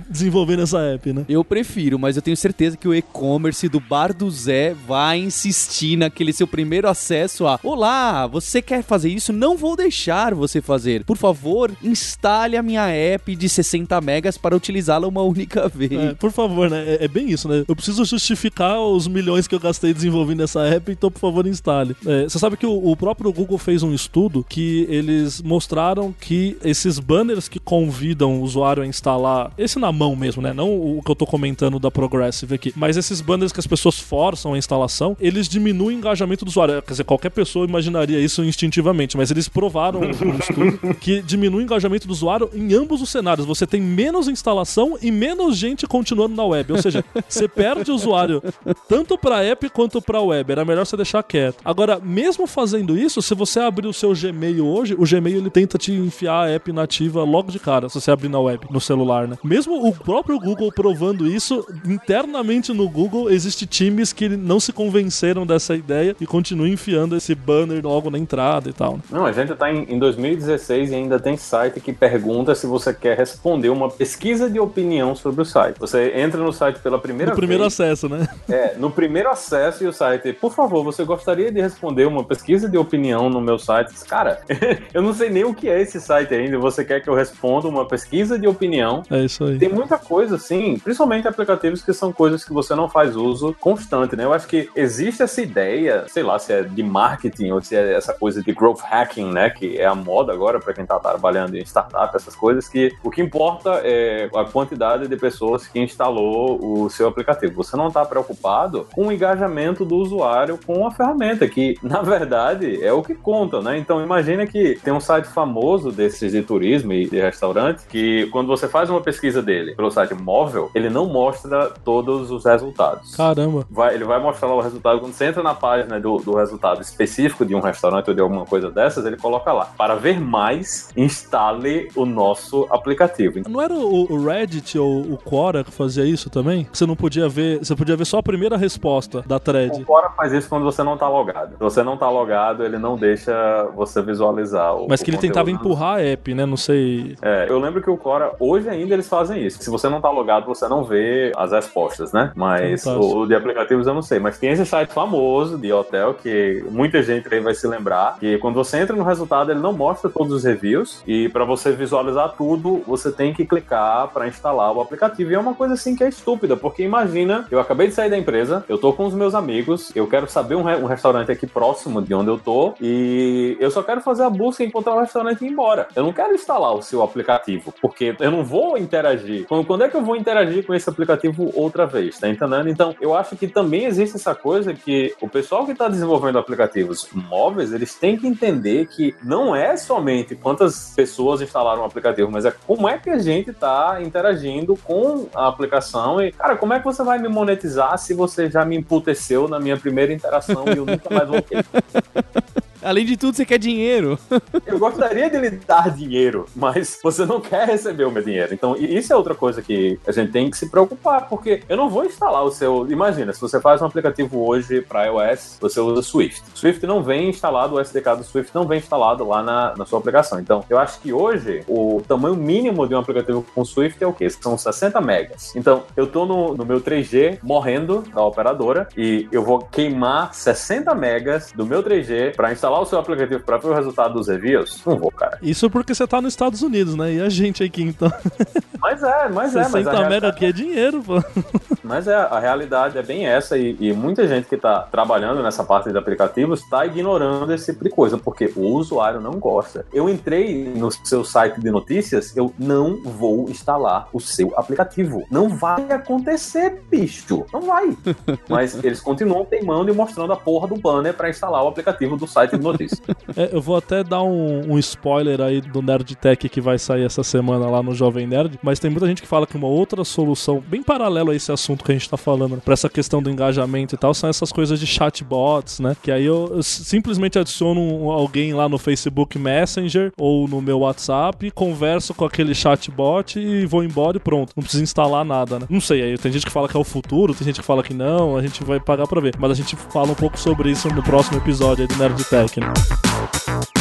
desenvolvendo 0.10 0.64
essa 0.64 0.80
app, 0.80 1.14
né? 1.14 1.26
Eu 1.28 1.44
prefiro, 1.44 1.98
mas 1.98 2.16
eu 2.16 2.22
tenho 2.22 2.38
certeza 2.38 2.78
que 2.78 2.88
o 2.88 2.94
e-commerce 2.94 3.68
do 3.68 3.80
Bar 3.80 4.14
do 4.14 4.30
Zé 4.30 4.74
vai 4.88 5.09
insistir 5.16 5.98
naquele 5.98 6.34
seu 6.34 6.48
primeiro 6.48 6.88
acesso 6.88 7.48
a 7.48 7.60
Olá, 7.64 8.26
você 8.26 8.62
quer 8.62 8.84
fazer 8.84 9.10
isso? 9.10 9.32
Não 9.32 9.56
vou 9.56 9.76
deixar 9.76 10.34
você 10.34 10.62
fazer. 10.62 11.04
Por 11.04 11.18
favor, 11.18 11.72
instale 11.84 12.58
a 12.58 12.64
minha 12.64 12.88
app 12.88 13.36
de 13.36 13.48
60 13.48 14.00
megas 14.02 14.38
para 14.38 14.56
utilizá-la 14.56 15.08
uma 15.08 15.22
única 15.22 15.68
vez. 15.68 15.92
É, 15.92 16.14
por 16.14 16.32
favor, 16.32 16.70
né? 16.70 16.84
É, 16.88 17.06
é, 17.06 17.08
bem 17.08 17.30
isso, 17.30 17.48
né? 17.48 17.64
Eu 17.68 17.76
preciso 17.76 18.04
justificar 18.06 18.80
os 18.80 19.08
milhões 19.08 19.48
que 19.48 19.56
eu 19.56 19.60
gastei 19.60 19.94
desenvolvendo 19.94 20.42
essa 20.42 20.62
app, 20.66 20.92
então 20.92 21.12
por 21.12 21.20
favor 21.20 21.46
instale. 21.46 21.96
É, 22.06 22.24
você 22.24 22.40
sabe 22.40 22.58
que 22.58 22.66
o, 22.66 22.92
o 22.92 22.96
próprio 22.96 23.32
Google 23.32 23.58
fez 23.58 23.84
um 23.84 23.94
estudo 23.94 24.46
que 24.48 24.86
eles 24.90 25.42
mostraram 25.42 26.14
que 26.20 26.58
esses 26.64 27.00
banners 27.00 27.48
que 27.48 27.60
convidam 27.60 28.40
o 28.40 28.42
usuário 28.42 28.84
a 28.84 28.88
instalar, 28.88 29.52
esse 29.58 29.78
na 29.80 29.92
mão 29.92 30.16
mesmo, 30.16 30.42
né? 30.42 30.54
Não 30.54 30.70
o 30.70 31.02
que 31.04 31.12
eu 31.12 31.16
tô 31.16 31.26
comentando 31.26 31.80
da 31.80 31.92
Progressive 31.92 32.56
aqui, 32.56 32.74
mas 32.76 32.98
esses 32.98 33.22
banners 33.22 33.52
que 33.52 33.60
as 33.60 33.68
pessoas 33.68 34.00
forçam 34.00 34.54
a 34.54 34.58
instalação, 34.58 34.99
eles 35.20 35.48
diminuem 35.48 35.98
o 35.98 36.00
engajamento 36.00 36.46
do 36.46 36.50
usuário. 36.50 36.82
Quer 36.82 36.92
dizer, 36.92 37.04
qualquer 37.04 37.30
pessoa 37.30 37.66
imaginaria 37.66 38.20
isso 38.20 38.44
instintivamente, 38.44 39.18
mas 39.18 39.32
eles 39.32 39.48
provaram 39.48 40.02
um 40.02 40.38
estudo 40.38 40.80
que 41.00 41.22
diminui 41.22 41.62
o 41.62 41.66
engajamento 41.66 42.08
do 42.08 42.12
usuário 42.12 42.50
em 42.54 42.74
ambos 42.74 43.02
os 43.02 43.10
cenários. 43.10 43.46
Você 43.46 43.66
tem 43.66 43.82
menos 43.82 44.28
instalação 44.28 44.98
e 45.02 45.12
menos 45.12 45.58
gente 45.58 45.88
continuando 45.88 46.36
na 46.36 46.44
web. 46.44 46.74
Ou 46.74 46.82
seja, 46.82 47.04
você 47.28 47.48
perde 47.48 47.92
o 47.92 47.96
usuário 47.96 48.42
tanto 48.88 49.18
para 49.18 49.44
app 49.44 49.70
quanto 49.70 50.02
para 50.02 50.22
web. 50.22 50.52
Era 50.52 50.66
melhor 50.66 50.86
você 50.86 50.98
deixar 50.98 51.24
quieto. 51.24 51.58
Agora, 51.64 52.00
mesmo 52.00 52.48
fazendo 52.48 52.98
isso, 52.98 53.22
se 53.22 53.34
você 53.36 53.60
abrir 53.60 53.88
o 53.88 53.94
seu 53.94 54.14
Gmail 54.14 54.66
hoje, 54.66 54.96
o 54.96 55.04
Gmail 55.06 55.38
ele 55.38 55.50
tenta 55.50 55.78
te 55.78 55.92
enfiar 55.92 56.46
a 56.46 56.50
app 56.50 56.72
nativa 56.72 57.24
logo 57.24 57.52
de 57.52 57.60
cara, 57.60 57.90
se 57.90 58.00
você 58.00 58.12
abrir 58.12 58.30
na 58.30 58.40
web, 58.40 58.66
no 58.70 58.82
celular, 58.82 59.28
né? 59.28 59.38
Mesmo 59.44 59.88
o 59.88 59.94
próprio 59.94 60.40
Google 60.40 60.72
provando 60.72 61.28
isso, 61.28 61.66
internamente 61.86 62.74
no 62.74 62.90
Google 62.90 63.30
existe 63.30 63.66
times 63.66 64.14
que 64.14 64.30
não 64.30 64.60
se 64.60 64.72
convenceram 64.80 65.46
dessa 65.46 65.76
ideia 65.76 66.16
e 66.22 66.26
continuam 66.26 66.70
enfiando 66.70 67.14
esse 67.14 67.36
banner 67.36 67.86
logo 67.86 68.10
na 68.10 68.18
entrada 68.18 68.70
e 68.70 68.72
tal. 68.72 68.94
Né? 68.94 69.04
Não, 69.12 69.26
a 69.26 69.32
gente 69.34 69.54
tá 69.54 69.70
em, 69.70 69.84
em 69.94 70.00
2016 70.00 70.92
e 70.92 70.96
ainda 70.96 71.20
tem 71.20 71.36
site 71.36 71.82
que 71.82 71.92
pergunta 71.92 72.56
se 72.56 72.66
você 72.66 72.94
quer 72.94 73.18
responder 73.18 73.68
uma 73.68 73.90
pesquisa 73.90 74.50
de 74.50 74.58
opinião 74.58 75.14
sobre 75.18 75.42
o 75.42 75.46
site. 75.46 75.78
Você 75.82 76.14
entra 76.16 76.42
no 76.42 76.54
site 76.54 76.80
pela 76.80 76.98
primeira 76.98 77.32
no 77.32 77.36
primeiro 77.36 77.64
vez. 77.64 77.74
acesso, 77.74 78.08
né? 78.08 78.26
É, 78.48 78.76
no 78.78 78.90
primeiro 78.90 79.28
acesso 79.30 79.84
e 79.84 79.88
o 79.88 79.92
site, 79.92 80.32
por 80.32 80.54
favor, 80.54 80.82
você 80.82 81.04
gostaria 81.04 81.52
de 81.52 81.60
responder 81.60 82.06
uma 82.06 82.24
pesquisa 82.24 82.70
de 82.70 82.78
opinião 82.78 83.30
no 83.30 83.42
meu 83.42 83.60
site? 83.60 83.94
Cara, 84.08 84.40
eu 84.94 85.02
não 85.02 85.14
sei 85.14 85.30
nem 85.30 85.44
o 85.44 85.54
que 85.54 85.68
é 85.68 85.82
esse 85.82 86.00
site 86.00 86.34
ainda. 86.34 86.58
Você 86.58 86.86
quer 86.86 87.02
que 87.02 87.10
eu 87.10 87.14
responda 87.14 87.68
uma 87.68 87.86
pesquisa 87.86 88.40
de 88.40 88.48
opinião? 88.48 89.04
É 89.12 89.26
isso 89.26 89.44
aí. 89.44 89.58
Tem 89.58 89.68
muita 89.68 89.98
coisa 89.98 90.38
assim, 90.38 90.80
principalmente 90.80 91.28
aplicativos 91.28 91.84
que 91.84 91.92
são 91.92 92.14
coisas 92.14 92.46
que 92.46 92.54
você 92.54 92.74
não 92.74 92.88
faz 92.88 93.18
uso 93.18 93.54
constante, 93.60 94.16
né? 94.16 94.24
Eu 94.24 94.32
acho 94.32 94.48
que 94.48 94.69
existe 94.76 95.24
essa 95.24 95.42
ideia, 95.42 96.06
sei 96.08 96.24
lá, 96.24 96.38
se 96.40 96.54
é 96.54 96.64
de 96.64 96.84
marketing 96.84 97.52
ou 97.52 97.62
se 97.62 97.76
é 97.76 97.94
essa 97.94 98.14
coisa 98.14 98.42
de 98.42 98.54
growth 98.54 98.82
hacking, 98.82 99.32
né? 99.32 99.50
Que 99.50 99.78
é 99.78 99.86
a 99.86 99.96
moda 99.96 100.34
agora 100.34 100.60
para 100.60 100.74
quem 100.74 100.86
tá 100.86 101.00
trabalhando 101.00 101.56
em 101.56 101.62
startup, 101.62 102.16
essas 102.16 102.36
coisas, 102.36 102.68
que 102.68 102.94
o 103.04 103.10
que 103.10 103.22
importa 103.22 103.82
é 103.84 104.30
a 104.34 104.46
quantidade 104.46 105.08
de 105.08 105.18
pessoas 105.18 105.68
que 105.68 105.80
instalou 105.80 106.60
o 106.62 106.90
seu 106.90 107.08
aplicativo. 107.08 107.64
Você 107.64 107.76
não 107.76 107.88
está 107.88 108.06
preocupado 108.06 108.88
com 108.94 109.08
o 109.08 109.12
engajamento 109.12 109.84
do 109.84 109.96
usuário 109.96 110.60
com 110.66 110.86
a 110.86 110.92
ferramenta, 110.92 111.48
que 111.48 111.76
na 111.82 112.02
verdade 112.02 112.84
é 112.84 112.92
o 112.94 113.02
que 113.02 113.16
conta, 113.16 113.62
né? 113.62 113.78
Então 113.78 114.02
imagina 114.04 114.46
que 114.46 114.80
tem 114.84 114.94
um 114.94 115.00
site 115.00 115.26
famoso 115.26 115.92
desses 115.92 116.32
de 116.32 116.42
turismo 116.42 116.94
e 116.94 117.10
de 117.10 117.20
restaurante 117.20 117.86
que 117.88 118.28
quando 118.28 118.48
você 118.48 118.68
faz 118.68 118.90
uma 118.90 119.02
pesquisa 119.02 119.42
dele 119.42 119.76
pelo 119.76 119.92
site 119.92 120.14
móvel, 120.14 120.70
ele 120.76 120.90
não 120.90 121.06
mostra 121.06 121.72
todos 121.84 122.32
os 122.32 122.46
resultados. 122.46 123.16
Caramba. 123.16 123.66
Vai, 123.70 123.96
ele 123.96 124.04
vai 124.04 124.20
mostrar 124.20 124.48
lá 124.48 124.59
o 124.60 124.64
resultado, 124.64 125.00
quando 125.00 125.14
você 125.14 125.26
entra 125.26 125.42
na 125.44 125.54
página 125.54 126.00
do, 126.00 126.18
do 126.18 126.36
resultado 126.36 126.82
específico 126.82 127.46
de 127.46 127.56
um 127.56 127.60
restaurante 127.60 128.10
ou 128.10 128.14
de 128.14 128.22
alguma 128.22 128.46
coisa 128.46 128.70
dessas, 128.70 129.06
ele 129.06 129.18
coloca 129.18 129.52
lá. 129.52 129.66
Para 129.78 129.96
ver 129.96 130.20
mais, 130.20 130.90
instale 130.96 131.90
o 131.96 132.06
nosso 132.06 132.68
aplicativo. 132.70 133.40
Não 133.48 133.62
era 133.62 133.74
o, 133.74 134.12
o 134.12 134.26
Reddit 134.26 134.78
ou 134.78 135.02
o 135.02 135.18
Quora 135.18 135.64
que 135.64 135.72
fazia 135.72 136.06
isso 136.06 136.30
também? 136.30 136.68
Você 136.72 136.86
não 136.86 136.96
podia 136.96 137.28
ver, 137.28 137.60
você 137.60 137.76
podia 137.76 137.96
ver 137.96 138.06
só 138.06 138.20
a 138.20 138.24
primeira 138.24 138.58
resposta 138.58 139.24
da 139.26 139.40
thread. 139.40 139.82
O 139.82 139.86
Quora 139.86 140.10
faz 140.12 140.32
isso 140.34 140.50
quando 140.50 140.64
você 140.64 140.84
não 140.84 140.98
tá 140.98 141.08
logado. 141.08 141.52
Se 141.52 141.60
você 141.60 141.84
não 141.84 141.98
tá 141.98 142.10
logado, 142.10 142.64
ele 142.64 142.78
não 142.78 142.98
deixa 142.98 143.34
você 143.76 144.02
visualizar 144.02 144.76
o 144.76 144.88
Mas 144.88 145.02
que 145.02 145.10
o 145.10 145.12
ele 145.12 145.18
tentava 145.18 145.50
conteúdo. 145.50 145.66
empurrar 145.66 145.96
a 145.98 146.02
app, 146.02 146.34
né? 146.34 146.46
Não 146.46 146.58
sei. 146.58 147.16
É, 147.22 147.48
eu 147.50 147.60
lembro 147.60 147.82
que 147.82 147.90
o 147.90 147.98
Quora, 147.98 148.34
hoje 148.40 148.70
ainda 148.70 148.94
eles 148.94 149.08
fazem 149.08 149.46
isso. 149.46 149.62
Se 149.62 149.70
você 149.70 149.88
não 149.90 150.02
tá 150.02 150.10
logado, 150.10 150.46
você 150.46 150.68
não 150.68 150.84
vê 150.84 151.32
as 151.36 151.52
respostas, 151.52 152.12
né? 152.12 152.32
Mas 152.36 152.84
Fantástico. 152.84 153.18
o, 153.18 153.22
o 153.22 153.28
de 153.28 153.36
aplicativos 153.36 153.88
eu 153.88 153.94
não 153.94 154.02
sei. 154.02 154.20
Mas 154.20 154.38
tem 154.38 154.49
esse 154.52 154.66
site 154.66 154.92
famoso 154.94 155.58
de 155.58 155.72
hotel 155.72 156.14
que 156.14 156.64
muita 156.70 157.02
gente 157.04 157.34
aí 157.34 157.40
vai 157.40 157.54
se 157.54 157.68
lembrar. 157.68 158.18
Que 158.20 158.38
quando 158.38 158.56
você 158.56 158.78
entra 158.80 158.96
no 158.96 159.04
resultado, 159.04 159.52
ele 159.52 159.60
não 159.60 159.74
mostra 159.74 160.10
todos 160.10 160.34
os 160.34 160.44
reviews. 160.44 161.04
E 161.08 161.30
para 161.30 161.46
você 161.46 161.72
visualizar 161.72 162.34
tudo, 162.38 162.82
você 162.86 163.12
tem 163.12 163.34
que 163.34 163.46
clicar 163.46 164.08
para 164.10 164.28
instalar 164.28 164.72
o 164.74 164.82
aplicativo. 164.82 165.32
E 165.32 165.36
é 165.36 165.40
uma 165.40 165.54
coisa 165.54 165.74
assim 165.74 165.96
que 165.96 166.04
é 166.04 166.10
estúpida, 166.10 166.56
porque 166.56 166.84
imagina, 166.84 167.46
eu 167.52 167.60
acabei 167.60 167.88
de 167.88 167.94
sair 167.94 168.10
da 168.10 168.18
empresa, 168.18 168.64
eu 168.68 168.78
tô 168.78 168.94
com 168.94 169.06
os 169.06 169.14
meus 169.14 169.36
amigos, 169.36 169.92
eu 169.96 170.08
quero 170.08 170.28
saber 170.30 170.56
um, 170.56 170.64
re- 170.64 170.78
um 170.78 170.86
restaurante 170.86 171.32
aqui 171.32 171.48
próximo 171.48 172.02
de 172.02 172.14
onde 172.14 172.30
eu 172.30 172.38
tô 172.38 172.74
e 172.82 173.58
eu 173.60 173.72
só 173.72 173.84
quero 173.84 174.02
fazer 174.02 174.24
a 174.24 174.30
busca, 174.30 174.64
encontrar 174.64 174.96
o 174.96 175.00
restaurante 175.00 175.42
e 175.42 175.48
ir 175.48 175.52
embora. 175.52 175.88
Eu 175.96 176.04
não 176.04 176.14
quero 176.14 176.34
instalar 176.34 176.74
o 176.74 176.82
seu 176.82 177.02
aplicativo, 177.02 177.74
porque 177.82 178.16
eu 178.20 178.32
não 178.32 178.44
vou 178.44 178.78
interagir. 178.78 179.46
Quando, 179.48 179.66
quando 179.66 179.84
é 179.84 179.90
que 179.90 179.96
eu 179.96 180.04
vou 180.04 180.16
interagir 180.16 180.66
com 180.66 180.74
esse 180.74 180.90
aplicativo 180.90 181.52
outra 181.54 181.86
vez, 181.86 182.20
tá 182.20 182.28
entendendo? 182.28 182.70
Então, 182.70 182.96
eu 183.02 183.14
acho 183.14 183.36
que 183.36 183.48
também 183.48 183.86
existe 183.86 184.16
essa 184.16 184.36
coisa 184.42 184.74
que 184.74 185.14
o 185.22 185.28
pessoal 185.28 185.66
que 185.66 185.72
está 185.72 185.88
desenvolvendo 185.88 186.38
aplicativos 186.38 187.08
móveis, 187.14 187.74
eles 187.74 187.96
têm 187.96 188.18
que 188.18 188.28
entender 188.28 188.88
que 188.88 189.16
não 189.24 189.56
é 189.56 189.76
somente 189.78 190.36
quantas 190.36 190.94
pessoas 190.96 191.42
instalaram 191.42 191.82
o 191.82 191.86
aplicativo, 191.86 192.32
mas 192.32 192.46
é 192.46 192.52
como 192.52 192.88
é 192.88 192.98
que 192.98 193.10
a 193.10 193.20
gente 193.20 193.52
está 193.52 194.02
interagindo 194.02 194.76
com 194.78 195.28
a 195.34 195.48
aplicação 195.48 196.22
e, 196.22 196.32
cara, 196.32 196.56
como 196.56 196.74
é 196.74 196.80
que 196.80 196.86
você 196.86 197.04
vai 197.04 197.20
me 197.20 197.28
monetizar 197.28 197.98
se 197.98 198.14
você 198.14 198.50
já 198.50 198.64
me 198.64 198.78
emputeceu 198.78 199.48
na 199.48 199.60
minha 199.60 199.78
primeira 199.78 200.14
interação 200.14 200.66
e 200.68 200.78
eu 200.78 200.86
nunca 200.86 201.14
mais 201.14 201.28
voltei? 201.28 201.60
Além 202.82 203.06
de 203.06 203.18
tudo, 203.18 203.36
você 203.36 203.46
quer 203.46 203.58
dinheiro. 203.58 204.18
Eu 204.66 204.80
gostaria 204.80 205.30
de 205.30 205.38
lhe 205.38 205.50
dar 205.52 205.90
dinheiro, 205.94 206.46
mas 206.56 207.00
você 207.04 207.26
não 207.26 207.42
quer 207.42 207.68
receber 207.68 208.06
o 208.06 208.12
meu 208.12 208.24
dinheiro. 208.24 208.54
Então, 208.54 208.76
isso 208.76 209.12
é 209.12 209.16
outra 209.16 209.36
coisa 209.36 209.62
que 209.62 210.00
a 210.08 210.12
gente 210.12 210.32
tem 210.32 210.50
que 210.50 210.58
se 210.58 210.70
preocupar, 210.70 211.28
porque 211.28 211.64
eu 211.68 211.76
não 211.76 211.90
vou 211.90 212.06
instalar 212.06 212.44
o 212.44 212.52
seu. 212.52 212.90
Imagina, 212.90 213.34
se 213.34 213.42
você 213.42 213.60
faz 213.60 213.82
um 213.82 213.86
aplicativo 213.86 214.48
hoje 214.48 214.82
para 214.82 215.06
iOS, 215.06 215.58
você 215.60 215.80
usa 215.80 216.02
Swift. 216.02 216.44
Swift 216.54 216.86
não 216.86 217.04
vem 217.04 217.30
instalado, 217.30 217.76
o 217.76 217.82
SDK 217.82 218.18
do 218.18 218.24
Swift 218.24 218.54
não 218.54 218.68
vem 218.68 218.80
instalado 218.80 219.28
lá 219.28 219.44
na, 219.44 219.76
na 219.76 219.86
sua 219.86 220.00
aplicação. 220.00 220.40
Então, 220.40 220.64
eu 220.70 220.78
acho 220.78 221.00
que 221.02 221.12
hoje 221.12 221.64
o 221.68 222.02
tamanho 222.08 222.36
mínimo 222.36 222.88
de 222.88 222.96
um 222.96 223.00
aplicativo 223.00 223.46
com 223.54 223.66
Swift 223.66 224.02
é 224.04 224.08
o 224.08 224.14
quê? 224.14 224.30
São 224.30 224.58
60 224.58 225.02
megas. 225.02 225.56
Então, 225.56 225.84
eu 225.98 226.08
tô 226.08 226.26
no, 226.26 226.56
no 226.56 226.66
meu 226.66 226.80
3G 226.80 227.40
morrendo 227.44 228.04
da 228.14 228.24
operadora 228.24 228.88
e 228.96 229.28
eu 229.32 229.44
vou 229.44 229.60
queimar 229.60 230.34
60 230.34 230.94
megas 230.96 231.52
do 231.52 231.66
meu 231.66 231.84
3G 231.84 232.36
para 232.36 232.52
instalar 232.52 232.69
o 232.78 232.86
seu 232.86 233.00
aplicativo 233.00 233.44
para 233.44 233.58
ver 233.58 233.70
o 233.70 233.74
resultado 233.74 234.14
dos 234.14 234.28
reviews? 234.28 234.82
Não 234.86 234.98
vou, 234.98 235.12
cara. 235.12 235.38
Isso 235.42 235.70
porque 235.70 235.96
você 235.96 236.06
tá 236.06 236.22
nos 236.22 236.34
Estados 236.34 236.62
Unidos, 236.62 236.96
né? 236.96 237.14
E 237.14 237.22
a 237.22 237.30
gente 237.30 237.64
aqui, 237.64 237.82
então. 237.82 238.12
Mas 238.80 239.04
é, 239.04 239.30
mas 239.30 239.56
é, 239.56 239.60
mas 239.60 239.72
60 239.72 239.90
a, 239.90 239.94
realidade, 239.94 240.26
aqui 240.26 240.46
é 240.46 240.52
dinheiro, 240.54 241.04
pô. 241.04 241.22
mas 241.84 242.08
é, 242.08 242.16
a 242.16 242.40
realidade 242.40 242.98
é 242.98 243.04
bem 243.04 243.28
essa 243.28 243.58
e, 243.58 243.76
e 243.78 243.92
muita 243.92 244.26
gente 244.26 244.48
que 244.48 244.56
está 244.56 244.82
trabalhando 244.84 245.44
nessa 245.44 245.66
parte 245.66 245.92
de 245.92 245.98
aplicativos 245.98 246.62
está 246.62 246.86
ignorando 246.86 247.54
esse 247.54 247.74
tipo 247.74 247.84
de 247.84 247.90
coisa, 247.90 248.18
porque 248.18 248.52
o 248.56 248.68
usuário 248.76 249.20
não 249.20 249.34
gosta. 249.34 249.86
Eu 249.92 250.08
entrei 250.08 250.72
no 250.76 250.90
seu 250.92 251.26
site 251.26 251.60
de 251.60 251.70
notícias, 251.70 252.36
eu 252.38 252.54
não 252.58 253.04
vou 253.04 253.50
instalar 253.50 254.08
o 254.14 254.20
seu 254.20 254.54
aplicativo. 254.58 255.26
Não 255.30 255.50
vai 255.50 255.92
acontecer, 255.92 256.82
bicho. 256.90 257.46
Não 257.52 257.62
vai. 257.62 257.98
Mas 258.48 258.82
eles 258.82 259.02
continuam 259.02 259.44
teimando 259.44 259.92
e 259.92 259.94
mostrando 259.94 260.32
a 260.32 260.38
porra 260.38 260.68
do 260.68 260.78
banner 260.78 261.14
para 261.14 261.30
instalar 261.30 261.64
o 261.64 261.68
aplicativo 261.68 262.16
do 262.16 262.28
site 262.28 262.56
de 262.60 262.64
notícias. 262.64 263.02
É, 263.36 263.50
eu 263.52 263.62
vou 263.62 263.76
até 263.76 264.04
dar 264.04 264.24
um, 264.24 264.74
um 264.74 264.80
spoiler 264.80 265.42
aí 265.42 265.62
do 265.62 265.82
Nerd 265.82 266.16
Tech 266.16 266.50
que 266.50 266.62
vai 266.62 266.78
sair 266.78 267.04
essa 267.04 267.24
semana 267.24 267.70
lá 267.70 267.82
no 267.82 267.94
Jovem 267.94 268.28
Nerd, 268.28 268.60
mas 268.62 268.80
tem 268.80 268.90
muita 268.90 269.08
gente 269.08 269.22
que 269.22 269.28
fala 269.28 269.48
que 269.48 269.58
uma 269.58 269.68
outra 269.68 270.04
solução, 270.04 270.64
bem 270.68 270.84
paralelo 270.84 271.32
a 271.32 271.36
esse 271.36 271.52
assunto 271.52 271.84
que 271.84 271.92
a 271.92 271.96
gente 271.96 272.10
tá 272.10 272.18
falando, 272.18 272.62
pra 272.62 272.74
essa 272.74 272.90
questão 272.90 273.22
do 273.22 273.30
engajamento 273.30 273.96
e 273.96 273.98
tal, 273.98 274.14
são 274.14 274.30
essas 274.30 274.52
coisas 274.52 274.80
de 274.80 274.88
chatbots, 274.88 275.80
né? 275.80 275.96
Que 276.02 276.12
aí 276.12 276.26
eu, 276.26 276.52
eu 276.56 276.64
simplesmente 276.64 277.38
adiciono 277.38 278.12
alguém 278.12 278.54
lá 278.54 278.68
no 278.68 278.78
Facebook 278.78 279.38
Messenger 279.38 280.12
ou 280.18 280.48
no 280.48 280.62
meu 280.62 280.80
WhatsApp, 280.80 281.52
converso 281.52 282.14
com 282.14 282.26
aquele 282.26 282.54
chatbot 282.54 283.40
e 283.40 283.66
vou 283.66 283.84
embora 283.84 284.18
e 284.18 284.20
pronto. 284.20 284.54
Não 284.56 284.64
precisa 284.64 284.84
instalar 284.84 285.24
nada, 285.24 285.60
né? 285.60 285.66
Não 285.70 285.82
sei, 285.82 286.02
aí 286.02 286.18
tem 286.18 286.32
gente 286.32 286.46
que 286.46 286.52
fala 286.52 286.68
que 286.68 286.76
é 286.76 286.80
o 286.80 286.84
futuro, 286.84 287.34
tem 287.34 287.46
gente 287.46 287.60
que 287.60 287.66
fala 287.66 287.84
que 287.84 287.94
não, 287.94 288.36
a 288.36 288.42
gente 288.42 288.64
vai 288.64 288.80
pagar 288.80 289.08
pra 289.08 289.22
ver. 289.22 289.36
Mas 289.38 289.52
a 289.52 289.54
gente 289.54 289.76
fala 289.76 290.12
um 290.12 290.16
pouco 290.16 290.40
sobre 290.40 290.72
isso 290.72 290.88
no 290.94 291.04
próximo 291.04 291.38
episódio 291.38 291.84
aí 291.84 291.88
do 291.88 291.96
Nerd 291.98 292.24
Tech, 292.26 292.49
né? 292.58 293.79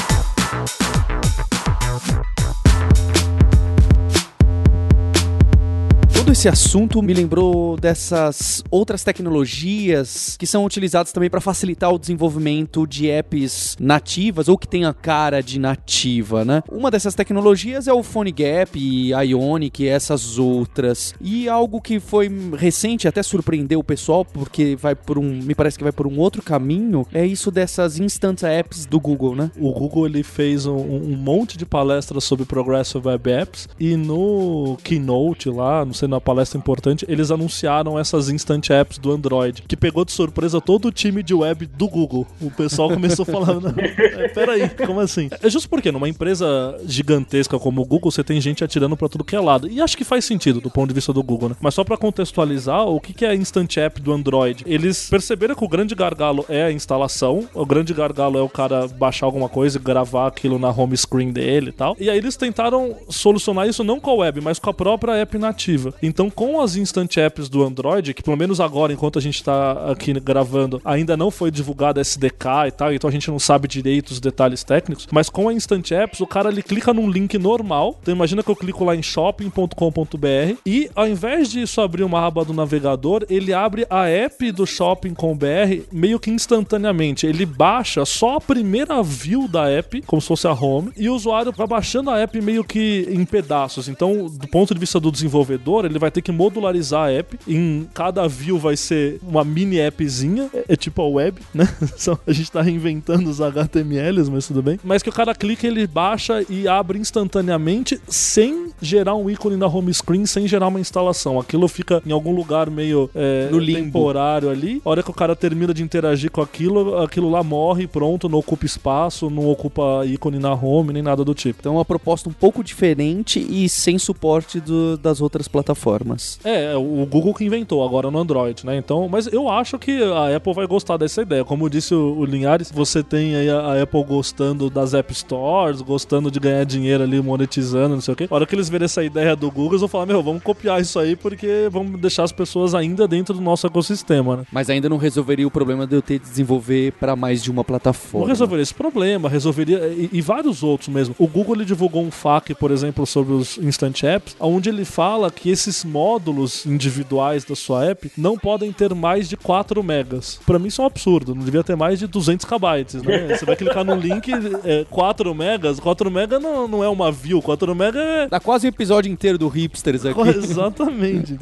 Todo 6.28 6.34
esse 6.34 6.46
assunto 6.46 7.02
me 7.02 7.14
lembrou 7.14 7.78
dessas 7.78 8.62
outras 8.70 9.02
tecnologias 9.02 10.36
que 10.38 10.46
são 10.46 10.62
utilizadas 10.62 11.10
também 11.10 11.30
para 11.30 11.40
facilitar 11.40 11.90
o 11.90 11.98
desenvolvimento 11.98 12.86
de 12.86 13.08
apps 13.08 13.74
nativas 13.80 14.46
ou 14.46 14.58
que 14.58 14.68
tem 14.68 14.84
a 14.84 14.92
cara 14.92 15.42
de 15.42 15.58
nativa, 15.58 16.44
né? 16.44 16.62
Uma 16.70 16.90
dessas 16.90 17.14
tecnologias 17.14 17.88
é 17.88 17.94
o 17.94 18.02
PhoneGap 18.02 18.78
e 18.78 19.12
Ionic 19.14 19.82
e 19.82 19.88
essas 19.88 20.38
outras. 20.38 21.14
E 21.18 21.48
algo 21.48 21.80
que 21.80 21.98
foi 21.98 22.30
recente, 22.58 23.08
até 23.08 23.22
surpreendeu 23.22 23.80
o 23.80 23.84
pessoal, 23.84 24.22
porque 24.22 24.76
vai 24.76 24.94
por 24.94 25.16
um, 25.16 25.24
me 25.24 25.54
parece 25.54 25.78
que 25.78 25.82
vai 25.82 25.92
por 25.92 26.06
um 26.06 26.18
outro 26.18 26.42
caminho, 26.42 27.06
é 27.10 27.24
isso 27.24 27.50
dessas 27.50 27.98
instant 27.98 28.42
apps 28.42 28.84
do 28.84 29.00
Google, 29.00 29.34
né? 29.34 29.50
O 29.58 29.72
Google 29.72 30.04
ele 30.04 30.22
fez 30.22 30.66
um, 30.66 30.76
um 30.76 31.16
monte 31.16 31.56
de 31.56 31.64
palestras 31.64 32.22
sobre 32.24 32.44
Progressive 32.44 33.08
Web 33.08 33.30
Apps 33.30 33.66
e 33.80 33.96
no 33.96 34.76
Keynote 34.84 35.48
lá, 35.48 35.86
não 35.86 35.94
sei, 35.94 36.06
na 36.06 36.17
palestra 36.20 36.58
importante, 36.58 37.04
eles 37.08 37.30
anunciaram 37.30 37.98
essas 37.98 38.28
Instant 38.28 38.70
Apps 38.70 38.98
do 38.98 39.12
Android, 39.12 39.62
que 39.66 39.76
pegou 39.76 40.04
de 40.04 40.12
surpresa 40.12 40.60
todo 40.60 40.88
o 40.88 40.92
time 40.92 41.22
de 41.22 41.34
web 41.34 41.66
do 41.66 41.88
Google. 41.88 42.26
O 42.40 42.50
pessoal 42.50 42.88
começou 42.88 43.24
falando, 43.24 43.74
"É, 43.78 44.28
peraí, 44.28 44.68
como 44.86 45.00
assim? 45.00 45.28
É 45.42 45.48
justo 45.48 45.68
porque 45.68 45.92
numa 45.92 46.08
empresa 46.08 46.78
gigantesca 46.84 47.58
como 47.58 47.82
o 47.82 47.84
Google, 47.84 48.10
você 48.10 48.24
tem 48.24 48.40
gente 48.40 48.64
atirando 48.64 48.96
pra 48.96 49.08
tudo 49.08 49.24
que 49.24 49.36
é 49.36 49.40
lado. 49.40 49.68
E 49.68 49.80
acho 49.80 49.96
que 49.96 50.04
faz 50.04 50.24
sentido 50.24 50.60
do 50.60 50.70
ponto 50.70 50.88
de 50.88 50.94
vista 50.94 51.12
do 51.12 51.22
Google, 51.22 51.50
né? 51.50 51.56
Mas 51.60 51.74
só 51.74 51.84
pra 51.84 51.96
contextualizar, 51.96 52.86
o 52.86 53.00
que 53.00 53.24
é 53.24 53.28
a 53.30 53.34
Instant 53.34 53.76
App 53.76 54.00
do 54.00 54.12
Android? 54.12 54.64
Eles 54.66 55.08
perceberam 55.08 55.54
que 55.54 55.64
o 55.64 55.68
grande 55.68 55.94
gargalo 55.94 56.44
é 56.48 56.64
a 56.64 56.72
instalação, 56.72 57.48
o 57.54 57.64
grande 57.66 57.92
gargalo 57.94 58.38
é 58.38 58.42
o 58.42 58.48
cara 58.48 58.86
baixar 58.88 59.26
alguma 59.26 59.48
coisa 59.48 59.78
e 59.78 59.80
gravar 59.80 60.26
aquilo 60.26 60.58
na 60.58 60.70
home 60.70 60.96
screen 60.96 61.30
dele 61.32 61.70
e 61.70 61.72
tal. 61.72 61.96
E 61.98 62.10
aí 62.10 62.18
eles 62.18 62.36
tentaram 62.36 62.96
solucionar 63.08 63.68
isso 63.68 63.84
não 63.84 64.00
com 64.00 64.10
a 64.10 64.14
web, 64.14 64.40
mas 64.40 64.58
com 64.58 64.70
a 64.70 64.74
própria 64.74 65.14
app 65.14 65.38
nativa. 65.38 65.94
Então, 66.08 66.30
com 66.30 66.60
as 66.60 66.76
instant 66.76 67.16
apps 67.18 67.48
do 67.48 67.62
Android, 67.62 68.14
que 68.14 68.22
pelo 68.22 68.36
menos 68.36 68.60
agora, 68.60 68.92
enquanto 68.92 69.18
a 69.18 69.22
gente 69.22 69.42
tá 69.42 69.90
aqui 69.90 70.12
gravando, 70.18 70.80
ainda 70.84 71.16
não 71.16 71.30
foi 71.30 71.50
divulgado 71.50 72.00
SDK 72.00 72.66
e 72.66 72.70
tal, 72.70 72.92
então 72.92 73.08
a 73.08 73.12
gente 73.12 73.30
não 73.30 73.38
sabe 73.38 73.68
direito 73.68 74.10
os 74.10 74.20
detalhes 74.20 74.64
técnicos, 74.64 75.06
mas 75.10 75.28
com 75.28 75.48
a 75.48 75.52
instant 75.52 75.90
apps, 75.90 76.20
o 76.20 76.26
cara 76.26 76.48
ele 76.50 76.62
clica 76.62 76.92
num 76.92 77.10
link 77.10 77.36
normal. 77.38 77.98
Então 78.02 78.14
imagina 78.14 78.42
que 78.42 78.50
eu 78.50 78.56
clico 78.56 78.84
lá 78.84 78.96
em 78.96 79.02
shopping.com.br 79.02 80.58
e 80.64 80.90
ao 80.94 81.06
invés 81.06 81.50
de 81.50 81.62
isso 81.62 81.80
abrir 81.80 82.04
uma 82.04 82.26
aba 82.26 82.44
do 82.44 82.52
navegador, 82.52 83.24
ele 83.28 83.52
abre 83.52 83.86
a 83.90 84.08
app 84.08 84.50
do 84.52 84.66
shopping.com.br 84.66 85.82
meio 85.92 86.18
que 86.18 86.30
instantaneamente. 86.30 87.26
Ele 87.26 87.44
baixa 87.44 88.04
só 88.04 88.36
a 88.36 88.40
primeira 88.40 89.02
view 89.02 89.48
da 89.48 89.68
app, 89.68 90.02
como 90.02 90.22
se 90.22 90.28
fosse 90.28 90.46
a 90.46 90.52
home, 90.52 90.90
e 90.96 91.08
o 91.08 91.14
usuário 91.14 91.52
vai 91.52 91.66
baixando 91.66 92.10
a 92.10 92.18
app 92.18 92.40
meio 92.40 92.64
que 92.64 93.06
em 93.10 93.24
pedaços. 93.24 93.88
Então, 93.88 94.26
do 94.26 94.48
ponto 94.48 94.74
de 94.74 94.80
vista 94.80 95.00
do 95.00 95.10
desenvolvedor, 95.10 95.84
ele 95.88 95.98
vai 95.98 96.10
ter 96.10 96.22
que 96.22 96.32
modularizar 96.32 97.08
a 97.08 97.12
app. 97.12 97.38
Em 97.46 97.88
cada 97.94 98.26
view 98.28 98.58
vai 98.58 98.76
ser 98.76 99.18
uma 99.22 99.44
mini 99.44 99.80
appzinha, 99.80 100.48
é, 100.54 100.64
é 100.68 100.76
tipo 100.76 101.00
a 101.02 101.08
web, 101.08 101.38
né? 101.54 101.68
A 102.26 102.32
gente 102.32 102.50
tá 102.50 102.60
reinventando 102.62 103.28
os 103.30 103.40
HTMLs, 103.40 104.28
mas 104.30 104.46
tudo 104.46 104.62
bem. 104.62 104.78
Mas 104.84 105.02
que 105.02 105.08
o 105.08 105.12
cara 105.12 105.34
clica, 105.34 105.66
ele 105.66 105.86
baixa 105.86 106.44
e 106.48 106.66
abre 106.68 106.98
instantaneamente 106.98 108.00
sem 108.08 108.68
gerar 108.80 109.14
um 109.14 109.28
ícone 109.30 109.56
na 109.56 109.66
home 109.66 109.92
screen, 109.92 110.26
sem 110.26 110.46
gerar 110.46 110.68
uma 110.68 110.80
instalação. 110.80 111.38
Aquilo 111.38 111.66
fica 111.68 112.02
em 112.06 112.12
algum 112.12 112.34
lugar 112.34 112.70
meio 112.70 113.10
é, 113.14 113.48
No 113.50 113.58
limbo. 113.58 113.78
temporário 113.84 114.50
ali. 114.50 114.80
A 114.84 114.90
hora 114.90 115.02
que 115.02 115.10
o 115.10 115.14
cara 115.14 115.34
termina 115.36 115.72
de 115.74 115.82
interagir 115.82 116.30
com 116.30 116.40
aquilo, 116.40 116.98
aquilo 116.98 117.30
lá 117.30 117.42
morre 117.42 117.86
pronto, 117.86 118.28
não 118.28 118.38
ocupa 118.38 118.64
espaço, 118.66 119.28
não 119.30 119.48
ocupa 119.48 120.04
ícone 120.06 120.38
na 120.38 120.52
home, 120.54 120.92
nem 120.92 121.02
nada 121.02 121.24
do 121.24 121.34
tipo. 121.34 121.58
Então 121.60 121.74
é 121.74 121.76
uma 121.78 121.84
proposta 121.84 122.28
um 122.28 122.32
pouco 122.32 122.62
diferente 122.62 123.38
e 123.48 123.68
sem 123.68 123.98
suporte 123.98 124.60
do- 124.60 124.96
das 124.96 125.20
outras 125.20 125.46
plataformas. 125.48 125.77
Plataformas. 125.78 126.40
É, 126.44 126.76
o 126.76 127.06
Google 127.06 127.32
que 127.32 127.44
inventou 127.44 127.84
agora 127.84 128.10
no 128.10 128.18
Android, 128.18 128.66
né? 128.66 128.76
Então, 128.76 129.08
mas 129.08 129.26
eu 129.28 129.48
acho 129.48 129.78
que 129.78 130.02
a 130.02 130.36
Apple 130.36 130.52
vai 130.52 130.66
gostar 130.66 130.96
dessa 130.96 131.22
ideia. 131.22 131.44
Como 131.44 131.70
disse 131.70 131.94
o, 131.94 132.18
o 132.18 132.24
Linhares, 132.24 132.70
você 132.70 133.02
tem 133.02 133.36
aí 133.36 133.48
a, 133.48 133.60
a, 133.60 133.82
Apple 133.82 134.02
gostando 134.04 134.68
das 134.68 134.92
App 134.92 135.14
Stores, 135.14 135.80
gostando 135.80 136.30
de 136.30 136.40
ganhar 136.40 136.64
dinheiro 136.64 137.04
ali 137.04 137.20
monetizando, 137.22 137.94
não 137.94 138.00
sei 138.00 138.14
o 138.14 138.16
quê. 138.16 138.26
A 138.30 138.34
hora 138.34 138.46
que 138.46 138.54
eles 138.54 138.68
verem 138.68 138.84
essa 138.84 139.02
ideia 139.02 139.36
do 139.36 139.50
Google, 139.50 139.72
eles 139.72 139.80
vão 139.80 139.88
falar: 139.88 140.06
Meu, 140.06 140.22
vamos 140.22 140.42
copiar 140.42 140.80
isso 140.80 140.98
aí 140.98 141.14
porque 141.14 141.68
vamos 141.70 142.00
deixar 142.00 142.24
as 142.24 142.32
pessoas 142.32 142.74
ainda 142.74 143.06
dentro 143.06 143.34
do 143.34 143.40
nosso 143.40 143.66
ecossistema, 143.66 144.38
né? 144.38 144.44
Mas 144.52 144.68
ainda 144.68 144.88
não 144.88 144.96
resolveria 144.96 145.46
o 145.46 145.50
problema 145.50 145.86
de 145.86 145.94
eu 145.94 146.02
ter 146.02 146.18
que 146.18 146.28
desenvolver 146.28 146.92
para 146.92 147.14
mais 147.14 147.42
de 147.42 147.50
uma 147.50 147.62
plataforma. 147.62 148.26
Não 148.26 148.28
resolveria 148.28 148.62
esse 148.62 148.74
problema, 148.74 149.28
resolveria. 149.28 149.88
E, 149.88 150.10
e, 150.12 150.20
vários 150.20 150.62
outros 150.62 150.88
mesmo. 150.88 151.14
O 151.18 151.26
Google 151.26 151.56
ele 151.56 151.64
divulgou 151.64 152.02
um 152.02 152.10
FAQ, 152.10 152.54
por 152.54 152.70
exemplo, 152.70 153.06
sobre 153.06 153.32
os 153.32 153.58
Instant 153.58 154.02
Apps, 154.02 154.36
onde 154.40 154.68
ele 154.68 154.84
fala 154.84 155.30
que 155.30 155.50
esses 155.68 155.84
módulos 155.84 156.64
individuais 156.64 157.44
da 157.44 157.54
sua 157.54 157.84
app 157.84 158.10
não 158.16 158.36
podem 158.36 158.72
ter 158.72 158.94
mais 158.94 159.28
de 159.28 159.36
4 159.36 159.82
megas. 159.82 160.40
Para 160.46 160.58
mim 160.58 160.68
isso 160.68 160.80
é 160.80 160.84
um 160.84 160.86
absurdo, 160.86 161.34
não 161.34 161.44
devia 161.44 161.62
ter 161.62 161.76
mais 161.76 161.98
de 161.98 162.06
200 162.06 162.46
KB, 162.46 163.02
né? 163.04 163.36
Você 163.36 163.44
vai 163.44 163.54
clicar 163.54 163.84
no 163.84 163.94
link, 163.94 164.30
é, 164.64 164.84
4 164.88 165.34
megas, 165.34 165.78
4 165.78 166.10
megas 166.10 166.42
não, 166.42 166.66
não 166.66 166.82
é 166.82 166.88
uma 166.88 167.12
view, 167.12 167.42
4 167.42 167.74
megas 167.74 168.02
é... 168.02 168.28
Dá 168.28 168.40
quase 168.40 168.66
um 168.66 168.70
episódio 168.70 169.12
inteiro 169.12 169.38
do 169.38 169.48
Hipsters 169.48 170.06
aqui. 170.06 170.20
Exatamente. 170.28 171.36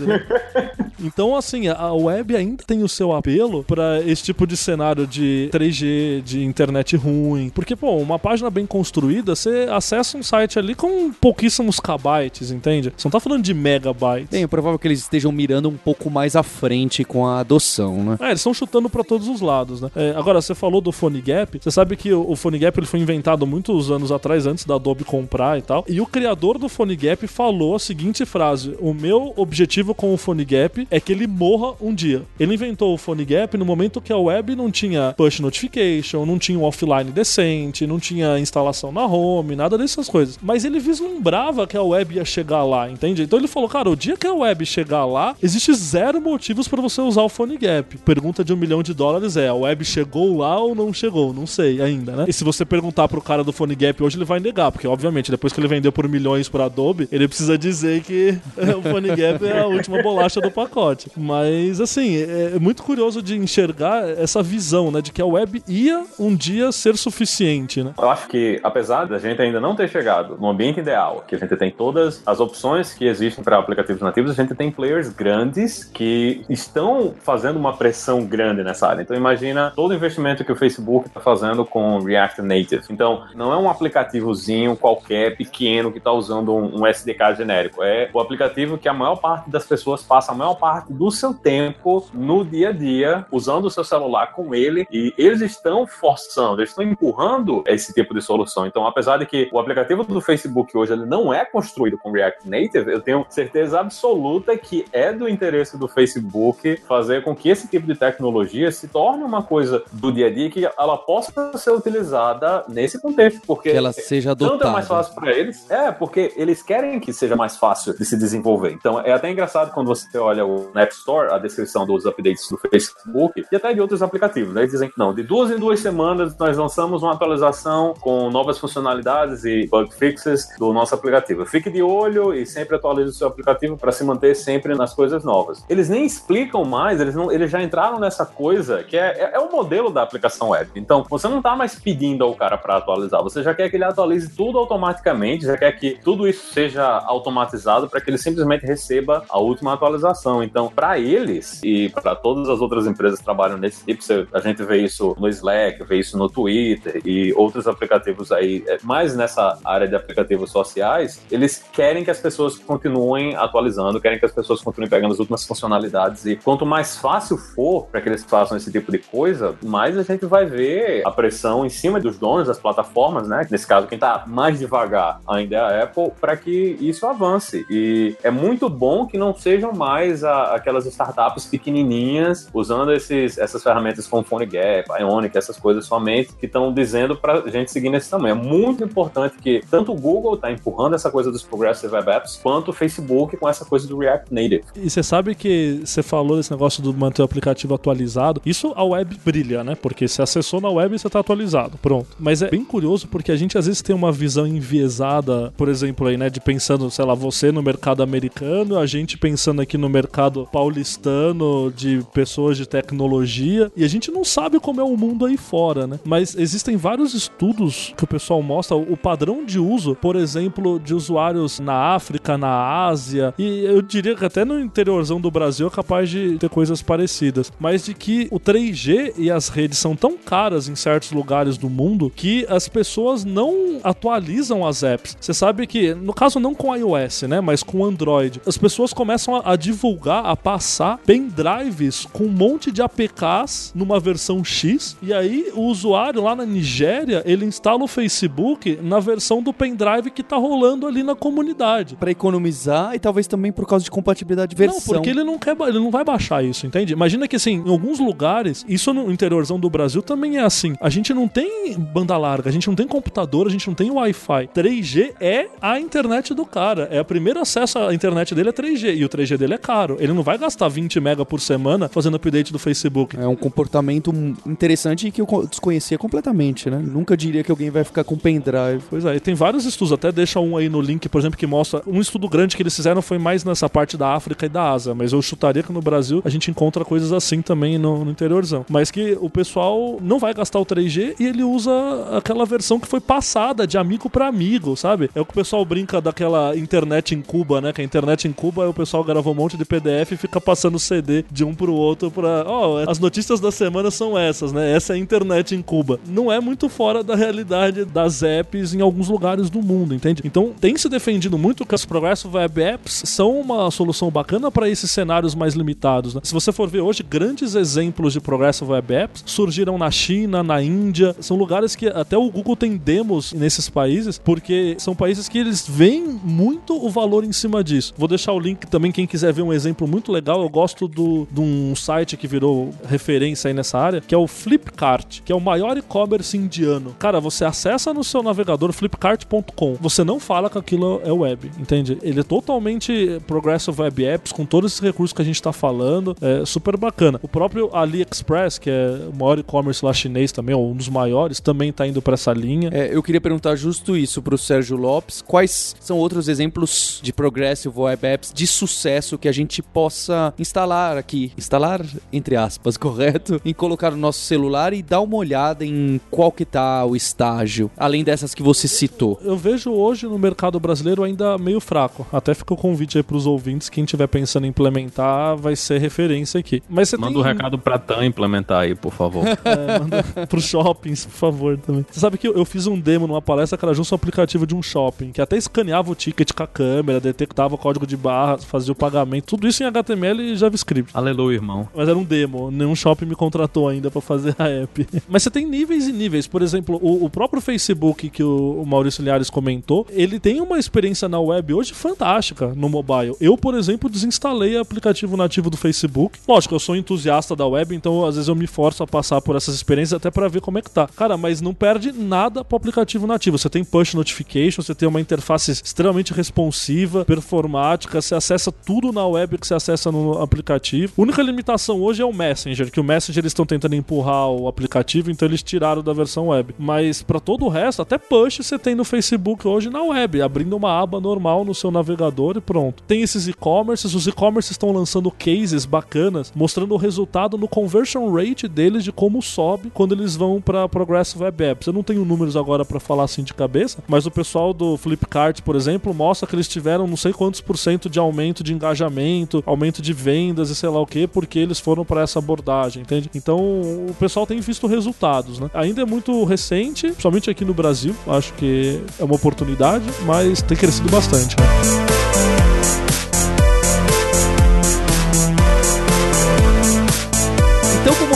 então, 1.02 1.36
assim, 1.36 1.68
a 1.68 1.92
web 1.92 2.36
ainda 2.36 2.64
tem 2.64 2.82
o 2.82 2.88
seu 2.88 3.12
apelo 3.12 3.62
para 3.62 4.00
esse 4.02 4.22
tipo 4.22 4.46
de 4.46 4.56
cenário 4.56 5.06
de 5.06 5.48
3G, 5.52 6.22
de 6.22 6.44
internet 6.44 6.96
ruim. 6.96 7.50
Porque, 7.50 7.76
pô, 7.76 7.96
uma 7.96 8.18
página 8.18 8.50
bem 8.50 8.66
construída, 8.66 9.34
você 9.34 9.68
acessa 9.70 10.18
um 10.18 10.22
site 10.22 10.58
ali 10.58 10.74
com 10.74 11.12
pouquíssimos 11.12 11.78
kbytes, 11.78 12.50
entende? 12.50 12.92
Você 12.96 13.06
não 13.06 13.12
tá 13.12 13.20
falando 13.20 13.42
de 13.42 13.54
megabytes. 13.54 14.15
Bem, 14.24 14.42
é 14.42 14.46
provável 14.46 14.78
que 14.78 14.88
eles 14.88 15.00
estejam 15.00 15.30
mirando 15.32 15.68
um 15.68 15.76
pouco 15.76 16.10
mais 16.10 16.36
à 16.36 16.42
frente 16.42 17.04
com 17.04 17.26
a 17.26 17.40
adoção, 17.40 18.02
né? 18.02 18.18
É, 18.20 18.26
eles 18.26 18.40
estão 18.40 18.54
chutando 18.54 18.88
para 18.88 19.04
todos 19.04 19.28
os 19.28 19.40
lados, 19.40 19.80
né? 19.80 19.90
É, 19.94 20.14
agora, 20.16 20.40
você 20.40 20.54
falou 20.54 20.80
do 20.80 20.92
Phone 20.92 21.20
Gap. 21.20 21.58
Você 21.60 21.70
sabe 21.70 21.96
que 21.96 22.12
o, 22.12 22.30
o 22.30 22.36
Phone 22.36 22.58
Gap 22.58 22.78
ele 22.78 22.86
foi 22.86 23.00
inventado 23.00 23.46
muitos 23.46 23.90
anos 23.90 24.10
atrás, 24.12 24.46
antes 24.46 24.64
da 24.64 24.74
Adobe 24.74 25.04
comprar 25.04 25.58
e 25.58 25.62
tal. 25.62 25.84
E 25.88 26.00
o 26.00 26.06
criador 26.06 26.58
do 26.58 26.68
Phone 26.68 26.96
Gap 26.96 27.26
falou 27.26 27.74
a 27.74 27.78
seguinte 27.78 28.24
frase: 28.24 28.76
O 28.80 28.94
meu 28.94 29.32
objetivo 29.36 29.94
com 29.94 30.12
o 30.12 30.16
Phone 30.16 30.44
Gap 30.44 30.86
é 30.90 31.00
que 31.00 31.12
ele 31.12 31.26
morra 31.26 31.74
um 31.80 31.94
dia. 31.94 32.22
Ele 32.38 32.54
inventou 32.54 32.94
o 32.94 32.98
Phone 32.98 33.24
Gap 33.24 33.56
no 33.56 33.64
momento 33.64 34.00
que 34.00 34.12
a 34.12 34.18
web 34.18 34.54
não 34.54 34.70
tinha 34.70 35.14
push 35.16 35.40
notification, 35.40 36.24
não 36.24 36.38
tinha 36.38 36.58
um 36.58 36.64
offline 36.64 37.10
decente, 37.10 37.86
não 37.86 37.98
tinha 37.98 38.38
instalação 38.38 38.92
na 38.92 39.04
home, 39.06 39.56
nada 39.56 39.78
dessas 39.78 40.08
coisas. 40.08 40.38
Mas 40.42 40.64
ele 40.64 40.78
vislumbrava 40.78 41.66
que 41.66 41.76
a 41.76 41.82
web 41.82 42.14
ia 42.14 42.24
chegar 42.24 42.64
lá, 42.64 42.90
entende? 42.90 43.22
Então 43.22 43.38
ele 43.38 43.48
falou, 43.48 43.68
cara, 43.68 43.90
o 43.90 43.96
dia 44.06 44.16
que 44.16 44.26
a 44.26 44.32
web 44.32 44.64
chegar 44.64 45.04
lá, 45.04 45.34
existe 45.42 45.74
zero 45.74 46.20
motivos 46.20 46.68
para 46.68 46.80
você 46.80 47.00
usar 47.00 47.22
o 47.22 47.28
Phone 47.28 47.56
Gap. 47.58 47.98
Pergunta 47.98 48.44
de 48.44 48.52
um 48.52 48.56
milhão 48.56 48.80
de 48.80 48.94
dólares 48.94 49.36
é: 49.36 49.48
a 49.48 49.54
web 49.54 49.84
chegou 49.84 50.38
lá 50.38 50.60
ou 50.60 50.76
não 50.76 50.92
chegou? 50.92 51.32
Não 51.32 51.46
sei 51.46 51.82
ainda, 51.82 52.12
né? 52.12 52.24
E 52.28 52.32
se 52.32 52.44
você 52.44 52.64
perguntar 52.64 53.08
pro 53.08 53.20
cara 53.20 53.42
do 53.42 53.52
Phone 53.52 53.74
Gap 53.74 54.00
hoje, 54.02 54.16
ele 54.16 54.24
vai 54.24 54.38
negar, 54.38 54.70
porque 54.70 54.86
obviamente 54.86 55.30
depois 55.30 55.52
que 55.52 55.58
ele 55.58 55.66
vendeu 55.66 55.90
por 55.90 56.08
milhões 56.08 56.48
pra 56.48 56.66
Adobe, 56.66 57.08
ele 57.10 57.26
precisa 57.26 57.58
dizer 57.58 58.02
que 58.02 58.38
o 58.78 58.82
Phone 58.82 59.08
Gap 59.08 59.44
é 59.44 59.58
a 59.58 59.66
última 59.66 60.00
bolacha 60.00 60.40
do 60.40 60.52
pacote. 60.52 61.10
Mas 61.16 61.80
assim, 61.80 62.16
é 62.16 62.58
muito 62.60 62.84
curioso 62.84 63.20
de 63.20 63.36
enxergar 63.36 64.08
essa 64.08 64.40
visão, 64.40 64.92
né, 64.92 65.02
de 65.02 65.10
que 65.10 65.20
a 65.20 65.26
web 65.26 65.62
ia 65.66 66.04
um 66.16 66.36
dia 66.36 66.70
ser 66.70 66.96
suficiente, 66.96 67.82
né? 67.82 67.92
Eu 67.98 68.08
acho 68.08 68.28
que 68.28 68.60
apesar 68.62 69.06
da 69.06 69.18
gente 69.18 69.42
ainda 69.42 69.60
não 69.60 69.74
ter 69.74 69.88
chegado 69.88 70.36
no 70.38 70.48
ambiente 70.48 70.78
ideal, 70.78 71.24
que 71.26 71.34
a 71.34 71.38
gente 71.38 71.56
tem 71.56 71.72
todas 71.72 72.22
as 72.24 72.38
opções 72.38 72.94
que 72.94 73.06
existem 73.06 73.42
para 73.42 73.58
aplicativos 73.58 73.95
nativos, 74.00 74.30
a 74.30 74.34
gente 74.34 74.54
tem 74.54 74.70
players 74.70 75.08
grandes 75.08 75.84
que 75.84 76.44
estão 76.48 77.14
fazendo 77.20 77.56
uma 77.56 77.76
pressão 77.76 78.24
grande 78.24 78.62
nessa 78.62 78.88
área. 78.88 79.02
Então 79.02 79.16
imagina 79.16 79.72
todo 79.74 79.90
o 79.90 79.94
investimento 79.94 80.44
que 80.44 80.52
o 80.52 80.56
Facebook 80.56 81.08
está 81.08 81.20
fazendo 81.20 81.64
com 81.64 81.98
React 81.98 82.42
Native. 82.42 82.82
Então 82.90 83.24
não 83.34 83.52
é 83.52 83.56
um 83.56 83.68
aplicativozinho 83.68 84.76
qualquer 84.76 85.36
pequeno 85.36 85.92
que 85.92 85.98
está 85.98 86.12
usando 86.12 86.54
um, 86.54 86.82
um, 86.82 86.86
SDK 86.86 87.36
genérico. 87.36 87.82
É 87.82 88.10
o 88.12 88.20
aplicativo 88.20 88.78
que 88.78 88.88
a 88.88 88.94
maior 88.94 89.16
parte 89.16 89.50
das 89.50 89.66
pessoas 89.66 90.02
passa 90.02 90.32
a 90.32 90.34
maior 90.34 90.54
parte 90.54 90.92
do 90.92 91.10
seu 91.10 91.34
tempo 91.34 92.06
no 92.12 92.44
dia 92.44 92.70
a 92.70 92.72
dia 92.72 93.26
usando 93.30 93.66
o 93.66 93.70
seu 93.70 93.84
celular 93.84 94.32
com 94.32 94.54
ele 94.54 94.86
e 94.90 95.12
eles 95.16 95.40
estão 95.40 95.86
forçando, 95.86 96.60
eles 96.60 96.70
estão 96.70 96.84
empurrando 96.84 97.62
esse 97.66 97.92
tipo 97.92 98.14
de 98.14 98.22
solução. 98.22 98.66
Então 98.66 98.86
apesar 98.86 99.18
de 99.18 99.26
que 99.26 99.48
o 99.52 99.58
aplicativo 99.58 100.04
do 100.04 100.20
Facebook 100.20 100.76
hoje 100.76 100.92
ele 100.92 101.06
não 101.06 101.32
é 101.32 101.44
construído 101.44 101.98
com 101.98 102.10
React 102.10 102.48
Native, 102.48 102.90
eu 102.90 103.00
tenho 103.00 103.26
certeza 103.28 103.85
absoluta 103.86 104.56
que 104.56 104.84
é 104.92 105.12
do 105.12 105.28
interesse 105.28 105.78
do 105.78 105.88
Facebook 105.88 106.76
fazer 106.86 107.22
com 107.22 107.34
que 107.34 107.48
esse 107.48 107.68
tipo 107.68 107.86
de 107.86 107.94
tecnologia 107.94 108.70
se 108.70 108.88
torne 108.88 109.22
uma 109.24 109.42
coisa 109.42 109.82
do 109.92 110.12
dia 110.12 110.26
a 110.26 110.30
dia 110.30 110.50
que 110.50 110.68
ela 110.78 110.98
possa 110.98 111.56
ser 111.56 111.70
utilizada 111.70 112.64
nesse 112.68 113.00
contexto, 113.00 113.40
porque 113.46 113.70
que 113.70 113.76
ela 113.76 113.92
seja 113.92 114.32
adotada. 114.32 114.58
tanto 114.58 114.68
é 114.68 114.72
mais 114.72 114.88
fácil 114.88 115.14
para 115.14 115.32
eles, 115.32 115.70
é 115.70 115.92
porque 115.92 116.32
eles 116.36 116.62
querem 116.62 116.98
que 117.00 117.12
seja 117.12 117.36
mais 117.36 117.56
fácil 117.56 117.96
de 117.96 118.04
se 118.04 118.16
desenvolver. 118.16 118.72
Então 118.72 119.00
é 119.00 119.12
até 119.12 119.30
engraçado 119.30 119.72
quando 119.72 119.88
você 119.88 120.18
olha 120.18 120.44
o 120.44 120.70
App 120.74 120.92
Store, 120.92 121.32
a 121.32 121.38
descrição 121.38 121.86
dos 121.86 122.04
updates 122.06 122.48
do 122.50 122.58
Facebook 122.58 123.44
e 123.50 123.56
até 123.56 123.72
de 123.72 123.80
outros 123.80 124.02
aplicativos. 124.02 124.54
Né? 124.54 124.62
Eles 124.62 124.72
dizem 124.72 124.90
que 124.90 124.98
não, 124.98 125.14
de 125.14 125.22
duas 125.22 125.50
em 125.50 125.58
duas 125.58 125.80
semanas 125.80 126.36
nós 126.36 126.56
lançamos 126.56 127.02
uma 127.02 127.12
atualização 127.12 127.94
com 128.00 128.30
novas 128.30 128.58
funcionalidades 128.58 129.44
e 129.44 129.66
bug 129.66 129.94
fixes 129.94 130.48
do 130.58 130.72
nosso 130.72 130.94
aplicativo. 130.94 131.46
Fique 131.46 131.70
de 131.70 131.82
olho 131.82 132.34
e 132.34 132.44
sempre 132.44 132.76
atualize 132.76 133.10
o 133.10 133.14
seu 133.14 133.28
aplicativo 133.28 133.75
para 133.76 133.92
se 133.92 134.04
manter 134.04 134.34
sempre 134.34 134.74
nas 134.74 134.94
coisas 134.94 135.24
novas. 135.24 135.64
Eles 135.68 135.88
nem 135.88 136.04
explicam 136.04 136.64
mais, 136.64 137.00
eles, 137.00 137.14
não, 137.14 137.30
eles 137.30 137.50
já 137.50 137.62
entraram 137.62 137.98
nessa 137.98 138.24
coisa 138.24 138.82
que 138.82 138.96
é, 138.96 139.06
é, 139.06 139.30
é 139.34 139.38
o 139.38 139.50
modelo 139.50 139.90
da 139.90 140.02
aplicação 140.02 140.50
web. 140.50 140.70
Então, 140.74 141.04
você 141.08 141.28
não 141.28 141.38
está 141.38 141.54
mais 141.56 141.74
pedindo 141.74 142.24
ao 142.24 142.34
cara 142.34 142.56
para 142.56 142.76
atualizar, 142.76 143.22
você 143.22 143.42
já 143.42 143.54
quer 143.54 143.68
que 143.70 143.76
ele 143.76 143.84
atualize 143.84 144.34
tudo 144.34 144.58
automaticamente, 144.58 145.46
já 145.46 145.56
quer 145.56 145.72
que 145.72 145.98
tudo 146.02 146.28
isso 146.28 146.52
seja 146.52 146.84
automatizado 146.84 147.88
para 147.88 148.00
que 148.00 148.10
ele 148.10 148.18
simplesmente 148.18 148.66
receba 148.66 149.24
a 149.28 149.38
última 149.38 149.72
atualização. 149.72 150.42
Então, 150.42 150.68
para 150.68 150.98
eles 150.98 151.60
e 151.62 151.88
para 151.90 152.14
todas 152.14 152.48
as 152.48 152.60
outras 152.60 152.86
empresas 152.86 153.18
que 153.18 153.24
trabalham 153.24 153.56
nesse 153.56 153.84
tipo, 153.84 153.96
a 154.32 154.40
gente 154.40 154.62
vê 154.62 154.78
isso 154.78 155.16
no 155.18 155.28
Slack, 155.28 155.82
vê 155.84 155.98
isso 155.98 156.16
no 156.18 156.28
Twitter 156.28 157.00
e 157.04 157.32
outros 157.34 157.66
aplicativos 157.66 158.30
aí, 158.30 158.64
é, 158.66 158.78
mais 158.82 159.16
nessa 159.16 159.58
área 159.64 159.88
de 159.88 159.94
aplicativos 159.94 160.50
sociais, 160.50 161.22
eles 161.30 161.64
querem 161.72 162.04
que 162.04 162.10
as 162.10 162.20
pessoas 162.20 162.56
continuem 162.58 163.34
atualizando, 163.34 163.55
querem 164.00 164.18
que 164.18 164.26
as 164.26 164.32
pessoas 164.32 164.62
continuem 164.62 164.88
pegando 164.88 165.12
as 165.12 165.18
últimas 165.18 165.44
funcionalidades 165.44 166.24
e 166.26 166.36
quanto 166.36 166.64
mais 166.66 166.96
fácil 166.96 167.36
for 167.36 167.86
para 167.86 168.00
que 168.00 168.08
eles 168.08 168.24
façam 168.24 168.56
esse 168.56 168.70
tipo 168.70 168.90
de 168.90 168.98
coisa, 168.98 169.54
mais 169.62 169.96
a 169.98 170.02
gente 170.02 170.26
vai 170.26 170.46
ver 170.46 171.02
a 171.06 171.10
pressão 171.10 171.64
em 171.64 171.68
cima 171.68 172.00
dos 172.00 172.18
donos 172.18 172.46
das 172.46 172.58
plataformas, 172.58 173.28
né? 173.28 173.46
Nesse 173.50 173.66
caso, 173.66 173.86
quem 173.86 173.96
está 173.96 174.24
mais 174.26 174.58
devagar 174.58 175.20
ainda 175.26 175.56
é 175.56 175.58
a 175.58 175.84
Apple, 175.84 176.12
para 176.20 176.36
que 176.36 176.76
isso 176.80 177.06
avance. 177.06 177.66
E 177.70 178.16
é 178.22 178.30
muito 178.30 178.68
bom 178.68 179.06
que 179.06 179.18
não 179.18 179.34
sejam 179.34 179.72
mais 179.72 180.24
a, 180.24 180.54
aquelas 180.54 180.86
startups 180.86 181.46
pequenininhas 181.46 182.48
usando 182.52 182.92
esses, 182.92 183.38
essas 183.38 183.62
ferramentas 183.62 184.06
como 184.06 184.24
Phone 184.24 184.46
Gap, 184.46 184.90
Ionic, 185.00 185.36
essas 185.36 185.58
coisas 185.58 185.86
somente 185.86 186.32
que 186.34 186.46
estão 186.46 186.72
dizendo 186.72 187.16
para 187.16 187.40
a 187.40 187.50
gente 187.50 187.70
seguir 187.70 187.90
nesse 187.90 188.10
tamanho. 188.10 188.32
É 188.32 188.38
muito 188.38 188.84
importante 188.84 189.36
que 189.38 189.62
tanto 189.70 189.92
o 189.92 189.94
Google 189.94 190.34
está 190.34 190.50
empurrando 190.50 190.94
essa 190.94 191.10
coisa 191.10 191.30
dos 191.30 191.42
Progressive 191.42 191.94
Web 191.94 192.10
Apps, 192.10 192.36
quanto 192.42 192.70
o 192.70 192.72
Facebook 192.72 193.36
com 193.46 193.50
essa 193.50 193.64
coisa 193.64 193.86
do 193.86 193.96
React 193.98 194.34
Native. 194.34 194.64
E 194.74 194.90
você 194.90 195.02
sabe 195.02 195.34
que 195.34 195.80
você 195.84 196.02
falou 196.02 196.36
desse 196.36 196.50
negócio 196.50 196.82
do 196.82 196.92
manter 196.92 197.22
o 197.22 197.24
aplicativo 197.24 197.74
atualizado. 197.74 198.42
Isso 198.44 198.72
a 198.74 198.82
web 198.82 199.16
brilha, 199.24 199.62
né? 199.62 199.76
Porque 199.76 200.08
você 200.08 200.20
acessou 200.20 200.60
na 200.60 200.68
web 200.68 200.94
e 200.94 200.98
você 200.98 201.06
está 201.06 201.20
atualizado. 201.20 201.78
Pronto. 201.78 202.08
Mas 202.18 202.42
é 202.42 202.50
bem 202.50 202.64
curioso 202.64 203.06
porque 203.06 203.30
a 203.30 203.36
gente 203.36 203.56
às 203.56 203.66
vezes 203.66 203.82
tem 203.82 203.94
uma 203.94 204.10
visão 204.10 204.46
enviesada, 204.46 205.52
por 205.56 205.68
exemplo, 205.68 206.08
aí, 206.08 206.16
né? 206.16 206.28
De 206.28 206.40
pensando, 206.40 206.90
sei 206.90 207.04
lá, 207.04 207.14
você 207.14 207.52
no 207.52 207.62
mercado 207.62 208.02
americano, 208.02 208.78
a 208.78 208.86
gente 208.86 209.16
pensando 209.16 209.62
aqui 209.62 209.78
no 209.78 209.88
mercado 209.88 210.48
paulistano 210.50 211.72
de 211.74 212.04
pessoas 212.12 212.56
de 212.56 212.66
tecnologia. 212.66 213.70
E 213.76 213.84
a 213.84 213.88
gente 213.88 214.10
não 214.10 214.24
sabe 214.24 214.58
como 214.58 214.80
é 214.80 214.84
o 214.84 214.96
mundo 214.96 215.24
aí 215.24 215.36
fora, 215.36 215.86
né? 215.86 216.00
Mas 216.04 216.34
existem 216.34 216.76
vários 216.76 217.14
estudos 217.14 217.94
que 217.96 218.02
o 218.02 218.08
pessoal 218.08 218.42
mostra 218.42 218.76
o 218.76 218.96
padrão 218.96 219.44
de 219.44 219.60
uso, 219.60 219.94
por 219.94 220.16
exemplo, 220.16 220.80
de 220.80 220.94
usuários 220.94 221.60
na 221.60 221.94
África, 221.94 222.36
na 222.36 222.86
Ásia, 222.86 223.35
e 223.38 223.64
eu 223.64 223.82
diria 223.82 224.14
que 224.14 224.24
até 224.24 224.44
no 224.44 224.58
interiorzão 224.60 225.20
do 225.20 225.30
Brasil 225.30 225.66
é 225.66 225.70
capaz 225.70 226.08
de 226.08 226.38
ter 226.38 226.48
coisas 226.48 226.82
parecidas, 226.82 227.52
mas 227.58 227.84
de 227.84 227.94
que 227.94 228.28
o 228.30 228.40
3G 228.40 229.14
e 229.16 229.30
as 229.30 229.48
redes 229.48 229.78
são 229.78 229.94
tão 229.94 230.16
caras 230.16 230.68
em 230.68 230.74
certos 230.74 231.12
lugares 231.12 231.56
do 231.56 231.68
mundo 231.68 232.10
que 232.14 232.46
as 232.48 232.68
pessoas 232.68 233.24
não 233.24 233.80
atualizam 233.82 234.66
as 234.66 234.82
apps. 234.82 235.16
Você 235.20 235.34
sabe 235.34 235.66
que, 235.66 235.94
no 235.94 236.12
caso 236.12 236.40
não 236.40 236.54
com 236.54 236.74
iOS, 236.74 237.22
né, 237.22 237.40
mas 237.40 237.62
com 237.62 237.84
Android, 237.84 238.40
as 238.46 238.56
pessoas 238.56 238.92
começam 238.92 239.40
a, 239.44 239.56
divulgar 239.56 240.26
a 240.26 240.36
passar 240.36 240.98
pendrives 240.98 242.06
com 242.12 242.24
um 242.24 242.30
monte 242.30 242.70
de 242.70 242.82
APKs 242.82 243.72
numa 243.74 243.98
versão 243.98 244.44
X. 244.44 244.96
E 245.02 245.12
aí 245.12 245.50
o 245.54 245.62
usuário 245.62 246.22
lá 246.22 246.34
na 246.34 246.46
Nigéria, 246.46 247.22
ele 247.26 247.44
instala 247.44 247.82
o 247.82 247.88
Facebook 247.88 248.78
na 248.82 249.00
versão 249.00 249.42
do 249.42 249.52
pendrive 249.52 250.10
que 250.10 250.22
tá 250.22 250.36
rolando 250.36 250.86
ali 250.86 251.02
na 251.02 251.14
comunidade. 251.14 251.96
Pra 251.96 252.10
economizar 252.10 252.94
e 252.94 252.98
talvez 252.98 253.25
também 253.28 253.52
por 253.52 253.66
causa 253.66 253.84
de 253.84 253.90
compatibilidade 253.90 254.50
de 254.50 254.56
versão. 254.56 254.78
Não, 254.78 254.94
porque 254.94 255.10
ele 255.10 255.24
não 255.24 255.38
quer, 255.38 255.56
ele 255.68 255.78
não 255.78 255.90
vai 255.90 256.04
baixar 256.04 256.44
isso, 256.44 256.66
entende? 256.66 256.92
Imagina 256.92 257.26
que 257.28 257.36
assim, 257.36 257.62
em 257.66 257.68
alguns 257.70 257.98
lugares, 257.98 258.64
isso 258.68 258.92
no 258.92 259.10
interiorzão 259.10 259.58
do 259.58 259.68
Brasil 259.70 260.02
também 260.02 260.36
é 260.38 260.42
assim. 260.42 260.74
A 260.80 260.88
gente 260.88 261.12
não 261.14 261.26
tem 261.28 261.74
banda 261.78 262.16
larga, 262.16 262.48
a 262.48 262.52
gente 262.52 262.68
não 262.68 262.74
tem 262.74 262.86
computador, 262.86 263.46
a 263.46 263.50
gente 263.50 263.66
não 263.66 263.74
tem 263.74 263.90
Wi-Fi. 263.90 264.48
3G 264.54 265.12
é 265.20 265.48
a 265.60 265.78
internet 265.80 266.34
do 266.34 266.44
cara. 266.44 266.88
É 266.90 267.00
o 267.00 267.04
primeiro 267.04 267.40
acesso 267.40 267.78
à 267.78 267.94
internet 267.94 268.34
dele 268.34 268.50
é 268.50 268.52
3G 268.52 268.96
e 268.96 269.04
o 269.04 269.08
3G 269.08 269.36
dele 269.36 269.54
é 269.54 269.58
caro. 269.58 269.96
Ele 270.00 270.12
não 270.12 270.22
vai 270.22 270.38
gastar 270.38 270.68
20 270.68 271.00
mega 271.00 271.24
por 271.24 271.40
semana 271.40 271.88
fazendo 271.88 272.16
update 272.16 272.52
do 272.52 272.58
Facebook. 272.58 273.16
É 273.18 273.26
um 273.26 273.36
comportamento 273.36 274.12
interessante 274.46 275.10
que 275.10 275.20
eu 275.20 275.26
co- 275.26 275.46
desconhecia 275.46 275.98
completamente, 275.98 276.70
né? 276.70 276.78
Nunca 276.78 277.16
diria 277.16 277.42
que 277.42 277.50
alguém 277.50 277.70
vai 277.70 277.84
ficar 277.84 278.04
com 278.04 278.16
pendrive. 278.16 278.82
Pois 278.88 279.04
é, 279.04 279.16
e 279.16 279.20
tem 279.20 279.34
vários 279.34 279.64
estudos, 279.64 279.92
até 279.92 280.10
deixa 280.12 280.40
um 280.40 280.56
aí 280.56 280.68
no 280.68 280.80
link, 280.80 281.08
por 281.08 281.18
exemplo, 281.18 281.36
que 281.38 281.46
mostra. 281.46 281.82
Um 281.86 282.00
estudo 282.00 282.28
grande 282.28 282.56
que 282.56 282.62
eles 282.62 282.74
fizeram 282.74 283.02
foi 283.02 283.15
mais 283.18 283.44
nessa 283.44 283.68
parte 283.68 283.96
da 283.96 284.14
África 284.14 284.46
e 284.46 284.48
da 284.48 284.70
Ásia, 284.70 284.94
mas 284.94 285.12
eu 285.12 285.20
chutaria 285.22 285.62
que 285.62 285.72
no 285.72 285.80
Brasil 285.80 286.22
a 286.24 286.28
gente 286.28 286.50
encontra 286.50 286.84
coisas 286.84 287.12
assim 287.12 287.42
também 287.42 287.78
no, 287.78 288.04
no 288.04 288.10
interiorzão. 288.10 288.64
Mas 288.68 288.90
que 288.90 289.16
o 289.20 289.30
pessoal 289.30 289.98
não 290.00 290.18
vai 290.18 290.34
gastar 290.34 290.58
o 290.58 290.66
3G 290.66 291.16
e 291.18 291.26
ele 291.26 291.42
usa 291.42 291.70
aquela 292.16 292.44
versão 292.44 292.78
que 292.78 292.86
foi 292.86 293.00
passada 293.00 293.66
de 293.66 293.78
amigo 293.78 294.08
para 294.08 294.26
amigo, 294.26 294.76
sabe? 294.76 295.10
É 295.14 295.20
o 295.20 295.24
que 295.24 295.32
o 295.32 295.34
pessoal 295.34 295.64
brinca 295.64 296.00
daquela 296.00 296.56
internet 296.56 297.14
em 297.14 297.22
Cuba, 297.22 297.60
né? 297.60 297.72
Que 297.72 297.80
a 297.80 297.84
internet 297.84 298.28
em 298.28 298.32
Cuba 298.32 298.68
o 298.68 298.74
pessoal 298.74 299.04
grava 299.04 299.30
um 299.30 299.34
monte 299.34 299.56
de 299.56 299.64
PDF 299.64 300.12
e 300.12 300.16
fica 300.16 300.40
passando 300.40 300.78
CD 300.78 301.24
de 301.30 301.44
um 301.44 301.54
pro 301.54 301.74
outro 301.74 302.10
pra. 302.10 302.44
Ó, 302.46 302.78
as 302.88 302.98
notícias 302.98 303.40
da 303.40 303.50
semana 303.50 303.90
são 303.90 304.18
essas, 304.18 304.52
né? 304.52 304.72
Essa 304.72 304.92
é 304.92 304.96
a 304.96 304.98
internet 304.98 305.54
em 305.54 305.62
Cuba. 305.62 305.98
Não 306.06 306.30
é 306.30 306.40
muito 306.40 306.68
fora 306.68 307.02
da 307.02 307.14
realidade 307.14 307.84
das 307.84 308.22
apps 308.22 308.74
em 308.74 308.80
alguns 308.80 309.08
lugares 309.08 309.50
do 309.50 309.62
mundo, 309.62 309.94
entende? 309.94 310.22
Então 310.24 310.52
tem 310.60 310.76
se 310.76 310.88
defendido 310.88 311.38
muito 311.38 311.64
que 311.64 311.74
as 311.74 311.84
Progressive 311.84 312.36
Web 312.36 312.62
Apps 312.62 313.02
são 313.06 313.40
uma 313.40 313.70
solução 313.70 314.10
bacana 314.10 314.50
para 314.50 314.68
esses 314.68 314.90
cenários 314.90 315.34
mais 315.34 315.54
limitados. 315.54 316.14
Né? 316.14 316.20
Se 316.24 316.34
você 316.34 316.52
for 316.52 316.68
ver 316.68 316.80
hoje, 316.80 317.02
grandes 317.02 317.54
exemplos 317.54 318.12
de 318.12 318.20
Progressive 318.20 318.70
Web 318.70 318.94
Apps 318.94 319.22
surgiram 319.26 319.78
na 319.78 319.90
China, 319.90 320.42
na 320.42 320.62
Índia. 320.62 321.14
São 321.20 321.36
lugares 321.36 321.74
que 321.74 321.86
até 321.86 322.16
o 322.16 322.30
Google 322.30 322.56
tem 322.56 322.76
demos 322.76 323.32
nesses 323.32 323.68
países, 323.68 324.18
porque 324.18 324.76
são 324.78 324.94
países 324.94 325.28
que 325.28 325.38
eles 325.38 325.66
veem 325.68 326.20
muito 326.22 326.74
o 326.74 326.90
valor 326.90 327.24
em 327.24 327.32
cima 327.32 327.62
disso. 327.62 327.94
Vou 327.96 328.08
deixar 328.08 328.32
o 328.32 328.40
link 328.40 328.66
também, 328.66 328.92
quem 328.92 329.06
quiser 329.06 329.32
ver 329.32 329.42
um 329.42 329.52
exemplo 329.52 329.86
muito 329.86 330.12
legal. 330.12 330.42
Eu 330.42 330.48
gosto 330.48 330.88
do, 330.88 331.26
de 331.30 331.40
um 331.40 331.74
site 331.76 332.16
que 332.16 332.26
virou 332.26 332.70
referência 332.88 333.48
aí 333.48 333.54
nessa 333.54 333.78
área, 333.78 334.00
que 334.00 334.14
é 334.14 334.18
o 334.18 334.26
Flipkart, 334.26 335.20
que 335.24 335.32
é 335.32 335.34
o 335.34 335.40
maior 335.40 335.76
e-commerce 335.76 336.36
indiano. 336.36 336.94
Cara, 336.98 337.20
você 337.20 337.44
acessa 337.44 337.92
no 337.92 338.04
seu 338.04 338.22
navegador 338.22 338.72
flipkart.com. 338.72 339.74
Você 339.80 340.04
não 340.04 340.18
fala 340.18 340.50
que 340.50 340.58
aquilo 340.58 341.00
é 341.04 341.12
web, 341.12 341.50
entende? 341.58 341.98
Ele 342.02 342.20
é 342.20 342.22
totalmente 342.22 342.92
progressive 343.26 343.80
web 343.80 344.04
apps, 344.04 344.32
com 344.32 344.44
todos 344.44 344.72
esses 344.72 344.80
recursos 344.80 345.12
que 345.12 345.22
a 345.22 345.24
gente 345.24 345.40
tá 345.40 345.52
falando. 345.52 346.16
É 346.20 346.44
super 346.44 346.76
bacana. 346.76 347.18
O 347.22 347.28
próprio 347.28 347.70
AliExpress, 347.74 348.58
que 348.58 348.70
é 348.70 349.08
o 349.12 349.16
maior 349.16 349.38
e-commerce 349.38 349.84
lá 349.84 349.92
chinês 349.92 350.32
também, 350.32 350.54
ou 350.54 350.70
um 350.70 350.76
dos 350.76 350.88
maiores, 350.88 351.40
também 351.40 351.72
tá 351.72 351.86
indo 351.86 352.00
pra 352.02 352.14
essa 352.14 352.32
linha. 352.32 352.70
É, 352.72 352.94
eu 352.94 353.02
queria 353.02 353.20
perguntar 353.20 353.56
justo 353.56 353.96
isso 353.96 354.22
pro 354.22 354.38
Sérgio 354.38 354.76
Lopes. 354.76 355.22
Quais 355.22 355.74
são 355.80 355.98
outros 355.98 356.28
exemplos 356.28 357.00
de 357.02 357.12
Progressive 357.12 357.74
Web 357.76 358.06
Apps 358.06 358.32
de 358.34 358.46
sucesso 358.46 359.18
que 359.18 359.28
a 359.28 359.32
gente 359.32 359.62
possa 359.62 360.32
instalar 360.38 360.96
aqui? 360.96 361.32
Instalar, 361.36 361.84
entre 362.12 362.36
aspas, 362.36 362.76
correto? 362.78 363.40
Em 363.44 363.54
colocar 363.54 363.90
no 363.90 363.96
nosso 363.96 364.20
celular 364.20 364.72
e 364.72 364.82
dar 364.82 365.00
uma 365.00 365.16
olhada 365.16 365.64
em 365.64 366.00
qual 366.10 366.30
que 366.30 366.44
tá 366.44 366.84
o 366.84 366.94
estágio, 366.94 367.70
além 367.76 368.04
dessas 368.04 368.34
que 368.34 368.42
você 368.42 368.68
citou. 368.68 369.18
Eu 369.22 369.36
vejo 369.36 369.70
hoje 369.70 370.06
no 370.06 370.18
mercado 370.18 370.58
brasileiro 370.60 371.02
ainda 371.02 371.38
meio 371.38 371.60
fraco. 371.60 372.06
Até 372.12 372.34
fica 372.34 372.54
o 372.54 372.56
convite 372.56 372.85
aí 372.94 373.02
pros 373.02 373.26
ouvintes. 373.26 373.68
Quem 373.68 373.84
tiver 373.84 374.06
pensando 374.06 374.44
em 374.44 374.50
implementar 374.50 375.36
vai 375.36 375.56
ser 375.56 375.80
referência 375.80 376.38
aqui. 376.38 376.62
Mas 376.68 376.90
você 376.90 376.96
Manda 376.96 377.14
tem... 377.14 377.20
um 377.22 377.24
recado 377.24 377.58
pra 377.58 377.78
TAM 377.78 378.04
implementar 378.04 378.60
aí, 378.62 378.74
por 378.74 378.92
favor. 378.92 379.24
É, 379.46 379.78
manda 379.78 380.02
pros 380.28 380.44
shoppings, 380.44 381.06
por 381.06 381.14
favor, 381.14 381.56
também. 381.58 381.86
Você 381.88 382.00
sabe 382.00 382.18
que 382.18 382.26
eu, 382.26 382.34
eu 382.34 382.44
fiz 382.44 382.66
um 382.66 382.78
demo 382.78 383.06
numa 383.06 383.22
palestra 383.22 383.56
que 383.56 383.64
era 383.64 383.72
justo 383.72 383.94
um 383.94 383.96
aplicativo 383.96 384.46
de 384.46 384.54
um 384.56 384.62
shopping, 384.62 385.12
que 385.12 385.20
até 385.20 385.36
escaneava 385.36 385.90
o 385.90 385.94
ticket 385.94 386.32
com 386.32 386.42
a 386.42 386.46
câmera, 386.46 387.00
detectava 387.00 387.54
o 387.54 387.58
código 387.58 387.86
de 387.86 387.96
barra, 387.96 388.38
fazia 388.38 388.72
o 388.72 388.74
pagamento, 388.74 389.26
tudo 389.26 389.46
isso 389.46 389.62
em 389.62 389.66
HTML 389.66 390.20
e 390.20 390.36
JavaScript. 390.36 390.90
Aleluia, 390.92 391.36
irmão. 391.36 391.68
Mas 391.74 391.88
era 391.88 391.96
um 391.96 392.02
demo, 392.02 392.50
nenhum 392.50 392.74
shopping 392.74 393.06
me 393.06 393.14
contratou 393.14 393.68
ainda 393.68 393.90
pra 393.90 394.00
fazer 394.00 394.34
a 394.38 394.48
app. 394.48 394.86
Mas 395.08 395.22
você 395.22 395.30
tem 395.30 395.46
níveis 395.46 395.86
e 395.86 395.92
níveis. 395.92 396.26
Por 396.26 396.42
exemplo, 396.42 396.78
o, 396.82 397.04
o 397.04 397.10
próprio 397.10 397.40
Facebook 397.40 398.10
que 398.10 398.22
o, 398.22 398.60
o 398.62 398.66
Maurício 398.66 399.02
Liares 399.02 399.30
comentou, 399.30 399.86
ele 399.90 400.18
tem 400.18 400.40
uma 400.40 400.58
experiência 400.58 401.08
na 401.08 401.20
web 401.20 401.54
hoje 401.54 401.72
fantástica 401.72 402.52
no 402.54 402.65
mobile. 402.68 403.14
Eu, 403.20 403.36
por 403.36 403.54
exemplo, 403.54 403.88
desinstalei 403.88 404.56
o 404.56 404.60
aplicativo 404.60 405.16
nativo 405.16 405.50
do 405.50 405.56
Facebook. 405.56 406.18
Lógico, 406.26 406.54
eu 406.54 406.58
sou 406.58 406.76
entusiasta 406.76 407.34
da 407.34 407.46
web, 407.46 407.74
então 407.74 408.04
às 408.04 408.16
vezes 408.16 408.28
eu 408.28 408.34
me 408.34 408.46
forço 408.46 408.82
a 408.82 408.86
passar 408.86 409.20
por 409.20 409.36
essas 409.36 409.54
experiências 409.54 409.94
até 409.94 410.10
pra 410.10 410.28
ver 410.28 410.40
como 410.40 410.58
é 410.58 410.62
que 410.62 410.70
tá. 410.70 410.88
Cara, 410.96 411.16
mas 411.16 411.40
não 411.40 411.54
perde 411.54 411.92
nada 411.92 412.44
pro 412.44 412.56
aplicativo 412.56 413.06
nativo. 413.06 413.38
Você 413.38 413.48
tem 413.48 413.64
push 413.64 413.94
notification, 413.94 414.62
você 414.62 414.74
tem 414.74 414.88
uma 414.88 415.00
interface 415.00 415.50
extremamente 415.50 416.12
responsiva, 416.12 417.04
performática, 417.04 418.00
você 418.00 418.14
acessa 418.14 418.50
tudo 418.50 418.92
na 418.92 419.06
web 419.06 419.38
que 419.38 419.46
você 419.46 419.54
acessa 419.54 419.92
no 419.92 420.20
aplicativo. 420.20 420.92
A 420.96 421.02
única 421.02 421.22
limitação 421.22 421.80
hoje 421.80 422.02
é 422.02 422.04
o 422.04 422.12
Messenger, 422.12 422.70
que 422.70 422.80
o 422.80 422.84
Messenger 422.84 423.22
eles 423.22 423.30
estão 423.30 423.46
tentando 423.46 423.74
empurrar 423.74 424.28
o 424.28 424.48
aplicativo, 424.48 425.10
então 425.10 425.28
eles 425.28 425.42
tiraram 425.42 425.82
da 425.82 425.92
versão 425.92 426.28
web. 426.28 426.54
Mas 426.58 427.02
pra 427.02 427.20
todo 427.20 427.44
o 427.44 427.48
resto, 427.48 427.82
até 427.82 427.98
push 427.98 428.38
você 428.38 428.58
tem 428.58 428.74
no 428.74 428.84
Facebook 428.84 429.46
hoje 429.46 429.70
na 429.70 429.82
web, 429.82 430.20
abrindo 430.22 430.56
uma 430.56 430.80
aba 430.80 431.00
normal 431.00 431.44
no 431.44 431.54
seu 431.54 431.70
navegador 431.70 432.36
e 432.36 432.40
pronto. 432.40 432.55
Tem 432.86 433.02
esses 433.02 433.28
e-commerces, 433.28 433.94
os 433.94 434.06
e-commerces 434.06 434.52
estão 434.52 434.72
lançando 434.72 435.10
cases 435.10 435.64
bacanas, 435.64 436.32
mostrando 436.34 436.74
o 436.74 436.76
resultado 436.76 437.36
no 437.36 437.48
conversion 437.48 438.10
rate 438.12 438.48
deles 438.48 438.84
de 438.84 438.92
como 438.92 439.22
sobe 439.22 439.70
quando 439.72 439.94
eles 439.94 440.16
vão 440.16 440.40
pra 440.40 440.68
Progressive 440.68 441.24
Web 441.24 441.44
Apps. 441.44 441.66
Eu 441.66 441.72
não 441.72 441.82
tenho 441.82 442.04
números 442.04 442.36
agora 442.36 442.64
pra 442.64 442.80
falar 442.80 443.04
assim 443.04 443.22
de 443.22 443.34
cabeça, 443.34 443.78
mas 443.86 444.06
o 444.06 444.10
pessoal 444.10 444.52
do 444.52 444.76
Flipkart, 444.76 445.40
por 445.42 445.56
exemplo, 445.56 445.92
mostra 445.92 446.26
que 446.26 446.34
eles 446.34 446.48
tiveram 446.48 446.86
não 446.86 446.96
sei 446.96 447.12
quantos 447.12 447.40
por 447.40 447.58
cento 447.58 447.90
de 447.90 447.98
aumento 447.98 448.42
de 448.42 448.52
engajamento, 448.52 449.42
aumento 449.46 449.82
de 449.82 449.92
vendas 449.92 450.50
e 450.50 450.54
sei 450.54 450.68
lá 450.68 450.80
o 450.80 450.86
que, 450.86 451.06
porque 451.06 451.38
eles 451.38 451.58
foram 451.58 451.84
pra 451.84 452.02
essa 452.02 452.18
abordagem, 452.18 452.82
entende? 452.82 453.10
Então 453.14 453.38
o 453.38 453.94
pessoal 453.98 454.26
tem 454.26 454.40
visto 454.40 454.66
resultados, 454.66 455.38
né? 455.38 455.50
Ainda 455.54 455.82
é 455.82 455.84
muito 455.84 456.24
recente, 456.24 456.88
principalmente 456.88 457.30
aqui 457.30 457.44
no 457.44 457.54
Brasil, 457.54 457.94
acho 458.06 458.32
que 458.34 458.80
é 458.98 459.04
uma 459.04 459.14
oportunidade, 459.14 459.84
mas 460.04 460.42
tem 460.42 460.56
crescido 460.56 460.88
bastante, 460.90 461.36
né? 461.38 461.95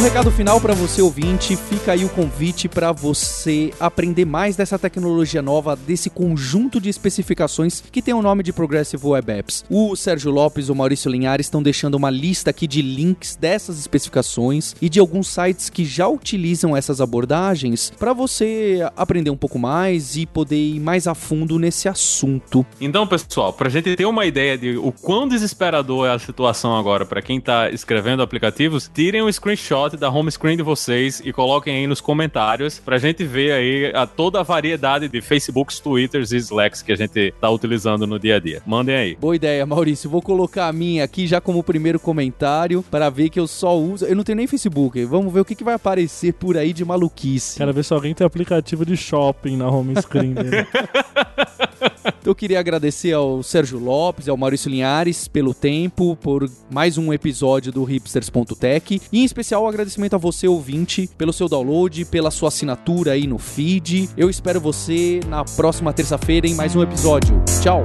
Como 0.01 0.09
recado 0.09 0.31
final 0.31 0.59
para 0.59 0.73
você 0.73 1.03
ouvinte, 1.03 1.55
fica 1.57 1.93
aí 1.93 2.07
o 2.07 2.09
convite 2.09 2.71
para 2.71 2.91
você 2.91 3.71
aprender 3.79 4.25
mais 4.25 4.57
dessa 4.57 4.79
tecnologia 4.79 5.43
nova, 5.43 5.77
desse 5.77 6.09
conjunto 6.09 6.81
de 6.81 6.89
especificações 6.89 7.83
que 7.93 8.01
tem 8.01 8.15
o 8.15 8.23
nome 8.23 8.43
de 8.43 8.51
Progressive 8.51 9.07
Web 9.07 9.31
Apps. 9.31 9.63
O 9.69 9.95
Sérgio 9.95 10.31
Lopes 10.31 10.69
e 10.69 10.73
o 10.73 10.75
Maurício 10.75 11.11
Linhares 11.11 11.45
estão 11.45 11.63
deixando 11.63 11.97
uma 11.97 12.09
lista 12.09 12.49
aqui 12.49 12.67
de 12.67 12.81
links 12.81 13.37
dessas 13.37 13.79
especificações 13.79 14.75
e 14.81 14.89
de 14.89 14.99
alguns 14.99 15.29
sites 15.29 15.69
que 15.69 15.85
já 15.85 16.09
utilizam 16.09 16.75
essas 16.75 17.03
abordagens 17.03 17.93
para 17.99 18.15
você 18.15 18.79
aprender 18.97 19.29
um 19.29 19.37
pouco 19.37 19.59
mais 19.59 20.17
e 20.17 20.25
poder 20.25 20.57
ir 20.57 20.81
mais 20.81 21.07
a 21.07 21.15
fundo 21.15 21.59
nesse 21.59 21.91
assunto. 21.91 22.65
Então, 22.81 23.07
pessoal, 23.07 23.53
pra 23.53 23.69
gente 23.69 23.95
ter 23.95 24.07
uma 24.07 24.25
ideia 24.25 24.57
de 24.57 24.79
o 24.79 24.93
quão 24.93 25.29
desesperador 25.29 26.07
é 26.07 26.13
a 26.15 26.19
situação 26.19 26.75
agora 26.75 27.05
pra 27.05 27.21
quem 27.21 27.39
tá 27.39 27.69
escrevendo 27.69 28.23
aplicativos, 28.23 28.91
tirem 28.95 29.23
um 29.23 29.31
screenshot 29.31 29.90
da 29.97 30.11
home 30.11 30.31
screen 30.31 30.57
de 30.57 30.63
vocês 30.63 31.21
e 31.25 31.33
coloquem 31.33 31.77
aí 31.77 31.87
nos 31.87 32.01
comentários 32.01 32.79
pra 32.79 32.99
gente 32.99 33.25
ver 33.25 33.53
aí 33.53 33.93
a 33.95 34.07
toda 34.07 34.41
a 34.41 34.43
variedade 34.43 35.09
de 35.09 35.21
Facebooks, 35.21 35.81
Twitters 35.81 36.33
e 36.33 36.37
Slacks 36.37 36.83
que 36.83 36.93
a 36.93 36.97
gente 36.97 37.33
tá 37.41 37.51
utilizando 37.51 38.07
no 38.07 38.19
dia 38.19 38.37
a 38.37 38.41
dia. 38.41 38.63
Mandem 38.67 38.95
aí. 38.95 39.17
Boa 39.17 39.37
ideia, 39.37 39.65
Maurício. 39.67 40.11
Vou 40.11 40.23
colocar 40.23 40.69
a 40.69 40.73
minha 40.73 41.05
aqui 41.05 41.27
já 41.27 41.41
como 41.41 41.63
primeiro 41.63 41.99
comentário 42.01 42.85
para 42.91 43.09
ver 43.11 43.31
que 43.31 43.41
eu 43.41 43.47
só 43.47 43.79
uso. 43.79 44.05
Eu 44.05 44.17
não 44.17 44.25
tenho 44.25 44.37
nem 44.37 44.47
Facebook. 44.47 45.05
Vamos 45.05 45.33
ver 45.33 45.41
o 45.41 45.45
que, 45.45 45.55
que 45.55 45.65
vai 45.65 45.75
aparecer 45.75 46.35
por 46.35 46.57
aí 46.57 46.73
de 46.73 46.85
maluquice. 46.85 47.59
Quero 47.59 47.73
ver 47.73 47.85
se 47.85 47.93
alguém 47.93 48.15
tem 48.15 48.27
aplicativo 48.27 48.85
de 48.85 48.97
shopping 48.97 49.57
na 49.57 49.69
home 49.69 49.95
screen 50.01 50.35
dele. 50.35 50.67
Então 51.81 52.13
eu 52.31 52.35
queria 52.35 52.61
agradecer 52.61 53.13
ao 53.13 53.43
Sérgio 53.43 53.79
Lopes 53.79 54.27
e 54.27 54.31
ao 54.31 54.37
Maurício 54.37 54.71
Linhares 54.71 55.29
pelo 55.29 55.55
tempo, 55.55 56.17
por 56.17 56.51
mais 56.71 56.99
um 56.99 57.13
episódio 57.13 57.73
do 57.73 57.85
hipsters.tech 57.85 59.01
e 59.13 59.21
em 59.21 59.25
especial 59.25 59.65
o 59.65 59.69
agradecimento 59.69 60.15
a 60.15 60.19
você 60.19 60.47
ouvinte 60.47 61.09
pelo 61.17 61.33
seu 61.33 61.49
download, 61.49 62.05
pela 62.07 62.31
sua 62.31 62.49
assinatura 62.49 63.13
aí 63.13 63.27
no 63.27 63.39
feed. 63.39 64.11
Eu 64.17 64.29
espero 64.31 64.61
você 64.61 65.21
na 65.27 65.45
próxima 65.45 65.93
terça-feira 65.93 66.47
em 66.47 66.55
mais 66.55 66.77
um 66.77 66.83
episódio. 66.83 67.43
Tchau. 67.63 67.85